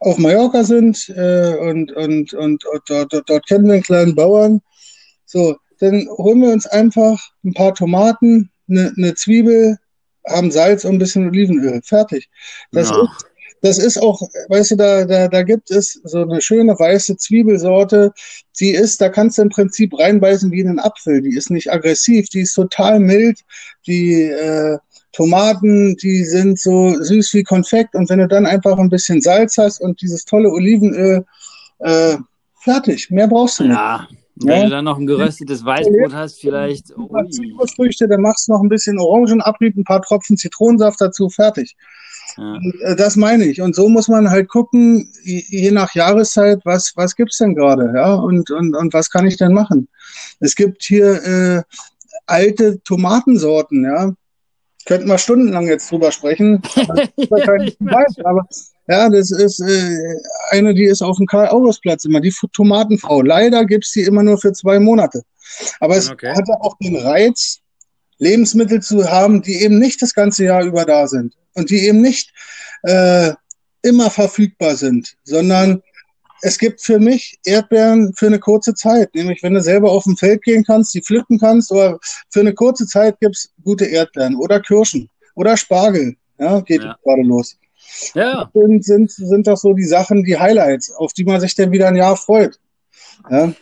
auf 0.00 0.18
Mallorca 0.18 0.64
sind 0.64 1.08
äh, 1.08 1.56
und, 1.60 1.92
und, 1.92 2.34
und, 2.34 2.64
und 2.64 2.88
dort, 2.88 3.12
dort, 3.12 3.30
dort 3.30 3.46
kennen 3.46 3.66
wir 3.66 3.74
einen 3.74 3.82
kleinen 3.82 4.14
Bauern, 4.14 4.60
so, 5.24 5.56
dann 5.78 6.08
holen 6.10 6.42
wir 6.42 6.52
uns 6.52 6.66
einfach 6.66 7.18
ein 7.44 7.54
paar 7.54 7.74
Tomaten, 7.74 8.50
eine, 8.68 8.92
eine 8.96 9.14
Zwiebel, 9.14 9.78
haben 10.28 10.50
Salz 10.50 10.84
und 10.84 10.96
ein 10.96 10.98
bisschen 10.98 11.28
Olivenöl. 11.28 11.80
Fertig. 11.82 12.28
Das 12.72 12.90
ja. 12.90 13.02
ist 13.02 13.26
das 13.62 13.78
ist 13.78 13.98
auch, 13.98 14.22
weißt 14.48 14.72
du, 14.72 14.76
da, 14.76 15.04
da, 15.04 15.28
da 15.28 15.42
gibt 15.42 15.70
es 15.70 16.00
so 16.04 16.22
eine 16.22 16.40
schöne 16.40 16.78
weiße 16.78 17.16
Zwiebelsorte, 17.16 18.12
die 18.58 18.70
ist, 18.70 19.00
da 19.00 19.08
kannst 19.08 19.38
du 19.38 19.42
im 19.42 19.50
Prinzip 19.50 19.98
reinbeißen 19.98 20.50
wie 20.50 20.60
in 20.60 20.68
einen 20.68 20.78
Apfel. 20.78 21.22
Die 21.22 21.36
ist 21.36 21.50
nicht 21.50 21.72
aggressiv, 21.72 22.28
die 22.28 22.40
ist 22.40 22.54
total 22.54 23.00
mild. 23.00 23.40
Die 23.86 24.22
äh, 24.22 24.78
Tomaten, 25.12 25.96
die 25.96 26.24
sind 26.24 26.58
so 26.58 26.94
süß 27.02 27.34
wie 27.34 27.42
Konfekt. 27.42 27.94
Und 27.94 28.08
wenn 28.10 28.18
du 28.18 28.28
dann 28.28 28.46
einfach 28.46 28.78
ein 28.78 28.90
bisschen 28.90 29.20
Salz 29.20 29.58
hast 29.58 29.80
und 29.80 30.00
dieses 30.00 30.24
tolle 30.24 30.50
Olivenöl, 30.50 31.24
äh, 31.80 32.16
fertig. 32.60 33.10
Mehr 33.10 33.28
brauchst 33.28 33.60
du 33.60 33.64
nicht. 33.64 33.72
Ja. 33.72 34.08
Wenn 34.42 34.56
ja. 34.56 34.64
du 34.64 34.70
dann 34.70 34.84
noch 34.86 34.98
ein 34.98 35.06
geröstetes 35.06 35.64
Weißbrot 35.64 36.14
hast, 36.14 36.40
vielleicht. 36.40 36.86
Zitrusfrüchte, 36.86 38.08
dann 38.08 38.22
machst 38.22 38.48
du 38.48 38.52
noch 38.52 38.62
ein 38.62 38.70
bisschen 38.70 38.98
Orangenabrieb, 38.98 39.76
ein 39.76 39.84
paar 39.84 40.00
Tropfen 40.00 40.38
Zitronensaft 40.38 41.00
dazu, 41.00 41.28
fertig. 41.28 41.76
Ja. 42.36 42.58
Äh, 42.80 42.96
das 42.96 43.16
meine 43.16 43.44
ich. 43.44 43.60
Und 43.60 43.74
so 43.74 43.88
muss 43.88 44.08
man 44.08 44.30
halt 44.30 44.48
gucken, 44.48 45.12
je 45.22 45.70
nach 45.70 45.94
Jahreszeit, 45.94 46.60
was, 46.64 46.92
was 46.96 47.16
gibt's 47.16 47.38
denn 47.38 47.54
gerade, 47.54 47.92
ja, 47.94 48.14
und, 48.14 48.50
und, 48.50 48.74
und 48.76 48.92
was 48.92 49.10
kann 49.10 49.26
ich 49.26 49.36
denn 49.36 49.52
machen? 49.52 49.88
Es 50.40 50.54
gibt 50.54 50.82
hier 50.82 51.24
äh, 51.24 51.62
alte 52.26 52.82
Tomatensorten, 52.82 53.84
ja. 53.84 54.12
Könnten 54.86 55.08
wir 55.08 55.18
stundenlang 55.18 55.66
jetzt 55.68 55.90
drüber 55.90 56.10
sprechen. 56.10 56.62
aber 58.24 58.46
ja, 58.88 59.08
das 59.08 59.30
ist 59.30 59.60
äh, 59.60 60.16
eine, 60.50 60.74
die 60.74 60.84
ist 60.84 61.02
auf 61.02 61.18
dem 61.18 61.26
Karl-August-Platz 61.26 62.06
immer, 62.06 62.20
die 62.20 62.34
Tomatenfrau. 62.52 63.22
Leider 63.22 63.64
gibt's 63.66 63.92
die 63.92 64.02
immer 64.02 64.22
nur 64.22 64.38
für 64.38 64.52
zwei 64.52 64.80
Monate. 64.80 65.22
Aber 65.78 65.96
es 65.96 66.10
okay. 66.10 66.34
hatte 66.34 66.52
auch 66.60 66.76
den 66.78 66.96
Reiz, 66.96 67.59
Lebensmittel 68.20 68.80
zu 68.80 69.10
haben, 69.10 69.42
die 69.42 69.62
eben 69.62 69.78
nicht 69.78 70.00
das 70.00 70.14
ganze 70.14 70.44
Jahr 70.44 70.62
über 70.62 70.84
da 70.84 71.08
sind 71.08 71.34
und 71.54 71.70
die 71.70 71.86
eben 71.86 72.00
nicht 72.00 72.32
äh, 72.82 73.32
immer 73.82 74.10
verfügbar 74.10 74.76
sind, 74.76 75.16
sondern 75.24 75.82
es 76.42 76.58
gibt 76.58 76.80
für 76.80 76.98
mich 76.98 77.38
Erdbeeren 77.44 78.14
für 78.14 78.26
eine 78.26 78.38
kurze 78.38 78.74
Zeit, 78.74 79.14
nämlich 79.14 79.42
wenn 79.42 79.54
du 79.54 79.62
selber 79.62 79.90
auf 79.90 80.04
dem 80.04 80.16
Feld 80.16 80.42
gehen 80.42 80.64
kannst, 80.64 80.94
die 80.94 81.02
pflücken 81.02 81.38
kannst, 81.38 81.70
oder 81.70 81.98
für 82.30 82.40
eine 82.40 82.54
kurze 82.54 82.86
Zeit 82.86 83.18
gibt's 83.20 83.52
gute 83.62 83.86
Erdbeeren 83.86 84.36
oder 84.36 84.60
Kirschen 84.60 85.10
oder 85.34 85.56
Spargel, 85.56 86.16
ja, 86.38 86.60
geht 86.60 86.82
ja. 86.82 86.96
gerade 87.02 87.22
los. 87.22 87.56
Ja. 88.14 88.44
Das 88.44 88.62
sind, 88.62 88.84
sind, 88.84 89.10
sind 89.10 89.46
doch 89.46 89.56
so 89.56 89.72
die 89.74 89.84
Sachen, 89.84 90.24
die 90.24 90.38
Highlights, 90.38 90.90
auf 90.92 91.12
die 91.12 91.24
man 91.24 91.40
sich 91.40 91.54
dann 91.54 91.72
wieder 91.72 91.88
ein 91.88 91.96
Jahr 91.96 92.16
freut. 92.16 92.58
Ja. 93.30 93.52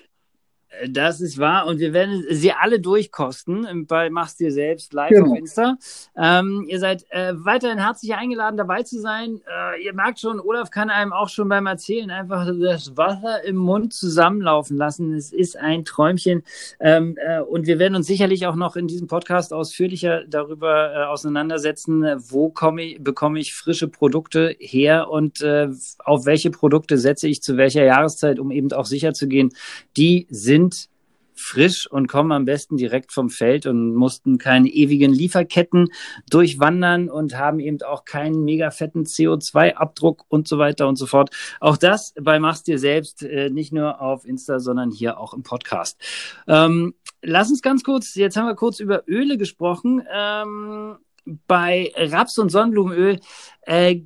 Das 0.86 1.20
ist 1.20 1.38
wahr 1.38 1.66
und 1.66 1.78
wir 1.78 1.92
werden 1.92 2.24
sie 2.30 2.52
alle 2.52 2.80
durchkosten 2.80 3.86
bei 3.86 4.10
Mach's 4.10 4.36
dir 4.36 4.52
selbst 4.52 4.92
live 4.92 5.10
genau. 5.10 5.32
auf 5.32 5.38
Insta. 5.38 5.76
Ähm, 6.16 6.64
ihr 6.68 6.78
seid 6.78 7.04
äh, 7.10 7.32
weiterhin 7.34 7.78
herzlich 7.78 8.14
eingeladen, 8.14 8.56
dabei 8.56 8.82
zu 8.82 9.00
sein. 9.00 9.40
Äh, 9.46 9.84
ihr 9.84 9.94
merkt 9.94 10.20
schon, 10.20 10.40
Olaf 10.40 10.70
kann 10.70 10.90
einem 10.90 11.12
auch 11.12 11.28
schon 11.28 11.48
beim 11.48 11.66
Erzählen 11.66 12.10
einfach 12.10 12.46
das 12.60 12.96
Wasser 12.96 13.44
im 13.44 13.56
Mund 13.56 13.92
zusammenlaufen 13.92 14.76
lassen. 14.76 15.14
Es 15.14 15.32
ist 15.32 15.56
ein 15.56 15.84
Träumchen. 15.84 16.42
Ähm, 16.80 17.16
äh, 17.18 17.40
und 17.40 17.66
wir 17.66 17.78
werden 17.78 17.96
uns 17.96 18.06
sicherlich 18.06 18.46
auch 18.46 18.56
noch 18.56 18.76
in 18.76 18.86
diesem 18.86 19.06
Podcast 19.06 19.52
ausführlicher 19.52 20.24
darüber 20.28 20.92
äh, 20.92 21.04
auseinandersetzen, 21.04 22.04
wo 22.18 22.50
komme 22.50 22.82
ich, 22.82 23.02
bekomme 23.02 23.40
ich 23.40 23.54
frische 23.54 23.88
Produkte 23.88 24.54
her 24.58 25.10
und 25.10 25.40
äh, 25.40 25.68
auf 26.04 26.26
welche 26.26 26.50
Produkte 26.50 26.98
setze 26.98 27.28
ich 27.28 27.42
zu 27.42 27.56
welcher 27.56 27.84
Jahreszeit, 27.84 28.38
um 28.38 28.50
eben 28.50 28.72
auch 28.72 28.86
sicher 28.86 29.12
zu 29.12 29.28
gehen, 29.28 29.50
die 29.96 30.26
sind 30.30 30.67
frisch 31.38 31.90
und 31.90 32.06
kommen 32.08 32.32
am 32.32 32.44
besten 32.44 32.76
direkt 32.76 33.12
vom 33.12 33.30
Feld 33.30 33.66
und 33.66 33.94
mussten 33.94 34.38
keine 34.38 34.68
ewigen 34.68 35.12
Lieferketten 35.12 35.88
durchwandern 36.30 37.08
und 37.08 37.36
haben 37.36 37.60
eben 37.60 37.80
auch 37.82 38.04
keinen 38.04 38.44
mega 38.44 38.70
fetten 38.70 39.04
CO2-Abdruck 39.04 40.24
und 40.28 40.48
so 40.48 40.58
weiter 40.58 40.88
und 40.88 40.96
so 40.96 41.06
fort. 41.06 41.30
Auch 41.60 41.76
das 41.76 42.14
bei 42.20 42.38
Machst 42.38 42.66
dir 42.66 42.78
selbst, 42.78 43.22
äh, 43.22 43.50
nicht 43.50 43.72
nur 43.72 44.00
auf 44.00 44.24
Insta, 44.24 44.58
sondern 44.58 44.90
hier 44.90 45.18
auch 45.18 45.34
im 45.34 45.42
Podcast. 45.42 46.00
Ähm, 46.46 46.94
lass 47.22 47.50
uns 47.50 47.62
ganz 47.62 47.84
kurz, 47.84 48.14
jetzt 48.14 48.36
haben 48.36 48.46
wir 48.46 48.54
kurz 48.54 48.80
über 48.80 49.04
Öle 49.06 49.38
gesprochen. 49.38 50.02
Ähm, 50.12 50.98
bei 51.46 51.92
Raps- 51.94 52.38
und 52.38 52.50
Sonnenblumenöl 52.50 53.20
äh, 53.62 54.00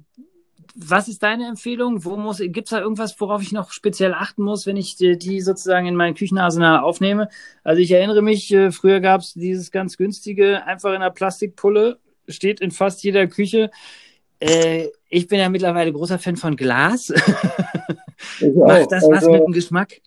was 0.74 1.08
ist 1.08 1.22
deine 1.22 1.48
Empfehlung? 1.48 2.04
Wo 2.04 2.16
muss, 2.16 2.38
gibt's 2.38 2.70
da 2.70 2.80
irgendwas, 2.80 3.20
worauf 3.20 3.42
ich 3.42 3.52
noch 3.52 3.72
speziell 3.72 4.14
achten 4.14 4.42
muss, 4.42 4.66
wenn 4.66 4.76
ich 4.76 4.96
die, 4.96 5.40
sozusagen 5.40 5.86
in 5.86 5.96
mein 5.96 6.14
Küchenarsenal 6.14 6.80
aufnehme? 6.80 7.28
Also 7.62 7.80
ich 7.82 7.90
erinnere 7.90 8.22
mich, 8.22 8.52
äh, 8.52 8.72
früher 8.72 9.00
gab's 9.00 9.34
dieses 9.34 9.70
ganz 9.70 9.96
günstige, 9.96 10.64
einfach 10.64 10.90
in 10.90 10.96
einer 10.96 11.10
Plastikpulle, 11.10 11.98
steht 12.28 12.60
in 12.60 12.70
fast 12.70 13.02
jeder 13.02 13.26
Küche. 13.26 13.70
Äh, 14.40 14.88
ich 15.08 15.28
bin 15.28 15.38
ja 15.38 15.48
mittlerweile 15.48 15.92
großer 15.92 16.18
Fan 16.18 16.36
von 16.36 16.56
Glas. 16.56 17.08
Macht 18.40 18.92
das 18.92 19.04
also, 19.04 19.10
was 19.10 19.26
mit 19.26 19.42
dem 19.42 19.52
Geschmack? 19.52 20.00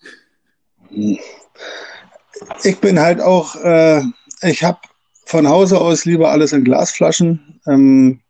Ich 2.63 2.80
bin 2.80 2.99
halt 2.99 3.22
auch, 3.22 3.55
äh, 3.55 4.01
ich 4.41 4.63
habe 4.63 4.80
von 5.26 5.47
Hause 5.47 5.80
aus 5.80 6.05
lieber 6.05 6.32
alles 6.32 6.53
in 6.53 6.63
Glasflaschen. 6.63 7.61
Ähm, 7.68 8.22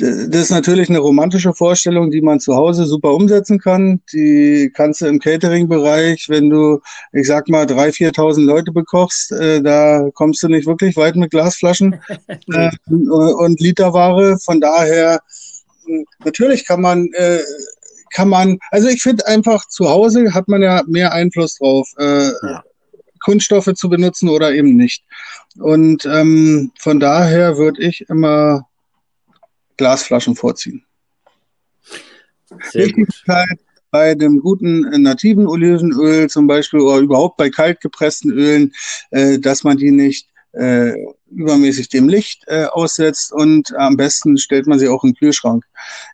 das 0.00 0.42
ist 0.42 0.50
natürlich 0.50 0.88
eine 0.88 0.98
romantische 0.98 1.52
Vorstellung, 1.52 2.10
die 2.10 2.22
man 2.22 2.40
zu 2.40 2.54
Hause 2.56 2.84
super 2.86 3.12
umsetzen 3.12 3.58
kann. 3.58 4.00
Die 4.12 4.70
kannst 4.74 5.00
du 5.00 5.06
im 5.06 5.18
Catering-Bereich, 5.18 6.26
wenn 6.28 6.48
du, 6.48 6.80
ich 7.12 7.26
sag 7.26 7.48
mal, 7.48 7.66
3.000, 7.66 8.14
4.000 8.14 8.44
Leute 8.44 8.72
bekochst, 8.72 9.32
äh, 9.32 9.62
da 9.62 10.08
kommst 10.14 10.42
du 10.42 10.48
nicht 10.48 10.66
wirklich 10.66 10.96
weit 10.96 11.16
mit 11.16 11.30
Glasflaschen 11.30 12.00
äh, 12.28 12.70
und 12.86 13.60
Literware. 13.60 14.38
Von 14.38 14.60
daher, 14.60 15.20
natürlich 16.24 16.66
kann 16.66 16.80
man, 16.80 17.08
äh, 17.12 17.40
kann 18.12 18.28
man, 18.28 18.58
also 18.70 18.88
ich 18.88 19.02
finde 19.02 19.26
einfach, 19.26 19.66
zu 19.68 19.88
Hause 19.88 20.32
hat 20.32 20.48
man 20.48 20.62
ja 20.62 20.82
mehr 20.86 21.12
Einfluss 21.12 21.56
drauf. 21.56 21.88
Äh, 21.98 22.28
ja. 22.28 22.64
Kunststoffe 23.22 23.74
zu 23.74 23.90
benutzen 23.90 24.30
oder 24.30 24.54
eben 24.54 24.76
nicht. 24.76 25.04
Und 25.58 26.06
ähm, 26.06 26.72
von 26.78 26.98
daher 27.00 27.58
würde 27.58 27.82
ich 27.82 28.08
immer 28.08 28.66
Glasflaschen 29.80 30.36
vorziehen. 30.36 30.84
Sehr 32.70 32.84
Wichtigkeit, 32.84 33.58
bei 33.90 34.14
dem 34.14 34.40
guten 34.40 34.84
äh, 34.92 34.98
nativen 34.98 35.46
Olivenöl 35.46 36.28
zum 36.28 36.46
Beispiel 36.46 36.80
oder 36.80 36.98
überhaupt 36.98 37.38
bei 37.38 37.48
kaltgepressten 37.48 38.30
Ölen, 38.30 38.72
äh, 39.10 39.38
dass 39.38 39.64
man 39.64 39.78
die 39.78 39.90
nicht 39.90 40.28
äh, 40.52 40.92
übermäßig 41.30 41.88
dem 41.88 42.10
Licht 42.10 42.42
äh, 42.48 42.64
aussetzt 42.64 43.32
und 43.32 43.74
am 43.78 43.96
besten 43.96 44.36
stellt 44.36 44.66
man 44.66 44.78
sie 44.78 44.88
auch 44.88 45.02
im 45.02 45.14
Kühlschrank. 45.14 45.64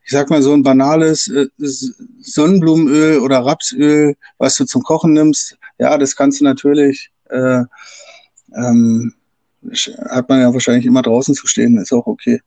Ich 0.04 0.12
sag 0.12 0.30
mal 0.30 0.42
so 0.42 0.52
ein 0.52 0.62
banales 0.62 1.26
äh, 1.26 1.48
Sonnenblumenöl 1.58 3.18
oder 3.18 3.44
Rapsöl, 3.44 4.14
was 4.38 4.54
du 4.54 4.64
zum 4.64 4.82
Kochen 4.82 5.12
nimmst, 5.12 5.58
ja, 5.78 5.98
das 5.98 6.14
kannst 6.14 6.40
du 6.40 6.44
natürlich, 6.44 7.10
äh, 7.30 7.64
ähm, 8.54 9.12
hat 10.08 10.28
man 10.28 10.40
ja 10.40 10.52
wahrscheinlich 10.52 10.86
immer 10.86 11.02
draußen 11.02 11.34
zu 11.34 11.48
stehen, 11.48 11.78
ist 11.78 11.92
auch 11.92 12.06
okay. 12.06 12.40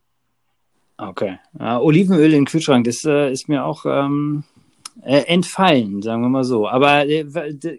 Okay. 0.99 1.39
Ja, 1.57 1.79
Olivenöl 1.79 2.33
im 2.33 2.45
Kühlschrank, 2.45 2.83
das 2.83 3.05
äh, 3.05 3.31
ist 3.31 3.47
mir 3.47 3.63
auch 3.63 3.85
ähm, 3.85 4.43
äh, 5.01 5.21
entfallen, 5.21 6.01
sagen 6.01 6.21
wir 6.21 6.29
mal 6.29 6.43
so. 6.43 6.67
Aber 6.67 7.07
äh, 7.07 7.25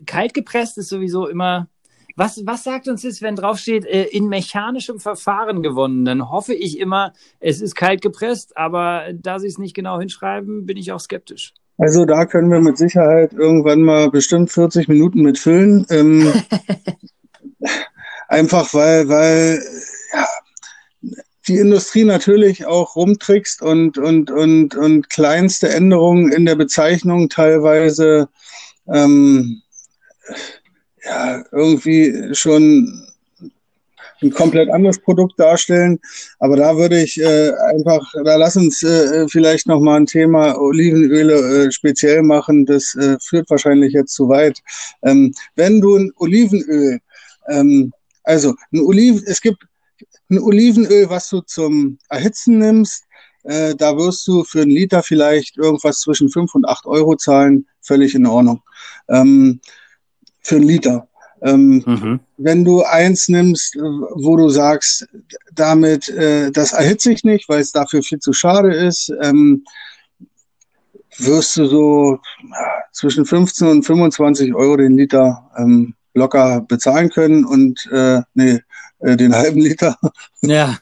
kalt 0.07 0.33
gepresst 0.33 0.79
ist 0.79 0.89
sowieso 0.89 1.27
immer 1.29 1.68
was, 2.16 2.43
was 2.45 2.64
sagt 2.64 2.89
uns 2.89 3.03
das, 3.03 3.23
wenn 3.23 3.37
draufsteht, 3.37 3.87
äh, 3.87 4.05
in 4.05 4.29
mechanischem 4.29 5.01
Verfahren 5.01 5.62
gewonnen? 5.62 6.05
Dann 6.05 6.31
hoffe 6.31 6.55
ich 6.55 6.79
immer, 6.79 7.12
es 7.41 7.61
ist 7.61 7.75
kalt 7.75 8.03
gepresst, 8.03 8.57
aber 8.57 9.05
da 9.14 9.39
sie 9.39 9.47
es 9.47 9.59
nicht 9.59 9.75
genau 9.75 9.99
hinschreiben, 9.99 10.66
bin 10.66 10.77
ich 10.77 10.93
auch 10.93 11.01
skeptisch. 11.01 11.55
Also 11.79 12.05
da 12.05 12.27
können 12.27 12.51
wir 12.51 12.61
mit 12.61 12.77
Sicherheit 12.77 13.33
irgendwann 13.33 13.81
mal 13.81 14.11
bestimmt 14.11 14.51
40 14.51 14.89
Minuten 14.89 15.23
mit 15.23 15.39
füllen. 15.39 15.87
Ähm, 15.89 16.31
einfach 18.29 18.75
weil, 18.75 19.09
weil 19.09 19.62
die 21.51 21.59
Industrie 21.59 22.05
natürlich 22.05 22.64
auch 22.64 22.94
rumtrickst 22.94 23.61
und, 23.61 23.98
und, 23.98 24.30
und, 24.30 24.76
und 24.76 25.11
kleinste 25.11 25.68
Änderungen 25.68 26.30
in 26.30 26.46
der 26.46 26.55
Bezeichnung 26.55 27.28
teilweise 27.28 28.28
ähm, 28.86 29.61
ja, 31.05 31.42
irgendwie 31.51 32.32
schon 32.34 33.05
ein 34.22 34.30
komplett 34.30 34.70
anderes 34.70 35.01
Produkt 35.01 35.40
darstellen. 35.40 35.98
Aber 36.38 36.57
da 36.57 36.76
würde 36.76 37.03
ich 37.03 37.20
äh, 37.20 37.51
einfach, 37.72 38.12
da 38.24 38.36
lass 38.36 38.57
uns 38.57 38.80
äh, 38.84 39.26
vielleicht 39.28 39.66
nochmal 39.66 39.98
ein 39.98 40.07
Thema 40.07 40.57
Olivenöle 40.57 41.66
äh, 41.66 41.72
speziell 41.72 42.22
machen. 42.22 42.64
Das 42.64 42.94
äh, 42.94 43.16
führt 43.20 43.51
wahrscheinlich 43.51 43.92
jetzt 43.92 44.14
zu 44.14 44.28
weit. 44.28 44.61
Ähm, 45.03 45.34
wenn 45.57 45.80
du 45.80 45.96
ein 45.96 46.12
Olivenöl, 46.16 47.01
ähm, 47.48 47.92
also 48.22 48.55
ein 48.72 48.80
Oliven, 48.80 49.24
es 49.26 49.40
gibt 49.40 49.64
ein 50.31 50.39
Olivenöl, 50.39 51.11
was 51.11 51.28
du 51.28 51.41
zum 51.41 51.99
Erhitzen 52.09 52.59
nimmst, 52.59 53.05
äh, 53.45 53.74
da 53.74 53.97
wirst 53.97 54.26
du 54.28 54.45
für 54.45 54.62
einen 54.62 54.70
Liter 54.70 55.03
vielleicht 55.03 55.57
irgendwas 55.57 56.01
zwischen 56.01 56.28
fünf 56.28 56.55
und 56.55 56.66
acht 56.66 56.87
Euro 56.87 57.16
zahlen, 57.16 57.66
völlig 57.81 58.14
in 58.14 58.26
Ordnung. 58.26 58.62
Ähm, 59.09 59.61
für 60.43 60.57
einen 60.57 60.64
Liter. 60.64 61.09
Ähm, 61.43 61.83
mhm. 61.87 62.20
Wenn 62.37 62.64
du 62.64 62.83
eins 62.83 63.28
nimmst, 63.28 63.76
wo 63.76 64.37
du 64.37 64.51
sagst, 64.51 65.09
damit, 65.55 66.09
äh, 66.11 66.51
das 66.51 66.72
erhitze 66.72 67.12
ich 67.12 67.24
nicht, 67.24 67.49
weil 67.49 67.61
es 67.61 67.72
dafür 67.72 68.03
viel 68.03 68.18
zu 68.18 68.33
schade 68.33 68.74
ist, 68.74 69.12
ähm, 69.22 69.64
wirst 71.18 71.57
du 71.57 71.66
so 71.66 72.18
ja, 72.51 72.83
zwischen 72.93 73.24
15 73.24 73.68
und 73.68 73.83
25 73.85 74.55
Euro 74.55 74.76
den 74.76 74.97
Liter 74.97 75.51
ähm, 75.57 75.95
locker 76.14 76.61
bezahlen 76.62 77.09
können 77.09 77.45
und 77.45 77.89
äh, 77.93 78.20
nee, 78.35 78.61
äh, 79.01 79.16
den 79.16 79.34
halben 79.34 79.61
Liter. 79.61 79.96
Ja. 80.42 80.78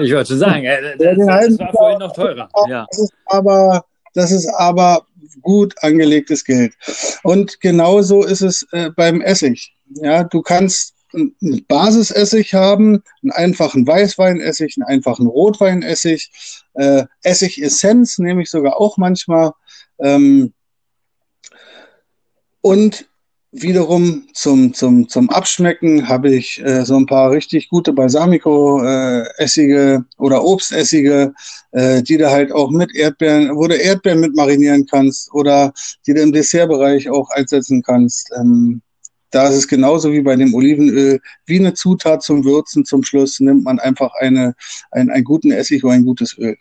Ich 0.00 0.14
wollte 0.14 0.36
sagen, 0.36 0.64
äh, 0.64 0.96
das, 0.96 1.16
das 1.16 1.58
war 1.58 1.72
vorhin 1.72 1.98
noch 1.98 2.12
teurer. 2.12 2.48
Ja. 2.68 2.86
Das 2.88 2.98
ist 2.98 3.12
aber, 3.26 3.84
das 4.14 4.30
ist 4.30 4.48
aber 4.48 5.06
gut 5.40 5.74
angelegtes 5.82 6.44
Geld. 6.44 6.74
Und 7.22 7.60
genauso 7.60 8.22
ist 8.22 8.42
es 8.42 8.66
äh, 8.72 8.90
beim 8.90 9.20
Essig. 9.20 9.74
Ja, 9.94 10.24
du 10.24 10.42
kannst 10.42 10.94
einen 11.14 11.64
Basisessig 11.66 12.54
haben, 12.54 13.02
einen 13.22 13.32
einfachen 13.32 13.86
Weißweinessig, 13.86 14.76
einen 14.76 14.86
einfachen 14.86 15.26
Rotweinessig, 15.26 16.30
äh, 16.74 17.04
Essigessenz 17.22 18.18
nehme 18.18 18.42
ich 18.42 18.50
sogar 18.50 18.80
auch 18.80 18.96
manchmal. 18.96 19.52
Ähm, 19.98 20.52
und 22.62 23.06
wiederum 23.52 24.26
zum, 24.32 24.72
zum, 24.72 25.08
zum 25.08 25.30
Abschmecken 25.30 26.08
habe 26.08 26.34
ich 26.34 26.60
äh, 26.64 26.84
so 26.84 26.96
ein 26.96 27.06
paar 27.06 27.30
richtig 27.30 27.68
gute 27.68 27.92
Balsamico-Essige 27.92 29.94
äh, 29.94 30.00
oder 30.16 30.42
Obstessige, 30.42 31.34
äh, 31.72 32.02
die 32.02 32.16
du 32.16 32.30
halt 32.30 32.50
auch 32.50 32.70
mit 32.70 32.94
Erdbeeren, 32.94 33.54
wo 33.54 33.68
du 33.68 33.76
Erdbeeren 33.76 34.20
mit 34.20 34.34
marinieren 34.34 34.86
kannst 34.86 35.32
oder 35.34 35.72
die 36.06 36.14
du 36.14 36.22
im 36.22 36.32
Dessertbereich 36.32 37.10
auch 37.10 37.28
einsetzen 37.30 37.82
kannst. 37.82 38.30
Ähm, 38.38 38.80
da 39.30 39.48
ist 39.48 39.56
es 39.56 39.68
genauso 39.68 40.12
wie 40.12 40.22
bei 40.22 40.36
dem 40.36 40.54
Olivenöl, 40.54 41.20
wie 41.46 41.58
eine 41.58 41.74
Zutat 41.74 42.22
zum 42.22 42.44
Würzen 42.44 42.84
zum 42.84 43.04
Schluss 43.04 43.40
nimmt 43.40 43.64
man 43.64 43.78
einfach 43.78 44.14
eine, 44.14 44.54
ein, 44.90 45.10
einen 45.10 45.24
guten 45.24 45.50
Essig 45.50 45.84
oder 45.84 45.94
ein 45.94 46.04
gutes 46.04 46.36
Öl. 46.38 46.56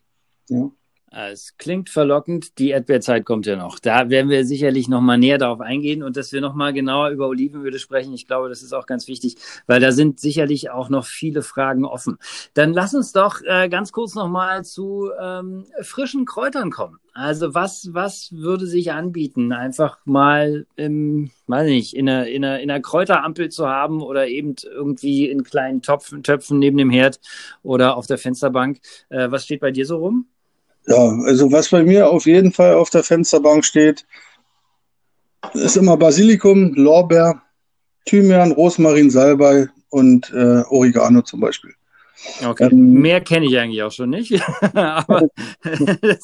Ja. 0.50 0.70
Es 1.14 1.58
klingt 1.58 1.90
verlockend, 1.90 2.58
die 2.58 2.70
Erdbeerzeit 2.70 3.26
kommt 3.26 3.46
ja 3.46 3.58
noch. 3.58 3.80
Da 3.80 4.10
werden 4.10 4.30
wir 4.30 4.46
sicherlich 4.46 4.88
noch 4.88 5.02
mal 5.02 5.18
näher 5.18 5.38
darauf 5.38 5.60
eingehen 5.60 6.04
und 6.04 6.16
dass 6.16 6.32
wir 6.32 6.40
noch 6.40 6.54
mal 6.54 6.72
genauer 6.72 7.10
über 7.10 7.28
Olivenöle 7.28 7.80
sprechen. 7.80 8.14
Ich 8.14 8.28
glaube, 8.28 8.48
das 8.48 8.64
ist 8.64 8.72
auch 8.72 8.86
ganz 8.86 9.10
wichtig, 9.10 9.36
weil 9.68 9.82
da 9.82 9.92
sind 9.92 10.22
sicherlich 10.22 10.70
auch 10.70 10.88
noch 10.88 11.06
viele 11.06 11.42
Fragen 11.42 11.84
offen. 11.84 12.18
Dann 12.54 12.72
lass 12.72 12.94
uns 12.94 13.12
doch 13.12 13.42
äh, 13.46 13.68
ganz 13.68 13.92
kurz 13.92 14.16
noch 14.16 14.30
mal 14.30 14.64
zu 14.64 15.10
ähm, 15.22 15.66
frischen 15.82 16.24
Kräutern 16.24 16.72
kommen. 16.72 16.98
Also 17.14 17.54
was, 17.54 17.90
was 17.92 18.32
würde 18.32 18.66
sich 18.66 18.94
anbieten, 18.94 19.52
einfach 19.52 19.98
mal, 20.06 20.66
im, 20.78 21.30
weiß 21.48 21.68
nicht, 21.68 21.94
in 21.94 22.08
einer, 22.08 22.28
in, 22.28 22.46
einer, 22.46 22.62
in 22.62 22.72
einer 22.72 22.80
Kräuterampel 22.80 23.50
zu 23.50 23.68
haben 23.68 24.02
oder 24.02 24.30
eben 24.30 24.56
irgendwie 24.64 25.30
in 25.30 25.44
kleinen 25.44 25.82
Topfen, 25.82 26.24
Töpfen 26.24 26.58
neben 26.60 26.78
dem 26.78 26.90
Herd 26.90 27.20
oder 27.64 27.98
auf 27.98 28.08
der 28.08 28.18
Fensterbank. 28.18 28.80
Äh, 29.10 29.30
was 29.30 29.44
steht 29.44 29.60
bei 29.60 29.72
dir 29.72 29.86
so 29.86 29.98
rum? 29.98 30.31
Ja, 30.88 31.18
also 31.26 31.52
was 31.52 31.70
bei 31.70 31.84
mir 31.84 32.10
auf 32.10 32.26
jeden 32.26 32.52
Fall 32.52 32.74
auf 32.74 32.90
der 32.90 33.04
Fensterbank 33.04 33.64
steht, 33.66 34.06
ist 35.54 35.78
immer 35.78 35.98
Basilikum, 35.98 36.74
Lorbeer, 36.76 37.42
Thymian, 38.06 38.52
Rosmarin, 38.52 39.10
Salbei 39.10 39.68
und 39.90 40.32
äh, 40.32 40.64
Oregano 40.70 41.22
zum 41.22 41.40
Beispiel. 41.40 41.74
Okay, 42.46 42.70
ähm, 42.72 42.94
mehr 42.94 43.22
kenne 43.22 43.48
ich 43.48 43.58
eigentlich 43.58 43.82
auch 43.82 43.92
schon 43.92 44.12
nicht. 44.12 44.40
Aber 44.74 45.28
das, 45.64 46.20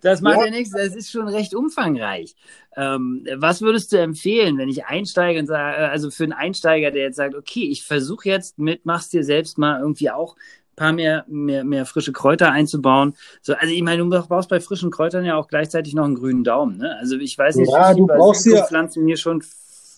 das 0.00 0.20
macht 0.20 0.38
ja. 0.38 0.44
ja. 0.46 0.50
nichts, 0.50 0.72
das 0.72 0.96
ist 0.96 1.10
schon 1.10 1.28
recht 1.28 1.54
umfangreich. 1.54 2.34
Ähm, 2.76 3.26
was 3.36 3.62
würdest 3.62 3.92
du 3.92 3.98
empfehlen, 3.98 4.58
wenn 4.58 4.68
ich 4.68 4.86
einsteige 4.86 5.38
und 5.38 5.46
sage, 5.46 5.76
also 5.76 6.10
für 6.10 6.24
einen 6.24 6.32
Einsteiger, 6.32 6.90
der 6.90 7.04
jetzt 7.04 7.16
sagt, 7.16 7.36
okay, 7.36 7.68
ich 7.70 7.84
versuche 7.84 8.28
jetzt 8.28 8.58
mit, 8.58 8.84
mach's 8.84 9.10
dir 9.10 9.22
selbst 9.22 9.58
mal 9.58 9.80
irgendwie 9.80 10.10
auch 10.10 10.34
paar 10.76 10.92
mehr, 10.92 11.24
mehr, 11.28 11.64
mehr 11.64 11.86
frische 11.86 12.12
Kräuter 12.12 12.50
einzubauen. 12.52 13.14
So, 13.42 13.54
also 13.54 13.72
ich 13.72 13.82
meine, 13.82 14.02
du 14.02 14.08
brauchst 14.08 14.48
bei 14.48 14.60
frischen 14.60 14.90
Kräutern 14.90 15.24
ja 15.24 15.36
auch 15.36 15.48
gleichzeitig 15.48 15.94
noch 15.94 16.04
einen 16.04 16.14
grünen 16.14 16.44
Daumen. 16.44 16.78
Ne? 16.78 16.96
Also 16.98 17.16
ich 17.16 17.36
weiß 17.36 17.56
nicht, 17.56 17.72
ja, 17.72 17.94
wie 17.96 18.42
viele 18.42 18.64
Pflanzen 18.64 19.04
mir 19.04 19.16
schon 19.16 19.42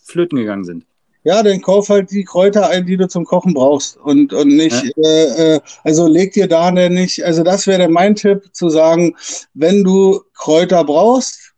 flöten 0.05 0.39
gegangen 0.39 0.65
sind. 0.65 0.87
Ja, 1.25 1.43
dann 1.43 1.61
kauf 1.61 1.89
halt 1.89 2.13
die 2.13 2.23
Kräuter 2.23 2.69
ein, 2.71 2.87
die 2.87 2.97
du 2.97 3.09
zum 3.09 3.25
Kochen 3.25 3.53
brauchst 3.53 3.97
und, 3.97 4.33
und 4.33 4.47
nicht, 4.47 4.85
ja. 4.97 5.03
äh, 5.05 5.55
äh 5.57 5.61
also 5.83 6.07
leg 6.07 6.33
dir 6.33 6.47
da 6.47 6.71
denn 6.71 6.95
nicht, 6.95 7.25
also 7.25 7.43
das 7.43 7.67
wäre 7.67 7.89
mein 7.89 8.15
Tipp, 8.15 8.51
zu 8.53 8.69
sagen, 8.69 9.17
wenn 9.53 9.83
du 9.83 10.21
Kräuter 10.35 10.85
brauchst, 10.85 11.53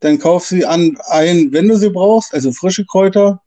dann 0.00 0.18
kauf 0.18 0.44
sie 0.44 0.66
an 0.66 0.98
ein, 1.08 1.50
wenn 1.50 1.68
du 1.68 1.76
sie 1.76 1.88
brauchst, 1.88 2.34
also 2.34 2.52
frische 2.52 2.84
Kräuter, 2.84 3.40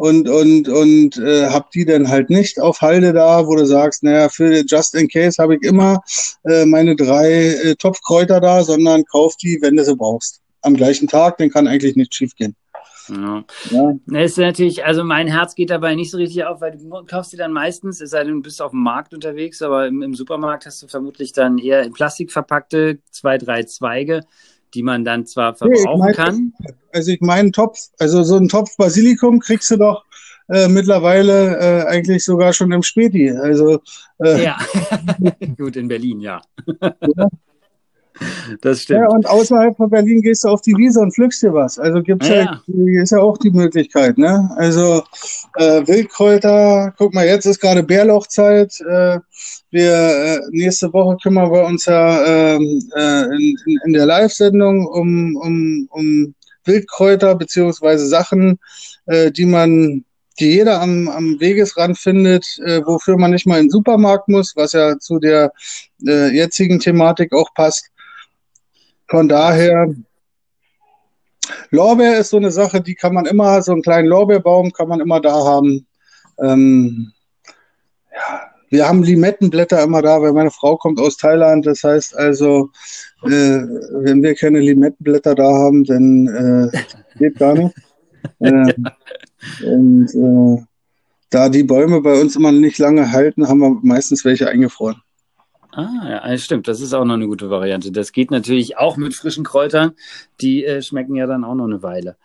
und, 0.00 0.30
und, 0.30 0.66
und 0.66 1.18
äh, 1.18 1.50
hab 1.50 1.70
die 1.72 1.84
dann 1.84 2.08
halt 2.08 2.30
nicht 2.30 2.58
auf 2.58 2.80
Halde 2.80 3.12
da, 3.12 3.46
wo 3.46 3.54
du 3.54 3.66
sagst, 3.66 4.02
naja, 4.02 4.30
für 4.30 4.64
Just 4.66 4.94
in 4.94 5.08
Case 5.08 5.42
habe 5.42 5.56
ich 5.56 5.62
immer 5.62 6.00
äh, 6.44 6.64
meine 6.64 6.96
drei 6.96 7.30
äh, 7.30 7.74
Topfkräuter 7.74 8.40
da, 8.40 8.64
sondern 8.64 9.04
kauf 9.04 9.36
die, 9.36 9.58
wenn 9.60 9.76
du 9.76 9.84
sie 9.84 9.94
brauchst. 9.94 10.40
Am 10.62 10.74
gleichen 10.74 11.06
Tag, 11.06 11.36
dann 11.36 11.50
kann 11.50 11.68
eigentlich 11.68 11.96
nichts 11.96 12.16
schief 12.16 12.34
gehen. 12.34 12.56
Ja. 13.10 13.44
ja. 13.70 13.92
Das 14.06 14.30
ist 14.30 14.38
natürlich, 14.38 14.86
also 14.86 15.04
mein 15.04 15.26
Herz 15.26 15.54
geht 15.54 15.68
dabei 15.68 15.94
nicht 15.94 16.10
so 16.10 16.16
richtig 16.16 16.44
auf, 16.46 16.62
weil 16.62 16.78
du 16.78 17.04
kaufst 17.04 17.34
die 17.34 17.36
dann 17.36 17.52
meistens, 17.52 18.00
es 18.00 18.08
sei 18.08 18.24
denn, 18.24 18.36
du 18.36 18.42
bist 18.42 18.62
auf 18.62 18.70
dem 18.70 18.82
Markt 18.82 19.12
unterwegs, 19.12 19.60
aber 19.60 19.86
im, 19.86 20.00
im 20.00 20.14
Supermarkt 20.14 20.64
hast 20.64 20.82
du 20.82 20.88
vermutlich 20.88 21.34
dann 21.34 21.58
eher 21.58 21.82
in 21.82 21.92
Plastik 21.92 22.32
verpackte 22.32 23.00
zwei, 23.10 23.36
drei 23.36 23.64
Zweige 23.64 24.22
die 24.74 24.82
man 24.82 25.04
dann 25.04 25.26
zwar 25.26 25.54
verbrauchen 25.54 26.00
nee, 26.00 26.06
mein, 26.06 26.14
kann. 26.14 26.52
Also 26.92 27.12
ich 27.12 27.20
meine 27.20 27.50
Topf, 27.50 27.78
also 27.98 28.22
so 28.22 28.36
ein 28.36 28.48
Topf 28.48 28.76
Basilikum 28.76 29.40
kriegst 29.40 29.70
du 29.70 29.76
doch 29.76 30.04
äh, 30.48 30.68
mittlerweile 30.68 31.58
äh, 31.58 31.86
eigentlich 31.86 32.24
sogar 32.24 32.52
schon 32.52 32.72
im 32.72 32.82
Späti. 32.82 33.30
Also 33.30 33.80
äh, 34.22 34.44
ja, 34.44 34.58
gut 35.56 35.76
in 35.76 35.88
Berlin, 35.88 36.20
ja. 36.20 36.40
ja. 36.82 37.28
Das 38.60 38.82
stimmt. 38.82 39.00
Ja, 39.00 39.08
und 39.08 39.28
außerhalb 39.28 39.76
von 39.76 39.90
Berlin 39.90 40.22
gehst 40.22 40.44
du 40.44 40.48
auf 40.48 40.60
die 40.60 40.76
Wiese 40.76 41.00
und 41.00 41.14
pflückst 41.14 41.42
dir 41.42 41.52
was. 41.52 41.78
Also 41.78 42.02
gibt's 42.02 42.28
ja, 42.28 42.60
ja 42.66 43.02
ist 43.02 43.12
ja 43.12 43.18
auch 43.20 43.38
die 43.38 43.50
Möglichkeit, 43.50 44.18
ne? 44.18 44.50
Also 44.56 45.02
äh, 45.56 45.86
Wildkräuter, 45.86 46.94
guck 46.96 47.14
mal, 47.14 47.26
jetzt 47.26 47.46
ist 47.46 47.60
gerade 47.60 47.82
Bärlauchzeit. 47.82 48.80
Äh, 48.80 49.18
wir 49.70 49.92
äh, 49.92 50.40
nächste 50.50 50.92
Woche 50.92 51.16
kümmern 51.22 51.52
wir 51.52 51.64
uns 51.64 51.86
ja 51.86 52.54
ähm, 52.54 52.82
äh, 52.96 53.24
in, 53.24 53.56
in, 53.66 53.78
in 53.86 53.92
der 53.92 54.06
Live-Sendung 54.06 54.86
um, 54.86 55.36
um, 55.36 55.88
um 55.90 56.34
Wildkräuter 56.64 57.34
beziehungsweise 57.36 58.06
Sachen, 58.06 58.58
äh, 59.06 59.30
die 59.30 59.46
man 59.46 60.04
die 60.40 60.50
jeder 60.50 60.80
am, 60.80 61.08
am 61.08 61.38
Wegesrand 61.38 61.98
findet, 61.98 62.46
äh, 62.64 62.80
wofür 62.84 63.18
man 63.18 63.30
nicht 63.30 63.46
mal 63.46 63.58
in 63.58 63.66
den 63.66 63.70
Supermarkt 63.70 64.28
muss, 64.28 64.56
was 64.56 64.72
ja 64.72 64.98
zu 64.98 65.18
der 65.18 65.52
äh, 66.06 66.34
jetzigen 66.34 66.80
Thematik 66.80 67.32
auch 67.32 67.52
passt. 67.54 67.90
Von 69.10 69.28
daher, 69.28 69.92
Lorbeer 71.70 72.18
ist 72.18 72.30
so 72.30 72.36
eine 72.36 72.52
Sache, 72.52 72.80
die 72.80 72.94
kann 72.94 73.12
man 73.12 73.26
immer, 73.26 73.60
so 73.60 73.72
einen 73.72 73.82
kleinen 73.82 74.06
Lorbeerbaum 74.06 74.72
kann 74.72 74.88
man 74.88 75.00
immer 75.00 75.20
da 75.20 75.32
haben. 75.32 75.86
Ähm, 76.38 77.12
ja, 78.12 78.40
wir 78.68 78.88
haben 78.88 79.02
Limettenblätter 79.02 79.82
immer 79.82 80.00
da, 80.00 80.22
weil 80.22 80.32
meine 80.32 80.52
Frau 80.52 80.76
kommt 80.76 81.00
aus 81.00 81.16
Thailand. 81.16 81.66
Das 81.66 81.82
heißt 81.82 82.16
also, 82.16 82.70
äh, 83.24 83.28
wenn 83.28 84.22
wir 84.22 84.36
keine 84.36 84.60
Limettenblätter 84.60 85.34
da 85.34 85.52
haben, 85.52 85.82
dann 85.84 86.70
äh, 86.72 86.78
geht 87.18 87.38
gar 87.38 87.54
nicht. 87.54 87.74
Äh, 88.38 88.74
und 89.64 90.66
da 91.30 91.48
die 91.48 91.62
Bäume 91.62 92.02
bei 92.02 92.20
uns 92.20 92.36
immer 92.36 92.52
nicht 92.52 92.76
lange 92.76 93.10
halten, 93.12 93.48
haben 93.48 93.60
wir 93.60 93.78
meistens 93.82 94.26
welche 94.26 94.46
eingefroren. 94.48 95.00
Ah, 95.72 96.28
ja, 96.28 96.38
stimmt. 96.38 96.66
Das 96.68 96.80
ist 96.80 96.94
auch 96.94 97.04
noch 97.04 97.14
eine 97.14 97.26
gute 97.26 97.50
Variante. 97.50 97.92
Das 97.92 98.12
geht 98.12 98.30
natürlich 98.30 98.76
auch 98.76 98.96
mit 98.96 99.14
frischen 99.14 99.44
Kräutern. 99.44 99.92
Die 100.40 100.64
äh, 100.64 100.82
schmecken 100.82 101.14
ja 101.14 101.26
dann 101.26 101.44
auch 101.44 101.54
noch 101.54 101.66
eine 101.66 101.82
Weile. 101.82 102.16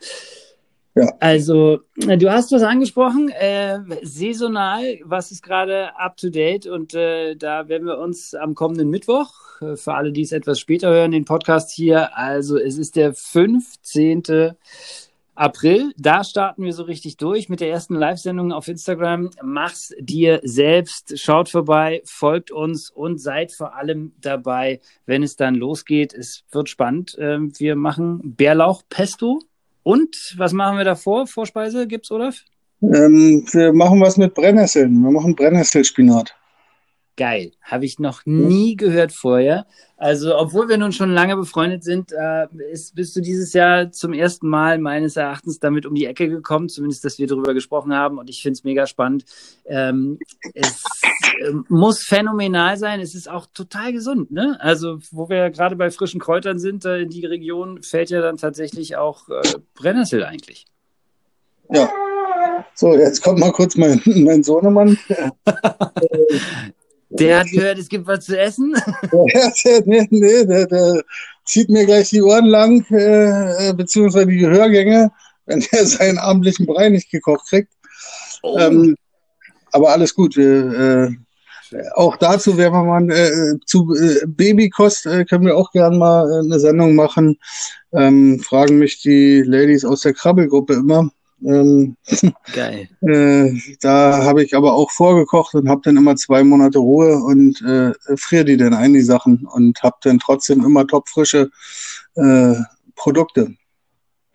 Ja. 0.95 1.11
Also, 1.19 1.79
äh, 2.07 2.17
du 2.17 2.31
hast 2.31 2.53
was 2.53 2.63
angesprochen, 2.63 3.29
äh, 3.29 3.79
saisonal, 4.01 4.99
was 5.03 5.29
ist 5.29 5.43
gerade 5.43 5.89
up 5.97 6.15
to 6.15 6.29
date? 6.29 6.67
Und 6.67 6.93
äh, 6.93 7.35
da 7.35 7.67
werden 7.67 7.85
wir 7.85 7.97
uns 7.97 8.33
am 8.33 8.55
kommenden 8.55 8.89
Mittwoch, 8.89 9.33
äh, 9.59 9.75
für 9.75 9.93
alle, 9.93 10.13
die 10.13 10.21
es 10.21 10.31
etwas 10.31 10.57
später 10.57 10.89
hören, 10.89 11.11
den 11.11 11.25
Podcast 11.25 11.71
hier, 11.71 12.17
also 12.17 12.57
es 12.57 12.77
ist 12.77 12.95
der 12.95 13.13
15. 13.13 14.53
April, 15.35 15.91
da 15.97 16.23
starten 16.23 16.63
wir 16.63 16.71
so 16.71 16.83
richtig 16.83 17.17
durch 17.17 17.49
mit 17.49 17.59
der 17.59 17.69
ersten 17.69 17.95
Live-Sendung 17.95 18.53
auf 18.53 18.67
Instagram. 18.67 19.29
Mach's 19.43 19.93
dir 19.99 20.39
selbst, 20.43 21.19
schaut 21.19 21.49
vorbei, 21.49 22.01
folgt 22.05 22.51
uns 22.51 22.89
und 22.89 23.19
seid 23.19 23.51
vor 23.51 23.75
allem 23.75 24.13
dabei, 24.21 24.79
wenn 25.05 25.23
es 25.23 25.35
dann 25.35 25.55
losgeht. 25.55 26.13
Es 26.13 26.43
wird 26.51 26.69
spannend. 26.69 27.17
Ähm, 27.19 27.51
wir 27.57 27.75
machen 27.75 28.35
Bärlauch-Pesto. 28.35 29.41
Und 29.83 30.33
was 30.37 30.53
machen 30.53 30.77
wir 30.77 30.85
davor? 30.85 31.27
Vorspeise 31.27 31.85
gibt's, 31.85 32.11
Olaf? 32.11 32.37
Ähm, 32.81 33.45
wir 33.51 33.73
machen 33.73 33.99
was 34.01 34.17
mit 34.17 34.33
Brennnesseln. 34.33 35.01
Wir 35.01 35.11
machen 35.11 35.35
Brennnesselspinat. 35.35 36.33
Geil. 37.17 37.51
Habe 37.61 37.85
ich 37.85 37.97
noch 37.97 38.25
nie 38.25 38.75
gehört 38.75 39.13
vorher. 39.13 39.65
Also, 39.95 40.37
obwohl 40.37 40.67
wir 40.67 40.77
nun 40.77 40.91
schon 40.91 41.13
lange 41.13 41.37
befreundet 41.37 41.81
sind, 41.81 42.11
äh, 42.11 42.47
ist, 42.69 42.93
bist 42.93 43.15
du 43.15 43.21
dieses 43.21 43.53
Jahr 43.53 43.89
zum 43.91 44.11
ersten 44.11 44.49
Mal 44.49 44.79
meines 44.79 45.15
Erachtens 45.15 45.59
damit 45.59 45.85
um 45.85 45.95
die 45.95 46.07
Ecke 46.07 46.27
gekommen, 46.27 46.67
zumindest, 46.67 47.05
dass 47.05 47.17
wir 47.17 47.27
darüber 47.27 47.53
gesprochen 47.53 47.93
haben. 47.93 48.17
Und 48.17 48.29
ich 48.29 48.41
finde 48.41 48.57
es 48.57 48.65
mega 48.65 48.85
spannend. 48.85 49.23
Ähm, 49.65 50.19
es 50.53 50.83
äh, 51.39 51.51
muss 51.69 52.03
phänomenal 52.03 52.75
sein. 52.75 52.99
Es 52.99 53.15
ist 53.15 53.29
auch 53.29 53.47
total 53.53 53.93
gesund. 53.93 54.31
Ne? 54.31 54.57
Also, 54.59 54.99
wo 55.11 55.29
wir 55.29 55.49
gerade 55.51 55.77
bei 55.77 55.91
frischen 55.91 56.19
Kräutern 56.19 56.59
sind, 56.59 56.83
äh, 56.83 56.99
in 56.99 57.09
die 57.09 57.25
Region 57.25 57.81
fällt 57.81 58.09
ja 58.09 58.19
dann 58.19 58.35
tatsächlich 58.35 58.97
auch 58.97 59.29
äh, 59.29 59.41
Brennnessel 59.73 60.25
eigentlich. 60.25 60.65
Ja. 61.69 61.89
So, 62.73 62.93
jetzt 62.93 63.23
kommt 63.23 63.39
mal 63.39 63.53
kurz 63.53 63.77
mein, 63.77 64.01
mein 64.05 64.43
Sohnemann. 64.43 64.97
Der 67.09 67.39
hat 67.39 67.51
gehört, 67.51 67.77
es 67.77 67.87
gibt 67.87 68.07
was 68.07 68.25
zu 68.25 68.39
essen? 68.39 68.75
Ja, 69.11 69.51
nee, 69.85 70.07
nee, 70.09 70.45
der, 70.45 70.65
der 70.65 71.03
zieht 71.45 71.69
mir 71.69 71.85
gleich 71.85 72.09
die 72.09 72.21
Ohren 72.21 72.45
lang, 72.45 72.85
äh, 72.89 73.73
beziehungsweise 73.73 74.27
die 74.27 74.37
Gehörgänge, 74.37 75.11
wenn 75.45 75.63
er 75.71 75.85
seinen 75.85 76.17
abendlichen 76.17 76.65
Brei 76.65 76.89
nicht 76.89 77.11
gekocht 77.11 77.47
kriegt. 77.47 77.71
Oh. 78.41 78.57
Ähm, 78.59 78.95
aber 79.71 79.91
alles 79.91 80.15
gut. 80.15 80.35
Wir, 80.35 81.09
äh, 81.71 81.81
auch 81.95 82.15
dazu 82.17 82.57
werden 82.57 82.73
wir 82.73 82.83
mal 82.83 83.11
äh, 83.11 83.59
zu 83.65 83.93
äh, 83.95 84.25
Babykost 84.25 85.05
äh, 85.05 85.25
können 85.25 85.45
wir 85.45 85.57
auch 85.57 85.71
gerne 85.71 85.97
mal 85.97 86.29
äh, 86.29 86.39
eine 86.39 86.59
Sendung 86.59 86.95
machen. 86.95 87.37
Ähm, 87.91 88.39
fragen 88.39 88.77
mich 88.77 89.01
die 89.01 89.41
Ladies 89.41 89.85
aus 89.85 90.01
der 90.01 90.13
Krabbelgruppe 90.13 90.73
immer. 90.73 91.09
Ähm, 91.43 91.97
Geil. 92.53 92.89
Äh, 93.01 93.53
da 93.81 94.23
habe 94.23 94.43
ich 94.43 94.55
aber 94.55 94.73
auch 94.73 94.89
vorgekocht 94.91 95.53
und 95.55 95.69
habe 95.69 95.81
dann 95.83 95.97
immer 95.97 96.15
zwei 96.15 96.43
Monate 96.43 96.79
Ruhe 96.79 97.17
und 97.17 97.61
äh, 97.61 97.93
friere 98.15 98.45
die 98.45 98.57
dann 98.57 98.73
ein, 98.73 98.93
die 98.93 99.01
Sachen, 99.01 99.45
und 99.45 99.81
habe 99.83 99.97
dann 100.01 100.19
trotzdem 100.19 100.63
immer 100.63 100.87
topfrische 100.87 101.51
äh, 102.15 102.55
Produkte. 102.95 103.53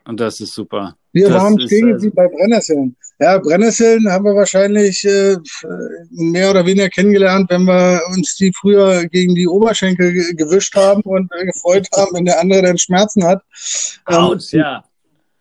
Und 0.04 0.20
das 0.20 0.40
ist 0.40 0.54
super. 0.54 0.96
Wir 1.12 1.28
das 1.28 1.42
waren 1.42 1.60
stehen 1.60 1.92
also... 1.92 2.10
bei 2.10 2.28
Brennnesseln. 2.28 2.96
Ja, 3.18 3.38
Brennnesseln 3.38 4.08
haben 4.10 4.24
wir 4.24 4.34
wahrscheinlich 4.34 5.04
äh, 5.04 5.36
mehr 6.10 6.50
oder 6.50 6.64
weniger 6.64 6.88
kennengelernt, 6.88 7.50
wenn 7.50 7.64
wir 7.64 8.00
uns 8.14 8.36
die 8.36 8.52
früher 8.58 9.06
gegen 9.08 9.34
die 9.34 9.48
Oberschenkel 9.48 10.34
gewischt 10.36 10.74
haben 10.76 11.02
und 11.02 11.30
äh, 11.36 11.46
gefreut 11.46 11.88
haben, 11.94 12.14
wenn 12.14 12.24
der 12.24 12.40
andere 12.40 12.62
dann 12.62 12.78
Schmerzen 12.78 13.24
hat. 13.24 13.42
Autsch, 14.06 14.54
ähm, 14.54 14.60
ja 14.60 14.84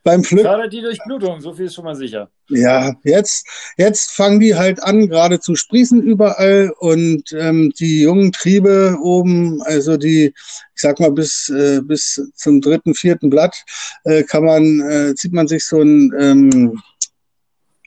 beim 0.04 0.24
Pflücken. 0.24 0.48
Fördert 0.48 0.74
die 0.74 0.82
Durchblutung, 0.82 1.42
so 1.42 1.54
viel 1.54 1.66
ist 1.66 1.76
schon 1.76 1.86
mal 1.86 1.96
sicher. 1.96 2.30
Ja, 2.50 2.96
jetzt, 3.04 3.46
jetzt 3.78 4.12
fangen 4.12 4.40
die 4.40 4.56
halt 4.56 4.82
an, 4.82 5.08
gerade 5.10 5.40
zu 5.40 5.56
sprießen 5.56 6.02
überall 6.02 6.72
und 6.80 7.32
ähm, 7.34 7.72
die 7.80 8.02
jungen 8.02 8.32
Triebe 8.32 8.98
oben, 9.02 9.62
also 9.64 9.98
die, 9.98 10.26
ich 10.28 10.82
sag 10.82 11.00
mal, 11.00 11.12
bis, 11.12 11.50
äh, 11.50 11.82
bis 11.84 12.22
zum 12.36 12.62
dritten, 12.62 12.94
vierten 12.94 13.30
Blatt, 13.30 13.64
äh, 14.06 14.24
kann 14.24 14.46
man, 14.46 14.82
äh, 14.82 15.16
zieht 15.16 15.34
man 15.34 15.48
sich 15.48 15.66
so 15.66 15.82
ein 15.82 16.14
ähm, 16.18 16.82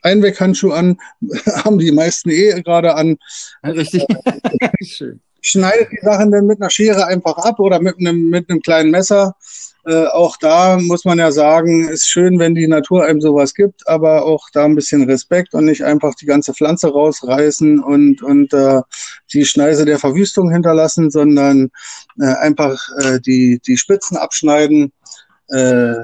Einweghandschuh 0.03 0.71
an, 0.71 0.97
haben 1.63 1.79
die 1.79 1.91
meisten 1.91 2.29
eh 2.29 2.61
gerade 2.61 2.95
an. 2.95 3.17
Richtig. 3.63 4.05
Schön. 4.81 5.21
Schneidet 5.41 5.89
die 5.91 5.99
Sachen 6.01 6.31
dann 6.31 6.45
mit 6.45 6.61
einer 6.61 6.69
Schere 6.69 7.05
einfach 7.05 7.37
ab 7.37 7.59
oder 7.59 7.81
mit 7.81 7.97
einem, 7.99 8.29
mit 8.29 8.49
einem 8.49 8.61
kleinen 8.61 8.91
Messer 8.91 9.35
äh, 9.85 10.05
auch 10.05 10.37
da 10.37 10.77
muss 10.79 11.03
man 11.03 11.19
ja 11.19 11.31
sagen, 11.31 11.89
ist 11.89 12.07
schön, 12.07 12.39
wenn 12.39 12.55
die 12.55 12.67
Natur 12.67 13.03
einem 13.03 13.19
sowas 13.19 13.53
gibt, 13.53 13.87
aber 13.87 14.25
auch 14.25 14.49
da 14.53 14.63
ein 14.65 14.75
bisschen 14.75 15.03
Respekt 15.03 15.53
und 15.53 15.65
nicht 15.65 15.83
einfach 15.83 16.15
die 16.15 16.25
ganze 16.25 16.53
Pflanze 16.53 16.89
rausreißen 16.89 17.83
und, 17.83 18.21
und 18.23 18.53
äh, 18.53 18.81
die 19.33 19.45
Schneise 19.45 19.83
der 19.83 19.99
Verwüstung 19.99 20.51
hinterlassen, 20.51 21.11
sondern 21.11 21.69
äh, 22.19 22.25
einfach 22.25 22.81
äh, 22.99 23.19
die, 23.19 23.59
die 23.65 23.77
Spitzen 23.77 24.15
abschneiden, 24.15 24.93
äh, 25.49 25.95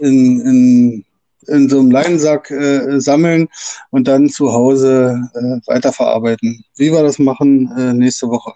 in, 0.00 0.40
in, 0.40 1.04
in 1.46 1.68
so 1.70 1.78
einem 1.78 1.90
Leinensack 1.90 2.50
äh, 2.50 3.00
sammeln 3.00 3.48
und 3.90 4.06
dann 4.06 4.28
zu 4.28 4.52
Hause 4.52 5.18
äh, 5.34 5.60
weiterverarbeiten. 5.66 6.62
Wie 6.76 6.92
wir 6.92 7.02
das 7.02 7.18
machen, 7.18 7.72
äh, 7.78 7.94
nächste 7.94 8.28
Woche. 8.28 8.52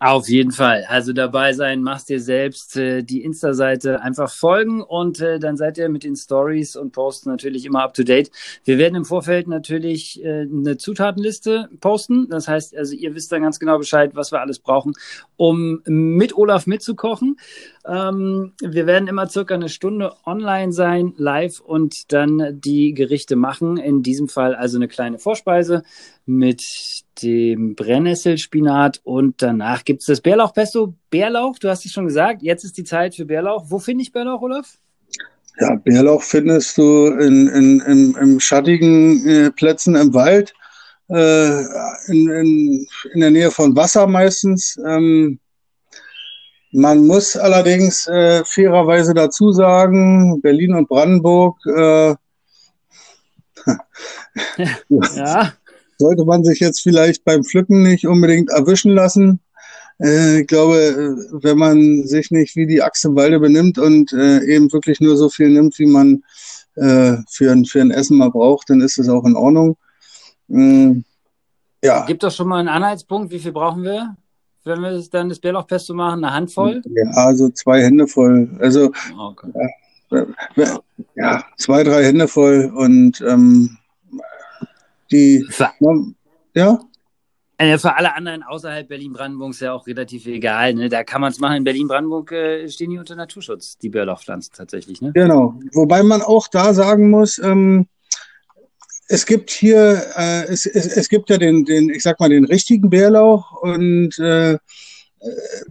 Auf 0.00 0.28
jeden 0.28 0.50
Fall. 0.50 0.84
Also 0.88 1.12
dabei 1.12 1.52
sein, 1.52 1.82
machst 1.82 2.08
dir 2.08 2.20
selbst 2.20 2.76
äh, 2.76 3.02
die 3.02 3.22
Insta-Seite 3.22 4.00
einfach 4.02 4.30
folgen 4.30 4.82
und 4.82 5.20
äh, 5.20 5.38
dann 5.38 5.56
seid 5.56 5.78
ihr 5.78 5.88
mit 5.88 6.02
den 6.02 6.16
Stories 6.16 6.74
und 6.74 6.92
Posts 6.92 7.26
natürlich 7.26 7.64
immer 7.64 7.82
up 7.82 7.94
to 7.94 8.02
date. 8.02 8.30
Wir 8.64 8.78
werden 8.78 8.96
im 8.96 9.04
Vorfeld 9.04 9.46
natürlich 9.46 10.22
äh, 10.24 10.42
eine 10.42 10.76
Zutatenliste 10.78 11.68
posten. 11.80 12.28
Das 12.28 12.48
heißt, 12.48 12.76
also 12.76 12.94
ihr 12.94 13.14
wisst 13.14 13.30
dann 13.30 13.42
ganz 13.42 13.60
genau 13.60 13.78
Bescheid, 13.78 14.10
was 14.14 14.32
wir 14.32 14.40
alles 14.40 14.58
brauchen, 14.58 14.94
um 15.36 15.80
mit 15.86 16.36
Olaf 16.36 16.66
mitzukochen. 16.66 17.36
Ähm, 17.86 18.52
wir 18.62 18.86
werden 18.86 19.08
immer 19.08 19.28
circa 19.28 19.54
eine 19.54 19.68
Stunde 19.68 20.12
online 20.24 20.72
sein, 20.72 21.12
live 21.16 21.60
und 21.60 22.12
dann 22.12 22.60
die 22.60 22.94
Gerichte 22.94 23.36
machen. 23.36 23.76
In 23.76 24.02
diesem 24.02 24.28
Fall 24.28 24.54
also 24.54 24.78
eine 24.78 24.88
kleine 24.88 25.18
Vorspeise 25.18 25.82
mit 26.24 26.62
dem 27.22 27.74
Brennnesselspinat 27.74 29.00
und 29.04 29.42
danach 29.42 29.84
gibt 29.84 30.00
es 30.00 30.06
das 30.06 30.20
Bärlauchpesto. 30.22 30.94
Bärlauch, 31.10 31.58
du 31.58 31.68
hast 31.68 31.84
es 31.84 31.92
schon 31.92 32.06
gesagt, 32.06 32.42
jetzt 32.42 32.64
ist 32.64 32.78
die 32.78 32.84
Zeit 32.84 33.14
für 33.14 33.26
Bärlauch. 33.26 33.66
Wo 33.68 33.78
finde 33.78 34.02
ich 34.02 34.12
Bärlauch, 34.12 34.40
Olaf? 34.40 34.78
Ja, 35.60 35.76
Bärlauch 35.76 36.22
findest 36.22 36.78
du 36.78 37.08
in, 37.08 37.48
in, 37.48 37.80
in, 37.80 38.14
in 38.16 38.40
schattigen 38.40 39.26
äh, 39.26 39.50
Plätzen 39.50 39.94
im 39.94 40.12
Wald, 40.14 40.54
äh, 41.08 41.60
in, 42.08 42.28
in, 42.30 42.86
in 43.12 43.20
der 43.20 43.30
Nähe 43.30 43.50
von 43.50 43.76
Wasser 43.76 44.06
meistens. 44.06 44.80
Ähm, 44.84 45.38
man 46.74 47.06
muss 47.06 47.36
allerdings 47.36 48.08
äh, 48.08 48.44
fairerweise 48.44 49.14
dazu 49.14 49.52
sagen, 49.52 50.40
Berlin 50.42 50.74
und 50.74 50.88
Brandenburg 50.88 51.56
äh, 51.66 52.16
ja. 55.14 55.52
sollte 55.98 56.24
man 56.24 56.44
sich 56.44 56.58
jetzt 56.58 56.82
vielleicht 56.82 57.24
beim 57.24 57.44
Pflücken 57.44 57.82
nicht 57.82 58.08
unbedingt 58.08 58.50
erwischen 58.50 58.90
lassen. 58.90 59.38
äh, 60.00 60.40
ich 60.40 60.48
glaube, 60.48 61.16
wenn 61.42 61.58
man 61.58 62.08
sich 62.08 62.32
nicht 62.32 62.56
wie 62.56 62.66
die 62.66 62.82
Axt 62.82 63.04
im 63.04 63.14
Walde 63.14 63.38
benimmt 63.38 63.78
und 63.78 64.12
äh, 64.12 64.42
eben 64.44 64.72
wirklich 64.72 65.00
nur 65.00 65.16
so 65.16 65.28
viel 65.28 65.50
nimmt, 65.50 65.78
wie 65.78 65.86
man 65.86 66.24
äh, 66.74 67.18
für, 67.30 67.52
ein, 67.52 67.66
für 67.66 67.82
ein 67.82 67.92
Essen 67.92 68.18
mal 68.18 68.32
braucht, 68.32 68.68
dann 68.68 68.80
ist 68.80 68.98
es 68.98 69.08
auch 69.08 69.24
in 69.24 69.36
Ordnung. 69.36 69.76
Ähm, 70.50 71.04
ja. 71.84 72.04
Gibt 72.06 72.24
doch 72.24 72.32
schon 72.32 72.48
mal 72.48 72.58
einen 72.58 72.68
Anhaltspunkt, 72.68 73.30
wie 73.30 73.38
viel 73.38 73.52
brauchen 73.52 73.84
wir? 73.84 74.16
Wenn 74.64 74.80
wir 74.80 75.02
dann 75.10 75.28
das 75.28 75.38
Bärlauchpesto 75.38 75.94
machen? 75.94 76.24
Eine 76.24 76.34
Handvoll? 76.34 76.82
Ja, 76.84 77.10
also 77.12 77.48
zwei 77.50 77.82
Hände 77.82 78.06
voll. 78.06 78.50
Also 78.60 78.92
okay. 79.18 79.72
ja, 80.56 80.80
ja, 81.14 81.44
zwei, 81.56 81.84
drei 81.84 82.04
Hände 82.04 82.28
voll 82.28 82.72
und 82.74 83.20
ähm, 83.20 83.76
die 85.10 85.46
für, 85.50 85.70
ja. 86.54 86.80
Für 87.78 87.96
alle 87.96 88.14
anderen 88.14 88.42
außerhalb 88.42 88.88
Berlin-Brandenburg 88.88 89.50
ist 89.50 89.60
ja 89.60 89.72
auch 89.72 89.86
relativ 89.86 90.26
egal. 90.26 90.74
Ne? 90.74 90.88
Da 90.88 91.04
kann 91.04 91.20
man 91.20 91.30
es 91.30 91.38
machen. 91.38 91.58
In 91.58 91.64
Berlin-Brandenburg 91.64 92.32
äh, 92.32 92.68
stehen 92.68 92.90
die 92.90 92.98
unter 92.98 93.14
Naturschutz, 93.14 93.78
die 93.78 93.88
Bärlauchpflanzen 93.88 94.52
tatsächlich. 94.54 95.00
Ne? 95.00 95.12
Genau. 95.14 95.54
Wobei 95.72 96.02
man 96.02 96.20
auch 96.20 96.48
da 96.48 96.74
sagen 96.74 97.10
muss, 97.10 97.38
ähm, 97.38 97.86
es 99.08 99.26
gibt 99.26 99.50
hier, 99.50 100.02
äh, 100.16 100.44
es, 100.44 100.66
es, 100.66 100.86
es 100.86 101.08
gibt 101.08 101.30
ja 101.30 101.38
den, 101.38 101.64
den, 101.64 101.90
ich 101.90 102.02
sag 102.02 102.20
mal, 102.20 102.28
den 102.28 102.44
richtigen 102.44 102.90
Bärlauch 102.90 103.52
und 103.60 104.18
äh, 104.18 104.56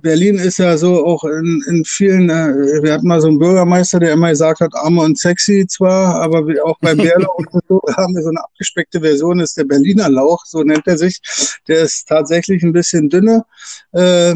Berlin 0.01 0.35
ist 0.35 0.57
ja 0.57 0.77
so 0.77 1.05
auch 1.05 1.23
in, 1.23 1.63
in 1.67 1.85
vielen, 1.85 2.29
äh, 2.29 2.81
wir 2.81 2.93
hatten 2.93 3.07
mal 3.07 3.21
so 3.21 3.27
einen 3.27 3.39
Bürgermeister, 3.39 3.99
der 3.99 4.13
immer 4.13 4.29
gesagt 4.29 4.61
hat, 4.61 4.73
arme 4.73 5.01
und 5.01 5.19
sexy 5.19 5.67
zwar, 5.67 6.21
aber 6.21 6.43
auch 6.63 6.77
beim 6.79 6.97
Bärlauch 6.97 7.37
so, 7.67 7.81
haben 7.95 8.15
wir 8.15 8.23
so 8.23 8.29
eine 8.29 8.43
abgespeckte 8.43 9.01
Version, 9.01 9.39
ist 9.39 9.57
der 9.57 9.65
Berliner 9.65 10.09
Lauch, 10.09 10.43
so 10.45 10.63
nennt 10.63 10.87
er 10.87 10.97
sich. 10.97 11.19
Der 11.67 11.81
ist 11.81 12.07
tatsächlich 12.07 12.63
ein 12.63 12.73
bisschen 12.73 13.09
dünner, 13.09 13.45
äh, 13.93 14.33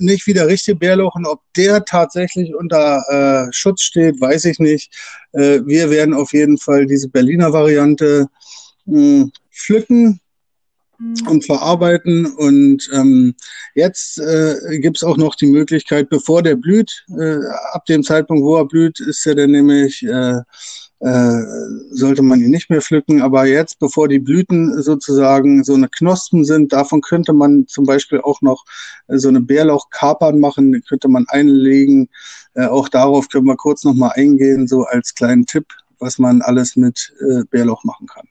nicht 0.00 0.26
wie 0.26 0.34
der 0.34 0.46
richtige 0.46 0.76
Bärlauch 0.76 1.14
und 1.14 1.26
ob 1.26 1.40
der 1.56 1.84
tatsächlich 1.84 2.54
unter 2.54 3.48
äh, 3.48 3.52
Schutz 3.52 3.82
steht, 3.82 4.20
weiß 4.20 4.44
ich 4.44 4.58
nicht. 4.58 4.94
Äh, 5.32 5.60
wir 5.64 5.90
werden 5.90 6.14
auf 6.14 6.32
jeden 6.32 6.58
Fall 6.58 6.86
diese 6.86 7.08
Berliner 7.08 7.52
Variante 7.52 8.26
mh, 8.84 9.28
pflücken 9.50 10.20
und 11.28 11.44
verarbeiten. 11.44 12.26
Und 12.26 12.88
ähm, 12.92 13.34
jetzt 13.74 14.18
äh, 14.18 14.78
gibt 14.78 15.02
auch 15.04 15.16
noch 15.16 15.34
die 15.34 15.46
Möglichkeit, 15.46 16.08
bevor 16.10 16.42
der 16.42 16.56
blüht, 16.56 17.04
äh, 17.18 17.38
ab 17.72 17.86
dem 17.86 18.02
Zeitpunkt, 18.02 18.42
wo 18.44 18.56
er 18.56 18.66
blüht, 18.66 19.00
ist 19.00 19.26
er 19.26 19.34
dann 19.34 19.50
nämlich, 19.52 20.02
äh, 20.02 20.40
äh, 21.00 21.42
sollte 21.90 22.22
man 22.22 22.40
ihn 22.40 22.50
nicht 22.50 22.68
mehr 22.68 22.82
pflücken. 22.82 23.22
Aber 23.22 23.46
jetzt, 23.46 23.78
bevor 23.78 24.08
die 24.08 24.18
Blüten 24.18 24.82
sozusagen 24.82 25.64
so 25.64 25.74
eine 25.74 25.88
Knospen 25.88 26.44
sind, 26.44 26.72
davon 26.72 27.00
könnte 27.00 27.32
man 27.32 27.66
zum 27.66 27.86
Beispiel 27.86 28.20
auch 28.20 28.42
noch 28.42 28.64
äh, 29.08 29.16
so 29.16 29.28
eine 29.28 29.40
Bärlauchkapern 29.40 30.38
machen, 30.38 30.82
könnte 30.86 31.08
man 31.08 31.26
einlegen. 31.28 32.08
Äh, 32.54 32.66
auch 32.66 32.88
darauf 32.88 33.28
können 33.28 33.46
wir 33.46 33.56
kurz 33.56 33.84
nochmal 33.84 34.12
eingehen, 34.14 34.68
so 34.68 34.84
als 34.84 35.14
kleinen 35.14 35.46
Tipp, 35.46 35.66
was 35.98 36.18
man 36.18 36.42
alles 36.42 36.76
mit 36.76 37.14
äh, 37.20 37.44
Bärlauch 37.50 37.84
machen 37.84 38.06
kann. 38.06 38.29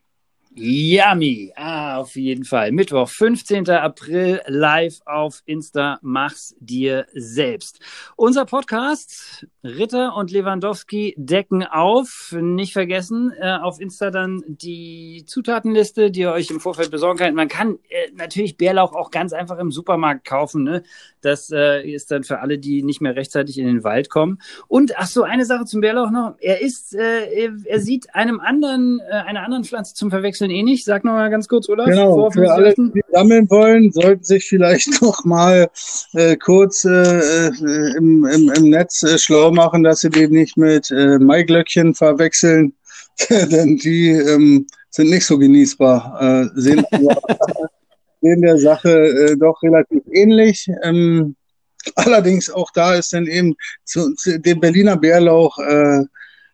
Yummy. 0.61 1.53
Ah, 1.55 1.97
auf 1.99 2.17
jeden 2.17 2.43
Fall. 2.43 2.73
Mittwoch, 2.73 3.07
15. 3.07 3.69
April, 3.69 4.41
live 4.47 4.99
auf 5.05 5.41
Insta. 5.45 5.99
Mach's 6.01 6.53
dir 6.59 7.05
selbst. 7.13 7.79
Unser 8.17 8.43
Podcast, 8.43 9.47
Ritter 9.63 10.17
und 10.17 10.31
Lewandowski 10.31 11.15
decken 11.17 11.63
auf. 11.63 12.35
Nicht 12.37 12.73
vergessen, 12.73 13.31
äh, 13.39 13.53
auf 13.53 13.79
Insta 13.79 14.11
dann 14.11 14.43
die 14.47 15.23
Zutatenliste, 15.25 16.11
die 16.11 16.21
ihr 16.21 16.33
euch 16.33 16.49
im 16.49 16.59
Vorfeld 16.59 16.91
besorgen 16.91 17.19
könnt. 17.19 17.35
Man 17.37 17.47
kann 17.47 17.79
äh, 17.87 18.11
natürlich 18.13 18.57
Bärlauch 18.57 18.93
auch 18.93 19.11
ganz 19.11 19.31
einfach 19.31 19.59
im 19.59 19.71
Supermarkt 19.71 20.25
kaufen. 20.25 20.63
Ne? 20.63 20.83
Das 21.21 21.51
äh, 21.51 21.89
ist 21.89 22.11
dann 22.11 22.25
für 22.25 22.39
alle, 22.39 22.57
die 22.59 22.83
nicht 22.83 22.99
mehr 22.99 23.15
rechtzeitig 23.15 23.57
in 23.57 23.65
den 23.65 23.85
Wald 23.85 24.09
kommen. 24.09 24.41
Und 24.67 24.97
ach 24.97 25.07
so, 25.07 25.23
eine 25.23 25.45
Sache 25.45 25.63
zum 25.63 25.79
Bärlauch 25.79 26.11
noch. 26.11 26.35
Er 26.39 26.61
ist, 26.61 26.95
äh, 26.95 27.49
er 27.63 27.79
sieht 27.79 28.13
einem 28.13 28.41
anderen, 28.41 28.99
äh, 29.09 29.13
einer 29.13 29.43
anderen 29.43 29.63
Pflanze 29.63 29.93
zum 29.93 30.09
Verwechseln 30.09 30.48
ähnlich. 30.49 30.83
Sag 30.83 31.03
noch 31.03 31.13
mal 31.13 31.29
ganz 31.29 31.47
kurz, 31.47 31.69
Olaf. 31.69 31.87
Genau, 31.87 32.29
für 32.31 32.51
alle, 32.51 32.73
die 32.75 33.01
sammeln 33.11 33.49
wollen, 33.49 33.91
sollten 33.91 34.23
sich 34.23 34.45
vielleicht 34.45 34.87
noch 35.01 35.23
mal 35.25 35.69
äh, 36.13 36.35
kurz 36.37 36.85
äh, 36.85 37.49
äh, 37.49 37.97
im, 37.97 38.25
im, 38.25 38.51
im 38.51 38.69
Netz 38.69 39.03
äh, 39.03 39.17
schlau 39.17 39.51
machen, 39.51 39.83
dass 39.83 40.01
sie 40.01 40.09
den 40.09 40.31
nicht 40.31 40.57
mit 40.57 40.91
äh, 40.91 41.19
Maiglöckchen 41.19 41.95
verwechseln, 41.95 42.73
denn 43.29 43.77
die 43.77 44.09
ähm, 44.09 44.67
sind 44.89 45.09
nicht 45.09 45.25
so 45.25 45.37
genießbar, 45.37 46.51
äh, 46.55 46.59
sehen 46.59 46.85
sehen 48.21 48.41
der 48.41 48.57
Sache 48.57 48.89
äh, 48.89 49.37
doch 49.37 49.61
relativ 49.63 50.03
ähnlich. 50.11 50.69
Ähm, 50.83 51.35
allerdings 51.95 52.49
auch 52.49 52.71
da 52.71 52.95
ist 52.95 53.13
dann 53.13 53.27
eben 53.27 53.55
zu, 53.85 54.13
zu 54.15 54.39
dem 54.39 54.59
Berliner 54.59 54.97
Bärlauch 54.97 55.57
äh, 55.59 56.03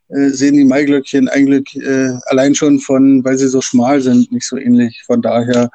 äh, 0.09 0.29
sehen 0.29 0.55
die 0.55 0.65
Maiglöckchen 0.65 1.29
eigentlich 1.29 1.75
äh, 1.77 2.13
allein 2.25 2.55
schon 2.55 2.79
von, 2.79 3.23
weil 3.23 3.37
sie 3.37 3.47
so 3.47 3.61
schmal 3.61 4.01
sind, 4.01 4.31
nicht 4.31 4.45
so 4.45 4.57
ähnlich. 4.57 5.03
Von 5.05 5.21
daher 5.21 5.69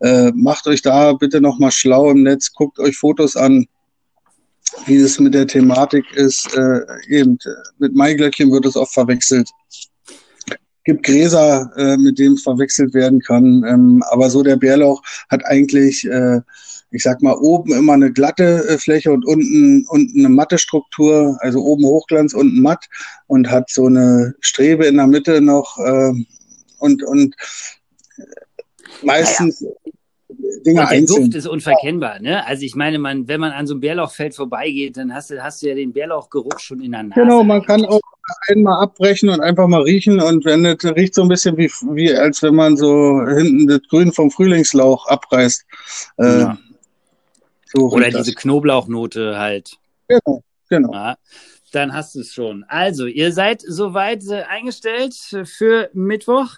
äh, 0.00 0.30
macht 0.34 0.66
euch 0.66 0.82
da 0.82 1.12
bitte 1.12 1.40
nochmal 1.40 1.72
schlau 1.72 2.10
im 2.10 2.22
Netz, 2.22 2.52
guckt 2.52 2.78
euch 2.78 2.96
Fotos 2.96 3.36
an, 3.36 3.66
wie 4.86 4.96
es 4.96 5.20
mit 5.20 5.34
der 5.34 5.46
Thematik 5.46 6.04
ist. 6.14 6.54
Äh, 6.56 6.80
eben 7.08 7.38
mit 7.78 7.94
Maiglöckchen 7.94 8.50
wird 8.52 8.66
es 8.66 8.76
oft 8.76 8.92
verwechselt 8.92 9.48
gibt 10.84 11.04
Gräser, 11.04 11.70
äh, 11.76 11.96
mit 11.96 12.18
denen 12.18 12.36
verwechselt 12.36 12.94
werden 12.94 13.20
kann. 13.20 13.64
Ähm, 13.66 14.04
aber 14.10 14.30
so 14.30 14.42
der 14.42 14.56
Bärlauch 14.56 15.02
hat 15.30 15.44
eigentlich, 15.46 16.04
äh, 16.04 16.40
ich 16.94 17.02
sag 17.02 17.22
mal, 17.22 17.34
oben 17.34 17.72
immer 17.72 17.94
eine 17.94 18.12
glatte 18.12 18.68
äh, 18.68 18.78
Fläche 18.78 19.12
und 19.12 19.24
unten, 19.24 19.84
unten 19.88 20.18
eine 20.20 20.28
matte 20.28 20.58
Struktur, 20.58 21.36
also 21.40 21.60
oben 21.60 21.84
Hochglanz, 21.84 22.34
unten 22.34 22.62
matt 22.62 22.86
und 23.26 23.50
hat 23.50 23.68
so 23.68 23.86
eine 23.86 24.34
Strebe 24.40 24.86
in 24.86 24.96
der 24.96 25.08
Mitte 25.08 25.40
noch 25.40 25.78
äh, 25.78 26.12
und, 26.78 27.02
und 27.02 27.34
meistens 29.02 29.60
ja, 29.60 29.68
ja. 29.68 29.92
Dinge 30.64 30.80
und 30.80 30.88
der 30.90 30.98
einzeln. 30.98 31.24
Duft 31.24 31.34
ist 31.34 31.46
unverkennbar, 31.46 32.20
ne? 32.20 32.46
Also 32.46 32.64
ich 32.64 32.74
meine, 32.74 32.98
man, 32.98 33.28
wenn 33.28 33.40
man 33.40 33.52
an 33.52 33.66
so 33.66 33.74
einem 33.74 33.80
Bärlauchfeld 33.80 34.34
vorbeigeht, 34.34 34.96
dann 34.96 35.14
hast 35.14 35.30
du, 35.30 35.42
hast 35.42 35.62
du 35.62 35.68
ja 35.68 35.74
den 35.74 35.92
Bärlauchgeruch 35.92 36.58
schon 36.58 36.80
in 36.80 36.92
der 36.92 37.02
Nase. 37.02 37.20
Genau, 37.20 37.42
man 37.42 37.62
kann 37.62 37.84
auch 37.84 38.00
einmal 38.48 38.82
abbrechen 38.82 39.28
und 39.28 39.40
einfach 39.40 39.66
mal 39.66 39.82
riechen 39.82 40.20
und 40.20 40.44
wenn 40.44 40.64
das 40.64 40.84
riecht 40.96 41.14
so 41.14 41.22
ein 41.22 41.28
bisschen 41.28 41.56
wie, 41.56 41.70
wie 41.94 42.14
als 42.14 42.42
wenn 42.42 42.54
man 42.54 42.76
so 42.76 43.20
hinten 43.26 43.66
das 43.66 43.80
Grün 43.88 44.12
vom 44.12 44.30
Frühlingslauch 44.30 45.06
abreißt. 45.06 45.64
Äh, 46.18 46.40
ja. 46.40 46.58
So 47.74 47.90
Oder 47.90 48.06
diese 48.06 48.32
das. 48.32 48.34
Knoblauchnote 48.34 49.38
halt. 49.38 49.78
Genau, 50.08 50.42
genau. 50.68 50.92
Ja, 50.92 51.16
dann 51.72 51.92
hast 51.92 52.14
du 52.14 52.20
es 52.20 52.32
schon. 52.32 52.64
Also, 52.68 53.06
ihr 53.06 53.32
seid 53.32 53.62
soweit 53.66 54.24
äh, 54.28 54.42
eingestellt 54.42 55.14
für 55.44 55.90
Mittwoch. 55.92 56.56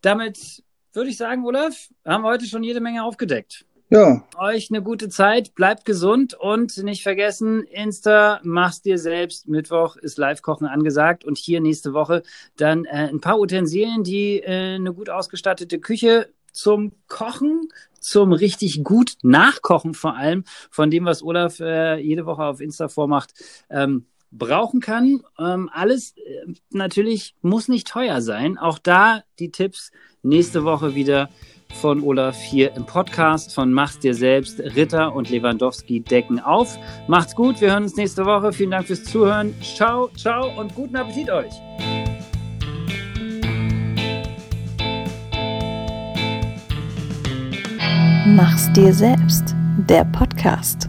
Damit 0.00 0.62
würde 0.92 1.10
ich 1.10 1.16
sagen, 1.16 1.44
Olaf, 1.44 1.88
haben 2.04 2.22
wir 2.22 2.30
heute 2.30 2.46
schon 2.46 2.62
jede 2.62 2.80
Menge 2.80 3.04
aufgedeckt. 3.04 3.66
Ja. 3.88 4.24
Euch 4.36 4.70
eine 4.70 4.82
gute 4.82 5.08
Zeit, 5.08 5.54
bleibt 5.54 5.84
gesund 5.84 6.34
und 6.34 6.76
nicht 6.82 7.04
vergessen, 7.04 7.62
Insta, 7.62 8.40
mach's 8.42 8.82
dir 8.82 8.98
selbst. 8.98 9.46
Mittwoch 9.46 9.96
ist 9.96 10.18
Live-Kochen 10.18 10.66
angesagt 10.66 11.24
und 11.24 11.38
hier 11.38 11.60
nächste 11.60 11.92
Woche 11.92 12.24
dann 12.56 12.84
äh, 12.84 13.08
ein 13.08 13.20
paar 13.20 13.38
Utensilien, 13.38 14.02
die 14.02 14.40
äh, 14.40 14.74
eine 14.74 14.92
gut 14.92 15.08
ausgestattete 15.08 15.78
Küche 15.78 16.28
zum 16.50 16.92
Kochen, 17.06 17.68
zum 18.06 18.32
richtig 18.32 18.84
gut 18.84 19.14
Nachkochen 19.22 19.94
vor 19.94 20.16
allem, 20.16 20.44
von 20.70 20.90
dem, 20.90 21.04
was 21.04 21.22
Olaf 21.22 21.60
äh, 21.60 21.98
jede 21.98 22.24
Woche 22.24 22.44
auf 22.44 22.60
Insta 22.60 22.88
vormacht, 22.88 23.32
ähm, 23.68 24.06
brauchen 24.30 24.80
kann. 24.80 25.22
Ähm, 25.38 25.68
alles 25.72 26.16
äh, 26.16 26.52
natürlich 26.70 27.34
muss 27.42 27.68
nicht 27.68 27.88
teuer 27.88 28.20
sein. 28.20 28.58
Auch 28.58 28.78
da 28.78 29.22
die 29.38 29.50
Tipps 29.50 29.90
nächste 30.22 30.64
Woche 30.64 30.94
wieder 30.94 31.30
von 31.80 32.02
Olaf 32.02 32.36
hier 32.40 32.74
im 32.74 32.86
Podcast 32.86 33.54
von 33.54 33.72
Mach's 33.72 33.98
dir 33.98 34.14
selbst. 34.14 34.60
Ritter 34.60 35.14
und 35.14 35.30
Lewandowski 35.30 36.00
decken 36.00 36.38
auf. 36.38 36.78
Macht's 37.08 37.34
gut, 37.34 37.60
wir 37.60 37.72
hören 37.72 37.84
uns 37.84 37.96
nächste 37.96 38.24
Woche. 38.24 38.52
Vielen 38.52 38.70
Dank 38.70 38.86
fürs 38.86 39.04
Zuhören. 39.04 39.54
Ciao, 39.62 40.10
ciao 40.16 40.58
und 40.58 40.74
guten 40.74 40.96
Appetit 40.96 41.30
euch. 41.30 41.52
Mach's 48.34 48.72
dir 48.72 48.92
selbst. 48.92 49.54
Der 49.88 50.04
Podcast. 50.04 50.88